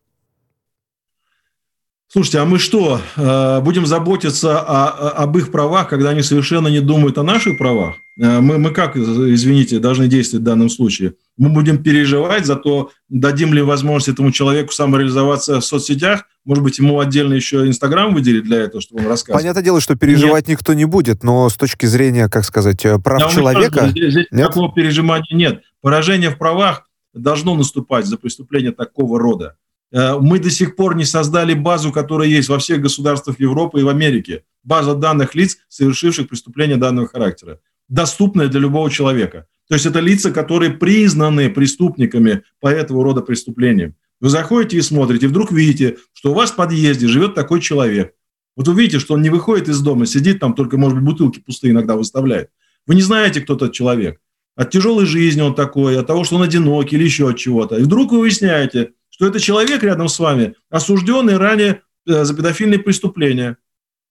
Слушайте, 2.10 2.40
а 2.40 2.46
мы 2.46 2.58
что, 2.58 3.02
э, 3.18 3.60
будем 3.62 3.86
заботиться 3.86 4.62
о, 4.62 5.10
об 5.10 5.38
их 5.38 5.52
правах, 5.52 5.90
когда 5.90 6.12
они 6.12 6.22
совершенно 6.22 6.70
не 6.70 6.80
думают 6.80 7.18
о 7.18 7.24
наших 7.24 7.58
правах? 7.58 7.96
Э, 8.18 8.40
мы, 8.40 8.58
мы 8.58 8.72
как, 8.72 8.96
извините, 8.96 9.80
должны 9.80 10.08
действовать 10.08 10.44
в 10.44 10.46
данном 10.46 10.70
случае? 10.70 11.16
Мы 11.38 11.50
будем 11.50 11.84
переживать 11.84 12.46
за 12.46 12.56
то, 12.56 12.92
дадим 13.10 13.54
ли 13.54 13.62
возможность 13.62 14.08
этому 14.08 14.32
человеку 14.32 14.72
самореализоваться 14.72 15.60
в 15.60 15.66
соцсетях, 15.66 16.24
может 16.46 16.64
быть, 16.64 16.80
ему 16.80 16.98
отдельно 17.02 17.34
еще 17.34 17.68
Инстаграм 17.68 18.14
выделить 18.14 18.46
для 18.46 18.60
этого, 18.60 18.82
чтобы 18.82 19.02
он 19.02 19.10
рассказывал. 19.10 19.42
Понятное 19.42 19.64
дело, 19.64 19.82
что 19.82 19.96
переживать 19.96 20.48
нет. 20.48 20.60
никто 20.60 20.74
не 20.74 20.86
будет, 20.86 21.24
но 21.24 21.50
с 21.50 21.56
точки 21.56 21.88
зрения, 21.88 22.30
как 22.30 22.46
сказать, 22.46 22.86
э, 22.86 23.00
прав 23.00 23.20
Я 23.20 23.30
человека... 23.30 23.90
Здесь, 23.90 24.14
здесь 24.14 24.28
нет? 24.32 24.48
такого 24.48 24.72
переживания 24.72 25.36
нет. 25.36 25.64
Поражение 25.82 26.30
в 26.30 26.38
правах 26.38 26.88
должно 27.14 27.54
наступать 27.56 28.06
за 28.06 28.16
преступление 28.16 28.72
такого 28.72 29.20
рода. 29.20 29.58
Э, 29.92 30.18
мы 30.20 30.40
до 30.40 30.50
сих 30.50 30.76
пор 30.76 30.96
не 30.96 31.06
создали 31.06 31.54
базу, 31.54 31.92
которая 31.92 32.28
есть 32.28 32.50
во 32.50 32.60
всех 32.60 32.82
государствах 32.82 33.40
Европы 33.40 33.80
и 33.80 33.84
в 33.84 33.90
Америке. 33.90 34.44
База 34.64 34.96
данных 34.96 35.36
лиц, 35.36 35.58
совершивших 35.70 36.28
преступления 36.28 36.78
данного 36.78 37.08
характера. 37.08 37.60
Доступная 37.88 38.48
для 38.48 38.60
любого 38.60 38.90
человека. 38.90 39.48
То 39.68 39.76
есть 39.76 39.86
это 39.86 40.00
лица, 40.00 40.32
которые 40.32 40.72
признаны 40.72 41.50
преступниками 41.50 42.44
по 42.60 42.68
этого 42.68 43.04
рода 43.04 43.22
преступлениям. 43.22 43.96
Вы 44.20 44.30
заходите 44.30 44.78
и 44.78 44.82
смотрите, 44.82 45.28
вдруг 45.28 45.52
видите, 45.52 45.98
что 46.14 46.32
у 46.32 46.34
вас 46.34 46.52
в 46.52 46.56
подъезде 46.56 47.08
живет 47.08 47.36
такой 47.36 47.62
человек. 47.62 48.14
Вот 48.56 48.68
вы 48.68 48.82
видите, 48.82 49.00
что 49.00 49.14
он 49.14 49.22
не 49.22 49.30
выходит 49.30 49.70
из 49.70 49.80
дома, 49.82 50.06
сидит 50.06 50.40
там, 50.40 50.54
только, 50.54 50.78
может 50.78 50.98
быть, 50.98 51.06
бутылки 51.06 51.40
пустые 51.40 51.72
иногда 51.72 51.96
выставляет. 51.96 52.50
Вы 52.88 52.96
не 52.96 53.04
знаете, 53.04 53.42
кто 53.42 53.56
этот 53.56 53.74
человек. 53.74 54.20
От 54.56 54.72
тяжелой 54.72 55.06
жизни 55.06 55.42
он 55.42 55.54
такой, 55.54 56.00
от 56.00 56.08
того, 56.08 56.24
что 56.24 56.38
он 56.38 56.42
одинокий 56.42 56.96
или 56.96 57.04
еще 57.04 57.30
от 57.30 57.38
чего-то. 57.38 57.78
И 57.78 57.84
вдруг 57.84 58.12
вы 58.12 58.22
выясняете, 58.22 58.94
что 59.18 59.28
это 59.28 59.40
человек 59.40 59.84
рядом 59.84 60.08
с 60.08 60.20
вами, 60.20 60.56
осужденный 60.70 61.38
ранее 61.38 61.82
э, 62.08 62.24
за 62.24 62.36
педофильные 62.36 62.80
преступления. 62.80 63.58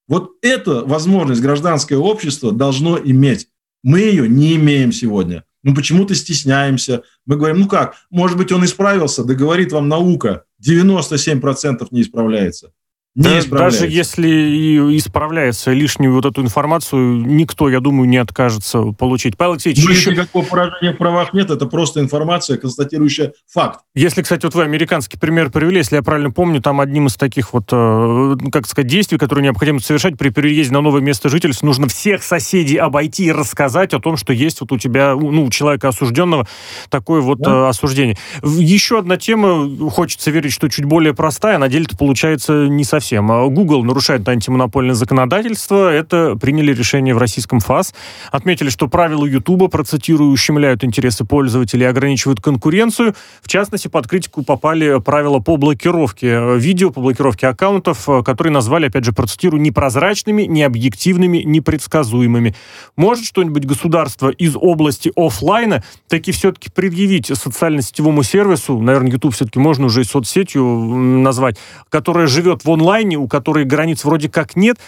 Вот 0.08 0.32
эта 0.42 0.84
возможность 0.84 1.40
гражданское 1.40 1.96
общество 1.96 2.52
должно 2.52 2.98
иметь. 2.98 3.48
Мы 3.82 4.00
ее 4.00 4.28
не 4.28 4.56
имеем 4.56 4.92
сегодня. 4.92 5.44
Мы 5.62 5.74
почему-то 5.74 6.14
стесняемся. 6.14 7.02
Мы 7.24 7.36
говорим, 7.36 7.60
ну 7.60 7.68
как, 7.68 7.94
может 8.10 8.36
быть, 8.36 8.52
он 8.52 8.64
исправился, 8.64 9.24
да 9.24 9.34
говорит 9.34 9.72
вам 9.72 9.88
наука, 9.88 10.44
97% 10.60 11.86
не 11.90 12.02
исправляется 12.02 12.72
не 13.16 13.40
да, 13.48 13.56
Даже 13.56 13.86
если 13.86 14.28
и 14.28 14.98
исправляется 14.98 15.72
лишнюю 15.72 16.12
вот 16.12 16.26
эту 16.26 16.42
информацию, 16.42 17.26
никто, 17.26 17.70
я 17.70 17.80
думаю, 17.80 18.06
не 18.06 18.18
откажется 18.18 18.82
получить. 18.92 19.38
Павел 19.38 19.52
Алексеевич, 19.52 19.82
ну, 19.84 19.90
еще... 19.90 20.10
никакого 20.10 20.44
поражения 20.44 20.92
в 20.92 20.98
правах 20.98 21.32
нет, 21.32 21.50
это 21.50 21.64
просто 21.64 22.00
информация, 22.00 22.58
констатирующая 22.58 23.32
факт. 23.50 23.80
Если, 23.94 24.20
кстати, 24.20 24.44
вот 24.44 24.54
вы 24.54 24.64
американский 24.64 25.18
пример 25.18 25.50
привели, 25.50 25.78
если 25.78 25.96
я 25.96 26.02
правильно 26.02 26.30
помню, 26.30 26.60
там 26.60 26.78
одним 26.78 27.06
из 27.06 27.16
таких 27.16 27.54
вот, 27.54 27.70
э, 27.72 28.36
как 28.52 28.66
сказать, 28.66 28.86
действий, 28.90 29.16
которые 29.16 29.44
необходимо 29.44 29.80
совершать 29.80 30.18
при 30.18 30.28
переезде 30.28 30.74
на 30.74 30.82
новое 30.82 31.00
место 31.00 31.30
жительства, 31.30 31.64
нужно 31.64 31.88
всех 31.88 32.22
соседей 32.22 32.76
обойти 32.76 33.26
и 33.26 33.32
рассказать 33.32 33.94
о 33.94 33.98
том, 33.98 34.18
что 34.18 34.34
есть 34.34 34.60
вот 34.60 34.72
у 34.72 34.78
тебя, 34.78 35.14
ну, 35.14 35.44
у 35.44 35.50
человека 35.50 35.88
осужденного 35.88 36.46
такое 36.90 37.22
вот 37.22 37.38
да. 37.38 37.50
э, 37.50 37.68
осуждение. 37.68 38.18
Еще 38.42 38.98
одна 38.98 39.16
тема, 39.16 39.90
хочется 39.90 40.30
верить, 40.30 40.52
что 40.52 40.68
чуть 40.68 40.84
более 40.84 41.14
простая, 41.14 41.56
на 41.56 41.68
деле-то 41.68 41.96
получается 41.96 42.66
не 42.66 42.84
совсем 42.84 43.05
совсем. 43.06 43.30
А 43.30 43.46
Google 43.46 43.84
нарушает 43.84 44.28
антимонопольное 44.28 44.96
законодательство. 44.96 45.92
Это 45.92 46.34
приняли 46.34 46.74
решение 46.74 47.14
в 47.14 47.18
российском 47.18 47.60
ФАС. 47.60 47.94
Отметили, 48.32 48.68
что 48.68 48.88
правила 48.88 49.24
YouTube, 49.24 49.70
процитирую, 49.70 50.32
ущемляют 50.32 50.82
интересы 50.82 51.24
пользователей 51.24 51.88
ограничивают 51.88 52.40
конкуренцию. 52.40 53.14
В 53.42 53.48
частности, 53.48 53.86
под 53.86 54.08
критику 54.08 54.42
попали 54.42 54.98
правила 54.98 55.38
по 55.38 55.56
блокировке 55.56 56.56
видео, 56.56 56.90
по 56.90 57.00
блокировке 57.00 57.46
аккаунтов, 57.46 58.08
которые 58.24 58.52
назвали, 58.52 58.86
опять 58.86 59.04
же, 59.04 59.12
процитирую, 59.12 59.62
непрозрачными, 59.62 60.42
необъективными, 60.42 61.38
непредсказуемыми. 61.38 62.56
Может 62.96 63.24
что-нибудь 63.24 63.66
государство 63.66 64.30
из 64.30 64.56
области 64.56 65.12
офлайна 65.14 65.84
таки 66.08 66.32
все-таки 66.32 66.70
предъявить 66.70 67.26
социально-сетевому 67.26 68.24
сервису, 68.24 68.80
наверное, 68.80 69.12
YouTube 69.12 69.34
все-таки 69.34 69.60
можно 69.60 69.86
уже 69.86 70.00
и 70.00 70.04
соцсетью 70.04 70.64
назвать, 70.64 71.56
которая 71.88 72.26
живет 72.26 72.64
в 72.64 72.70
онлайн 72.70 72.95
онлайне, 72.96 73.16
у 73.16 73.28
которой 73.28 73.64
границ 73.64 74.04
вроде 74.04 74.28
как 74.28 74.56
нет, 74.56 74.78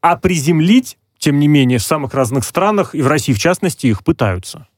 а 0.00 0.16
приземлить, 0.16 0.98
тем 1.18 1.38
не 1.38 1.48
менее, 1.48 1.78
в 1.78 1.82
самых 1.82 2.14
разных 2.14 2.44
странах, 2.44 2.94
и 2.94 3.02
в 3.02 3.08
России 3.08 3.32
в 3.32 3.38
частности, 3.38 3.86
их 3.86 4.04
пытаются. 4.04 4.68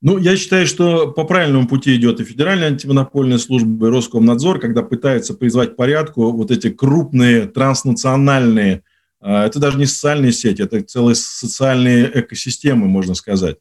Ну, 0.00 0.16
я 0.16 0.36
считаю, 0.36 0.66
что 0.66 1.10
по 1.10 1.24
правильному 1.24 1.66
пути 1.66 1.96
идет 1.96 2.20
и 2.20 2.24
Федеральная 2.24 2.68
антимонопольная 2.68 3.38
служба, 3.38 3.88
и 3.88 3.90
Роскомнадзор, 3.90 4.60
когда 4.60 4.82
пытаются 4.82 5.34
призвать 5.34 5.74
порядку 5.74 6.30
вот 6.30 6.52
эти 6.52 6.70
крупные 6.70 7.46
транснациональные, 7.46 8.82
а, 9.20 9.44
это 9.46 9.58
даже 9.58 9.76
не 9.76 9.86
социальные 9.86 10.30
сети, 10.30 10.62
это 10.62 10.80
целые 10.82 11.16
социальные 11.16 12.12
экосистемы, 12.14 12.86
можно 12.86 13.14
сказать. 13.14 13.56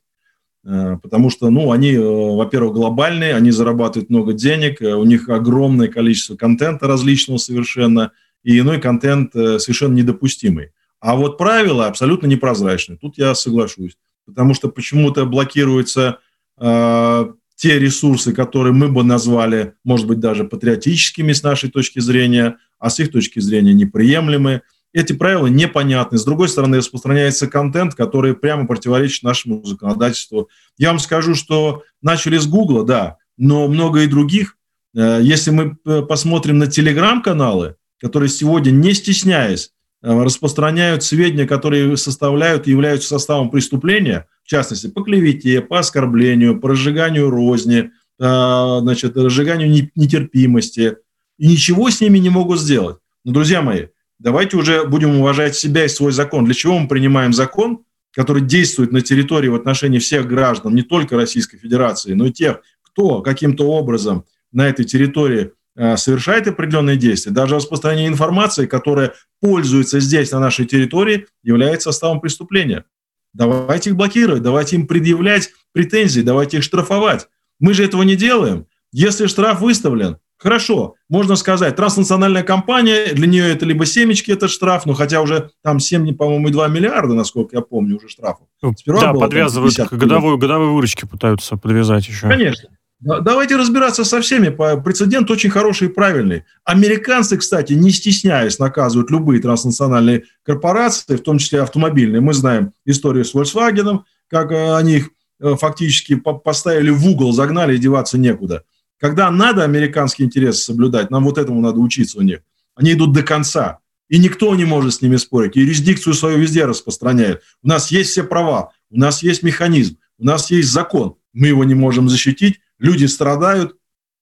А, 0.68 0.97
потому 0.97 1.30
что, 1.30 1.49
ну, 1.49 1.72
они, 1.72 1.93
э, 1.93 2.01
во-первых, 2.01 2.74
глобальные, 2.74 3.36
они 3.36 3.51
зарабатывают 3.51 4.09
много 4.09 4.34
денег, 4.34 4.82
э, 4.82 4.93
у 4.95 5.05
них 5.05 5.30
огромное 5.30 5.88
количество 5.88 6.36
контента 6.36 6.88
различного 6.88 7.38
совершенно, 7.38 8.11
и 8.43 8.59
иной 8.59 8.82
контент 8.82 9.34
э, 9.34 9.59
совершенно 9.59 9.93
недопустимый. 9.93 10.72
А 10.99 11.15
вот 11.15 11.38
правила 11.38 11.88
абсолютно 11.88 12.28
непрозрачные. 12.28 12.97
Тут 12.97 13.18
я 13.18 13.34
соглашусь. 13.34 13.97
Потому 14.26 14.53
что 14.53 14.68
почему-то 14.68 15.26
блокируются 15.26 16.20
э, 16.59 17.32
те 17.55 17.80
ресурсы, 17.80 18.34
которые 18.34 18.74
мы 18.74 18.89
бы 18.89 19.03
назвали, 19.03 19.76
может 19.86 20.05
быть, 20.05 20.20
даже 20.20 20.43
патриотическими 20.43 21.32
с 21.32 21.43
нашей 21.43 21.72
точки 21.72 21.99
зрения, 21.99 22.57
а 22.78 22.89
с 22.89 22.99
их 22.99 23.11
точки 23.11 23.39
зрения 23.39 23.74
неприемлемы 23.74 24.63
эти 24.93 25.13
правила 25.13 25.47
непонятны. 25.47 26.17
С 26.17 26.25
другой 26.25 26.49
стороны, 26.49 26.77
распространяется 26.77 27.47
контент, 27.47 27.95
который 27.95 28.35
прямо 28.35 28.65
противоречит 28.67 29.23
нашему 29.23 29.63
законодательству. 29.63 30.49
Я 30.77 30.89
вам 30.89 30.99
скажу, 30.99 31.35
что 31.35 31.83
начали 32.01 32.38
с 32.38 32.47
Гугла, 32.47 32.83
да, 32.83 33.17
но 33.38 33.67
много 33.67 34.01
и 34.01 34.07
других. 34.07 34.57
Э, 34.95 35.19
если 35.21 35.51
мы 35.51 35.77
э, 35.85 36.01
посмотрим 36.01 36.57
на 36.57 36.67
телеграм-каналы, 36.67 37.75
которые 37.99 38.29
сегодня, 38.29 38.71
не 38.71 38.93
стесняясь, 38.93 39.71
э, 40.01 40.23
распространяют 40.23 41.03
сведения, 41.03 41.45
которые 41.45 41.97
составляют 41.97 42.67
и 42.67 42.71
являются 42.71 43.09
составом 43.09 43.49
преступления, 43.49 44.27
в 44.43 44.47
частности, 44.49 44.88
по 44.88 45.03
клевете, 45.03 45.61
по 45.61 45.79
оскорблению, 45.79 46.59
по 46.59 46.69
разжиганию 46.69 47.29
розни, 47.29 47.91
значит, 48.17 49.15
разжиганию 49.15 49.91
нетерпимости, 49.93 50.95
и 51.38 51.47
ничего 51.47 51.91
с 51.91 52.01
ними 52.01 52.17
не 52.17 52.29
могут 52.29 52.59
сделать. 52.59 52.97
Но, 53.23 53.31
друзья 53.31 53.61
мои, 53.61 53.88
давайте 54.20 54.57
уже 54.57 54.86
будем 54.86 55.20
уважать 55.20 55.55
себя 55.55 55.86
и 55.86 55.89
свой 55.89 56.11
закон. 56.11 56.45
Для 56.45 56.53
чего 56.53 56.78
мы 56.78 56.88
принимаем 56.88 57.34
закон, 57.34 57.84
который 58.13 58.41
действует 58.41 58.91
на 58.91 59.01
территории 59.01 59.47
в 59.47 59.55
отношении 59.55 59.99
всех 59.99 60.28
граждан, 60.28 60.74
не 60.74 60.82
только 60.82 61.15
Российской 61.15 61.57
Федерации, 61.57 62.13
но 62.13 62.26
и 62.26 62.32
тех, 62.32 62.61
кто 62.82 63.22
каким-то 63.22 63.70
образом 63.70 64.26
на 64.51 64.68
этой 64.68 64.86
территории 64.86 65.51
э, 65.76 65.97
совершает 65.97 66.47
определенные 66.47 66.97
действия. 66.97 67.32
Даже 67.32 67.55
распространение 67.55 68.07
информации, 68.07 68.65
которая 68.65 69.13
пользуется 69.39 69.99
здесь, 69.99 70.32
на 70.32 70.39
нашей 70.39 70.65
территории, 70.65 71.28
является 71.43 71.91
составом 71.91 72.22
преступления. 72.22 72.86
Давайте 73.34 73.91
их 73.91 73.95
блокировать, 73.95 74.41
давайте 74.41 74.78
им 74.78 74.88
предъявлять 74.88 75.51
претензии, 75.74 76.22
давайте 76.22 76.57
их 76.57 76.63
штрафовать. 76.63 77.28
Мы 77.59 77.76
же 77.76 77.86
этого 77.86 78.01
не 78.01 78.15
делаем. 78.15 78.65
Если 78.91 79.28
штраф 79.28 79.61
выставлен, 79.61 80.18
Хорошо, 80.38 80.95
можно 81.09 81.35
сказать, 81.35 81.75
транснациональная 81.75 82.43
компания, 82.43 83.13
для 83.13 83.25
нее 83.25 83.51
это 83.51 83.65
либо 83.65 83.85
семечки, 83.88 84.31
этот 84.31 84.51
штраф, 84.51 84.85
ну 84.85 84.93
хотя 84.93 85.21
уже 85.21 85.49
там 85.63 85.79
7, 85.79 86.15
по-моему, 86.15 86.49
и 86.49 86.51
2 86.51 86.67
миллиарда, 86.67 87.15
насколько 87.15 87.55
я 87.55 87.61
помню, 87.61 87.97
уже 87.97 88.07
штрафов. 88.07 88.47
Сперва 88.77 89.01
да, 89.01 89.13
было, 89.13 89.21
подвязывают 89.21 89.75
там, 89.75 89.88
к 89.88 89.93
годовой, 89.93 90.38
годовой 90.38 90.69
выручке 90.69 91.07
пытаются 91.07 91.57
подвязать 91.57 92.07
еще. 92.07 92.27
Конечно. 92.27 92.69
Давайте 92.99 93.55
разбираться 93.55 94.03
со 94.03 94.21
всеми. 94.21 94.49
Прецедент 94.49 95.29
очень 95.29 95.51
хороший 95.51 95.88
и 95.88 95.91
правильный. 95.91 96.45
Американцы, 96.63 97.38
кстати, 97.38 97.73
не 97.73 97.91
стесняясь, 97.91 98.57
наказывают 98.57 99.11
любые 99.11 99.39
транснациональные 99.39 100.23
корпорации, 100.43 101.15
в 101.15 101.21
том 101.21 101.38
числе 101.38 101.61
автомобильные. 101.61 102.21
Мы 102.21 102.33
знаем 102.33 102.73
историю 102.85 103.23
с 103.23 103.35
Volkswagen, 103.35 103.99
как 104.29 104.51
э, 104.51 104.75
они 104.75 104.95
их 104.95 105.09
э, 105.39 105.55
фактически 105.55 106.15
поставили 106.15 106.89
в 106.89 107.07
угол, 107.07 107.33
загнали 107.33 107.75
и 107.75 107.79
деваться 107.79 108.17
некуда. 108.17 108.63
Когда 108.99 109.29
надо 109.29 109.63
американские 109.63 110.25
интересы 110.25 110.61
соблюдать, 110.61 111.11
нам 111.11 111.23
вот 111.25 111.37
этому 111.37 111.61
надо 111.61 111.79
учиться 111.79 112.17
у 112.17 112.21
них. 112.21 112.39
Они 112.75 112.93
идут 112.93 113.13
до 113.13 113.23
конца. 113.23 113.79
И 114.09 114.19
никто 114.19 114.55
не 114.55 114.65
может 114.65 114.95
с 114.95 115.01
ними 115.01 115.17
спорить. 115.17 115.55
Юрисдикцию 115.55 116.13
свою 116.13 116.37
везде 116.37 116.65
распространяют. 116.65 117.41
У 117.61 117.67
нас 117.67 117.91
есть 117.91 118.11
все 118.11 118.23
права, 118.23 118.71
у 118.89 118.97
нас 118.97 119.21
есть 119.21 119.43
механизм, 119.43 119.97
у 120.17 120.25
нас 120.25 120.49
есть 120.49 120.69
закон. 120.69 121.15
Мы 121.33 121.47
его 121.47 121.63
не 121.63 121.75
можем 121.75 122.09
защитить, 122.09 122.59
люди 122.79 123.05
страдают. 123.05 123.75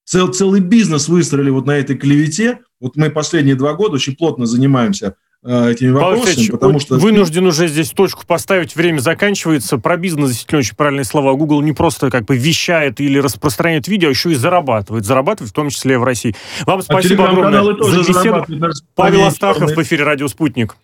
Цел, 0.04 0.28
целый 0.28 0.60
бизнес 0.60 1.08
выстроили 1.08 1.50
вот 1.50 1.66
на 1.66 1.72
этой 1.72 1.96
клевете. 1.96 2.60
Вот 2.80 2.96
мы 2.96 3.10
последние 3.10 3.54
два 3.56 3.74
года 3.74 3.94
очень 3.94 4.16
плотно 4.16 4.46
занимаемся 4.46 5.16
этими 5.44 5.90
вопросами, 5.90 6.48
Павел 6.48 6.50
потому 6.50 6.80
что... 6.80 6.96
Вынужден 6.96 7.46
уже 7.46 7.68
здесь 7.68 7.90
точку 7.90 8.26
поставить, 8.26 8.74
время 8.74 8.98
заканчивается. 8.98 9.78
Про 9.78 9.96
бизнес 9.96 10.30
действительно 10.30 10.58
очень 10.60 10.74
правильные 10.74 11.04
слова. 11.04 11.34
Google 11.34 11.62
не 11.62 11.72
просто 11.72 12.10
как 12.10 12.24
бы 12.24 12.36
вещает 12.36 13.00
или 13.00 13.18
распространяет 13.18 13.88
видео, 13.88 14.08
а 14.08 14.10
еще 14.10 14.32
и 14.32 14.34
зарабатывает. 14.34 15.04
Зарабатывает 15.04 15.50
в 15.50 15.54
том 15.54 15.70
числе 15.70 15.98
в 15.98 16.04
России. 16.04 16.34
Вам 16.64 16.80
а 16.80 16.82
спасибо 16.82 17.26
а 17.26 17.30
огромное 17.30 17.62
за 17.62 17.98
беседу. 17.98 18.72
Павел 18.94 19.24
Астахов 19.24 19.70
в 19.70 19.82
эфире 19.82 20.04
«Радио 20.04 20.28
Спутник». 20.28 20.76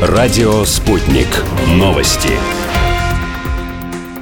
Радио 0.00 0.64
«Спутник». 0.64 1.26
Новости. 1.76 2.30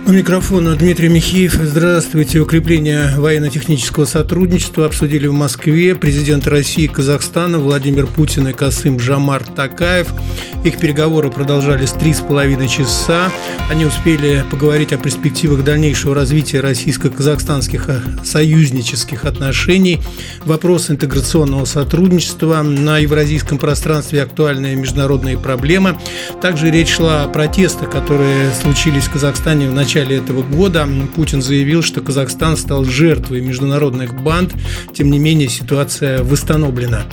У 0.08 0.12
микрофона 0.12 0.76
Дмитрий 0.76 1.08
Михеев. 1.08 1.54
Здравствуйте. 1.54 2.38
Укрепление 2.38 3.10
военно-технического 3.16 4.04
сотрудничества 4.04 4.86
обсудили 4.86 5.26
в 5.26 5.32
Москве 5.32 5.96
президент 5.96 6.46
России 6.46 6.84
и 6.84 6.88
Казахстана 6.88 7.58
Владимир 7.58 8.06
Путин 8.06 8.46
и 8.46 8.52
Касым 8.52 9.00
Жамар 9.00 9.42
Такаев. 9.42 10.14
Их 10.62 10.78
переговоры 10.78 11.32
продолжались 11.32 11.90
три 11.90 12.14
с 12.14 12.20
половиной 12.20 12.68
часа. 12.68 13.32
Они 13.68 13.84
успели 13.84 14.44
поговорить 14.48 14.92
о 14.92 14.96
перспективах 14.96 15.64
дальнейшего 15.64 16.14
развития 16.14 16.60
российско-казахстанских 16.60 17.90
союзнических 18.22 19.24
отношений, 19.24 20.00
вопрос 20.44 20.88
интеграционного 20.88 21.64
сотрудничества 21.64 22.62
на 22.62 22.98
евразийском 22.98 23.58
пространстве 23.58 24.22
актуальные 24.22 24.76
международные 24.76 25.36
проблемы. 25.36 25.98
Также 26.40 26.70
речь 26.70 26.90
шла 26.90 27.24
о 27.24 27.28
протестах, 27.28 27.90
которые 27.90 28.52
случились 28.52 29.04
в 29.04 29.12
Казахстане 29.12 29.68
в 29.68 29.74
начале 29.74 29.95
начале 29.96 30.18
этого 30.18 30.42
года 30.42 30.86
Путин 31.14 31.40
заявил, 31.40 31.82
что 31.82 32.02
Казахстан 32.02 32.58
стал 32.58 32.84
жертвой 32.84 33.40
международных 33.40 34.22
банд. 34.22 34.52
Тем 34.92 35.10
не 35.10 35.18
менее, 35.18 35.48
ситуация 35.48 36.22
восстановлена. 36.22 37.04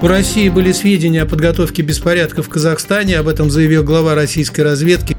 У 0.00 0.06
России 0.06 0.48
были 0.48 0.72
сведения 0.72 1.22
о 1.22 1.26
подготовке 1.26 1.82
беспорядков 1.82 2.46
в 2.46 2.48
Казахстане. 2.48 3.18
Об 3.18 3.28
этом 3.28 3.50
заявил 3.50 3.84
глава 3.84 4.14
российской 4.14 4.62
разведки 4.62 5.14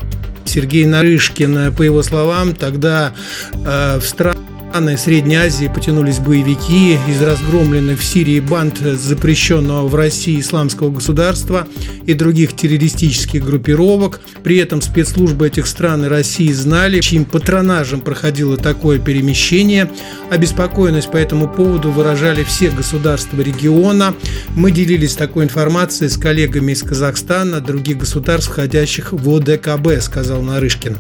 Сергей 0.46 0.86
Нарышкин. 0.86 1.72
По 1.76 1.84
его 1.84 2.02
словам, 2.02 2.56
тогда 2.56 3.14
э, 3.54 4.00
в 4.00 4.08
странах 4.08 4.43
страны 4.74 4.98
Средней 4.98 5.36
Азии 5.36 5.72
потянулись 5.72 6.18
боевики 6.18 6.98
из 7.08 7.22
разгромленных 7.22 8.00
в 8.00 8.04
Сирии 8.04 8.40
банд 8.40 8.80
запрещенного 8.80 9.88
в 9.88 9.94
России 9.94 10.40
исламского 10.40 10.90
государства 10.90 11.68
и 12.08 12.16
других 12.16 12.56
террористических 12.56 13.46
группировок. 13.46 14.20
При 14.44 14.58
этом 14.58 14.82
спецслужбы 14.82 15.46
этих 15.46 15.68
стран 15.68 16.06
и 16.06 16.08
России 16.08 16.52
знали, 16.52 17.02
чьим 17.02 17.26
патронажем 17.26 18.02
проходило 18.02 18.58
такое 18.58 18.98
перемещение. 18.98 19.92
Обеспокоенность 20.32 21.12
по 21.12 21.18
этому 21.18 21.48
поводу 21.48 21.92
выражали 21.92 22.44
все 22.44 22.72
государства 22.72 23.42
региона. 23.42 24.16
Мы 24.56 24.72
делились 24.72 25.14
такой 25.14 25.44
информацией 25.44 26.10
с 26.10 26.18
коллегами 26.18 26.72
из 26.72 26.82
Казахстана, 26.82 27.62
других 27.62 28.00
государств, 28.00 28.50
входящих 28.50 29.14
в 29.14 29.30
ОДКБ, 29.30 30.02
сказал 30.02 30.42
Нарышкин. 30.42 30.98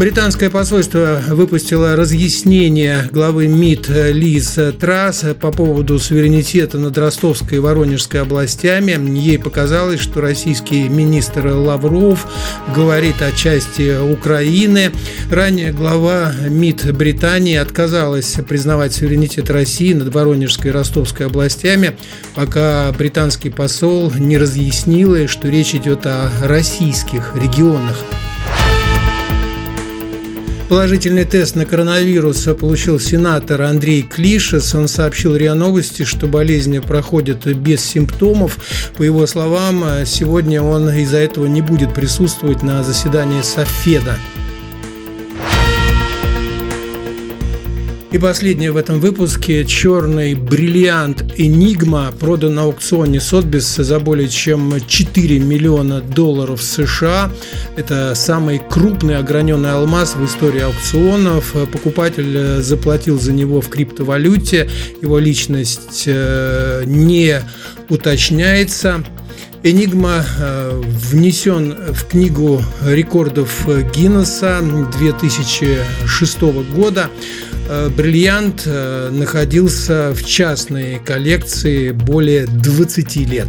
Британское 0.00 0.48
посольство 0.48 1.20
выпустило 1.28 1.94
разъяснение 1.94 3.06
главы 3.12 3.48
МИД 3.48 3.90
Лиз 4.14 4.58
Трасс 4.80 5.26
по 5.38 5.52
поводу 5.52 5.98
суверенитета 5.98 6.78
над 6.78 6.96
Ростовской 6.96 7.58
и 7.58 7.60
Воронежской 7.60 8.22
областями. 8.22 8.92
Ей 9.18 9.38
показалось, 9.38 10.00
что 10.00 10.22
российский 10.22 10.88
министр 10.88 11.48
Лавров 11.48 12.26
говорит 12.74 13.20
о 13.20 13.30
части 13.32 13.94
Украины. 14.00 14.90
Ранее 15.30 15.70
глава 15.70 16.32
МИД 16.48 16.96
Британии 16.96 17.56
отказалась 17.56 18.38
признавать 18.48 18.94
суверенитет 18.94 19.50
России 19.50 19.92
над 19.92 20.14
Воронежской 20.14 20.70
и 20.70 20.72
Ростовской 20.72 21.26
областями, 21.26 21.94
пока 22.34 22.90
британский 22.92 23.50
посол 23.50 24.10
не 24.18 24.38
разъяснил, 24.38 25.28
что 25.28 25.48
речь 25.48 25.74
идет 25.74 26.06
о 26.06 26.30
российских 26.42 27.34
регионах. 27.36 27.98
Положительный 30.70 31.24
тест 31.24 31.56
на 31.56 31.66
коронавирус 31.66 32.44
получил 32.60 33.00
сенатор 33.00 33.62
Андрей 33.62 34.02
Клишес. 34.02 34.72
Он 34.72 34.86
сообщил 34.86 35.34
РИА 35.34 35.54
Новости, 35.54 36.04
что 36.04 36.28
болезнь 36.28 36.80
проходит 36.80 37.44
без 37.56 37.84
симптомов. 37.84 38.56
По 38.96 39.02
его 39.02 39.26
словам, 39.26 39.84
сегодня 40.06 40.62
он 40.62 40.88
из-за 40.90 41.16
этого 41.16 41.46
не 41.46 41.60
будет 41.60 41.92
присутствовать 41.92 42.62
на 42.62 42.84
заседании 42.84 43.42
Софеда. 43.42 44.16
И 48.12 48.18
последнее 48.18 48.72
в 48.72 48.76
этом 48.76 48.98
выпуске. 48.98 49.64
Черный 49.64 50.34
бриллиант 50.34 51.22
Enigma 51.38 52.12
продан 52.18 52.56
на 52.56 52.62
аукционе 52.62 53.20
Сотбис 53.20 53.76
за 53.76 54.00
более 54.00 54.28
чем 54.28 54.74
4 54.84 55.38
миллиона 55.38 56.00
долларов 56.00 56.60
США. 56.60 57.30
Это 57.76 58.14
самый 58.16 58.60
крупный 58.68 59.16
ограненный 59.16 59.70
алмаз 59.70 60.16
в 60.16 60.24
истории 60.24 60.60
аукционов. 60.60 61.54
Покупатель 61.70 62.60
заплатил 62.60 63.20
за 63.20 63.32
него 63.32 63.60
в 63.60 63.68
криптовалюте. 63.68 64.68
Его 65.00 65.20
личность 65.20 66.02
э, 66.06 66.82
не 66.86 67.40
уточняется. 67.88 69.04
Энигма 69.62 70.24
э, 70.36 70.82
внесен 70.82 71.76
в 71.92 72.06
книгу 72.06 72.60
рекордов 72.84 73.68
Гиннесса 73.94 74.58
2006 74.98 76.40
года. 76.74 77.08
Э, 77.72 77.88
бриллиант 77.88 78.64
э, 78.66 79.10
находился 79.12 80.12
в 80.12 80.24
частной 80.26 80.98
коллекции 80.98 81.92
более 81.92 82.46
20 82.46 83.14
лет. 83.28 83.46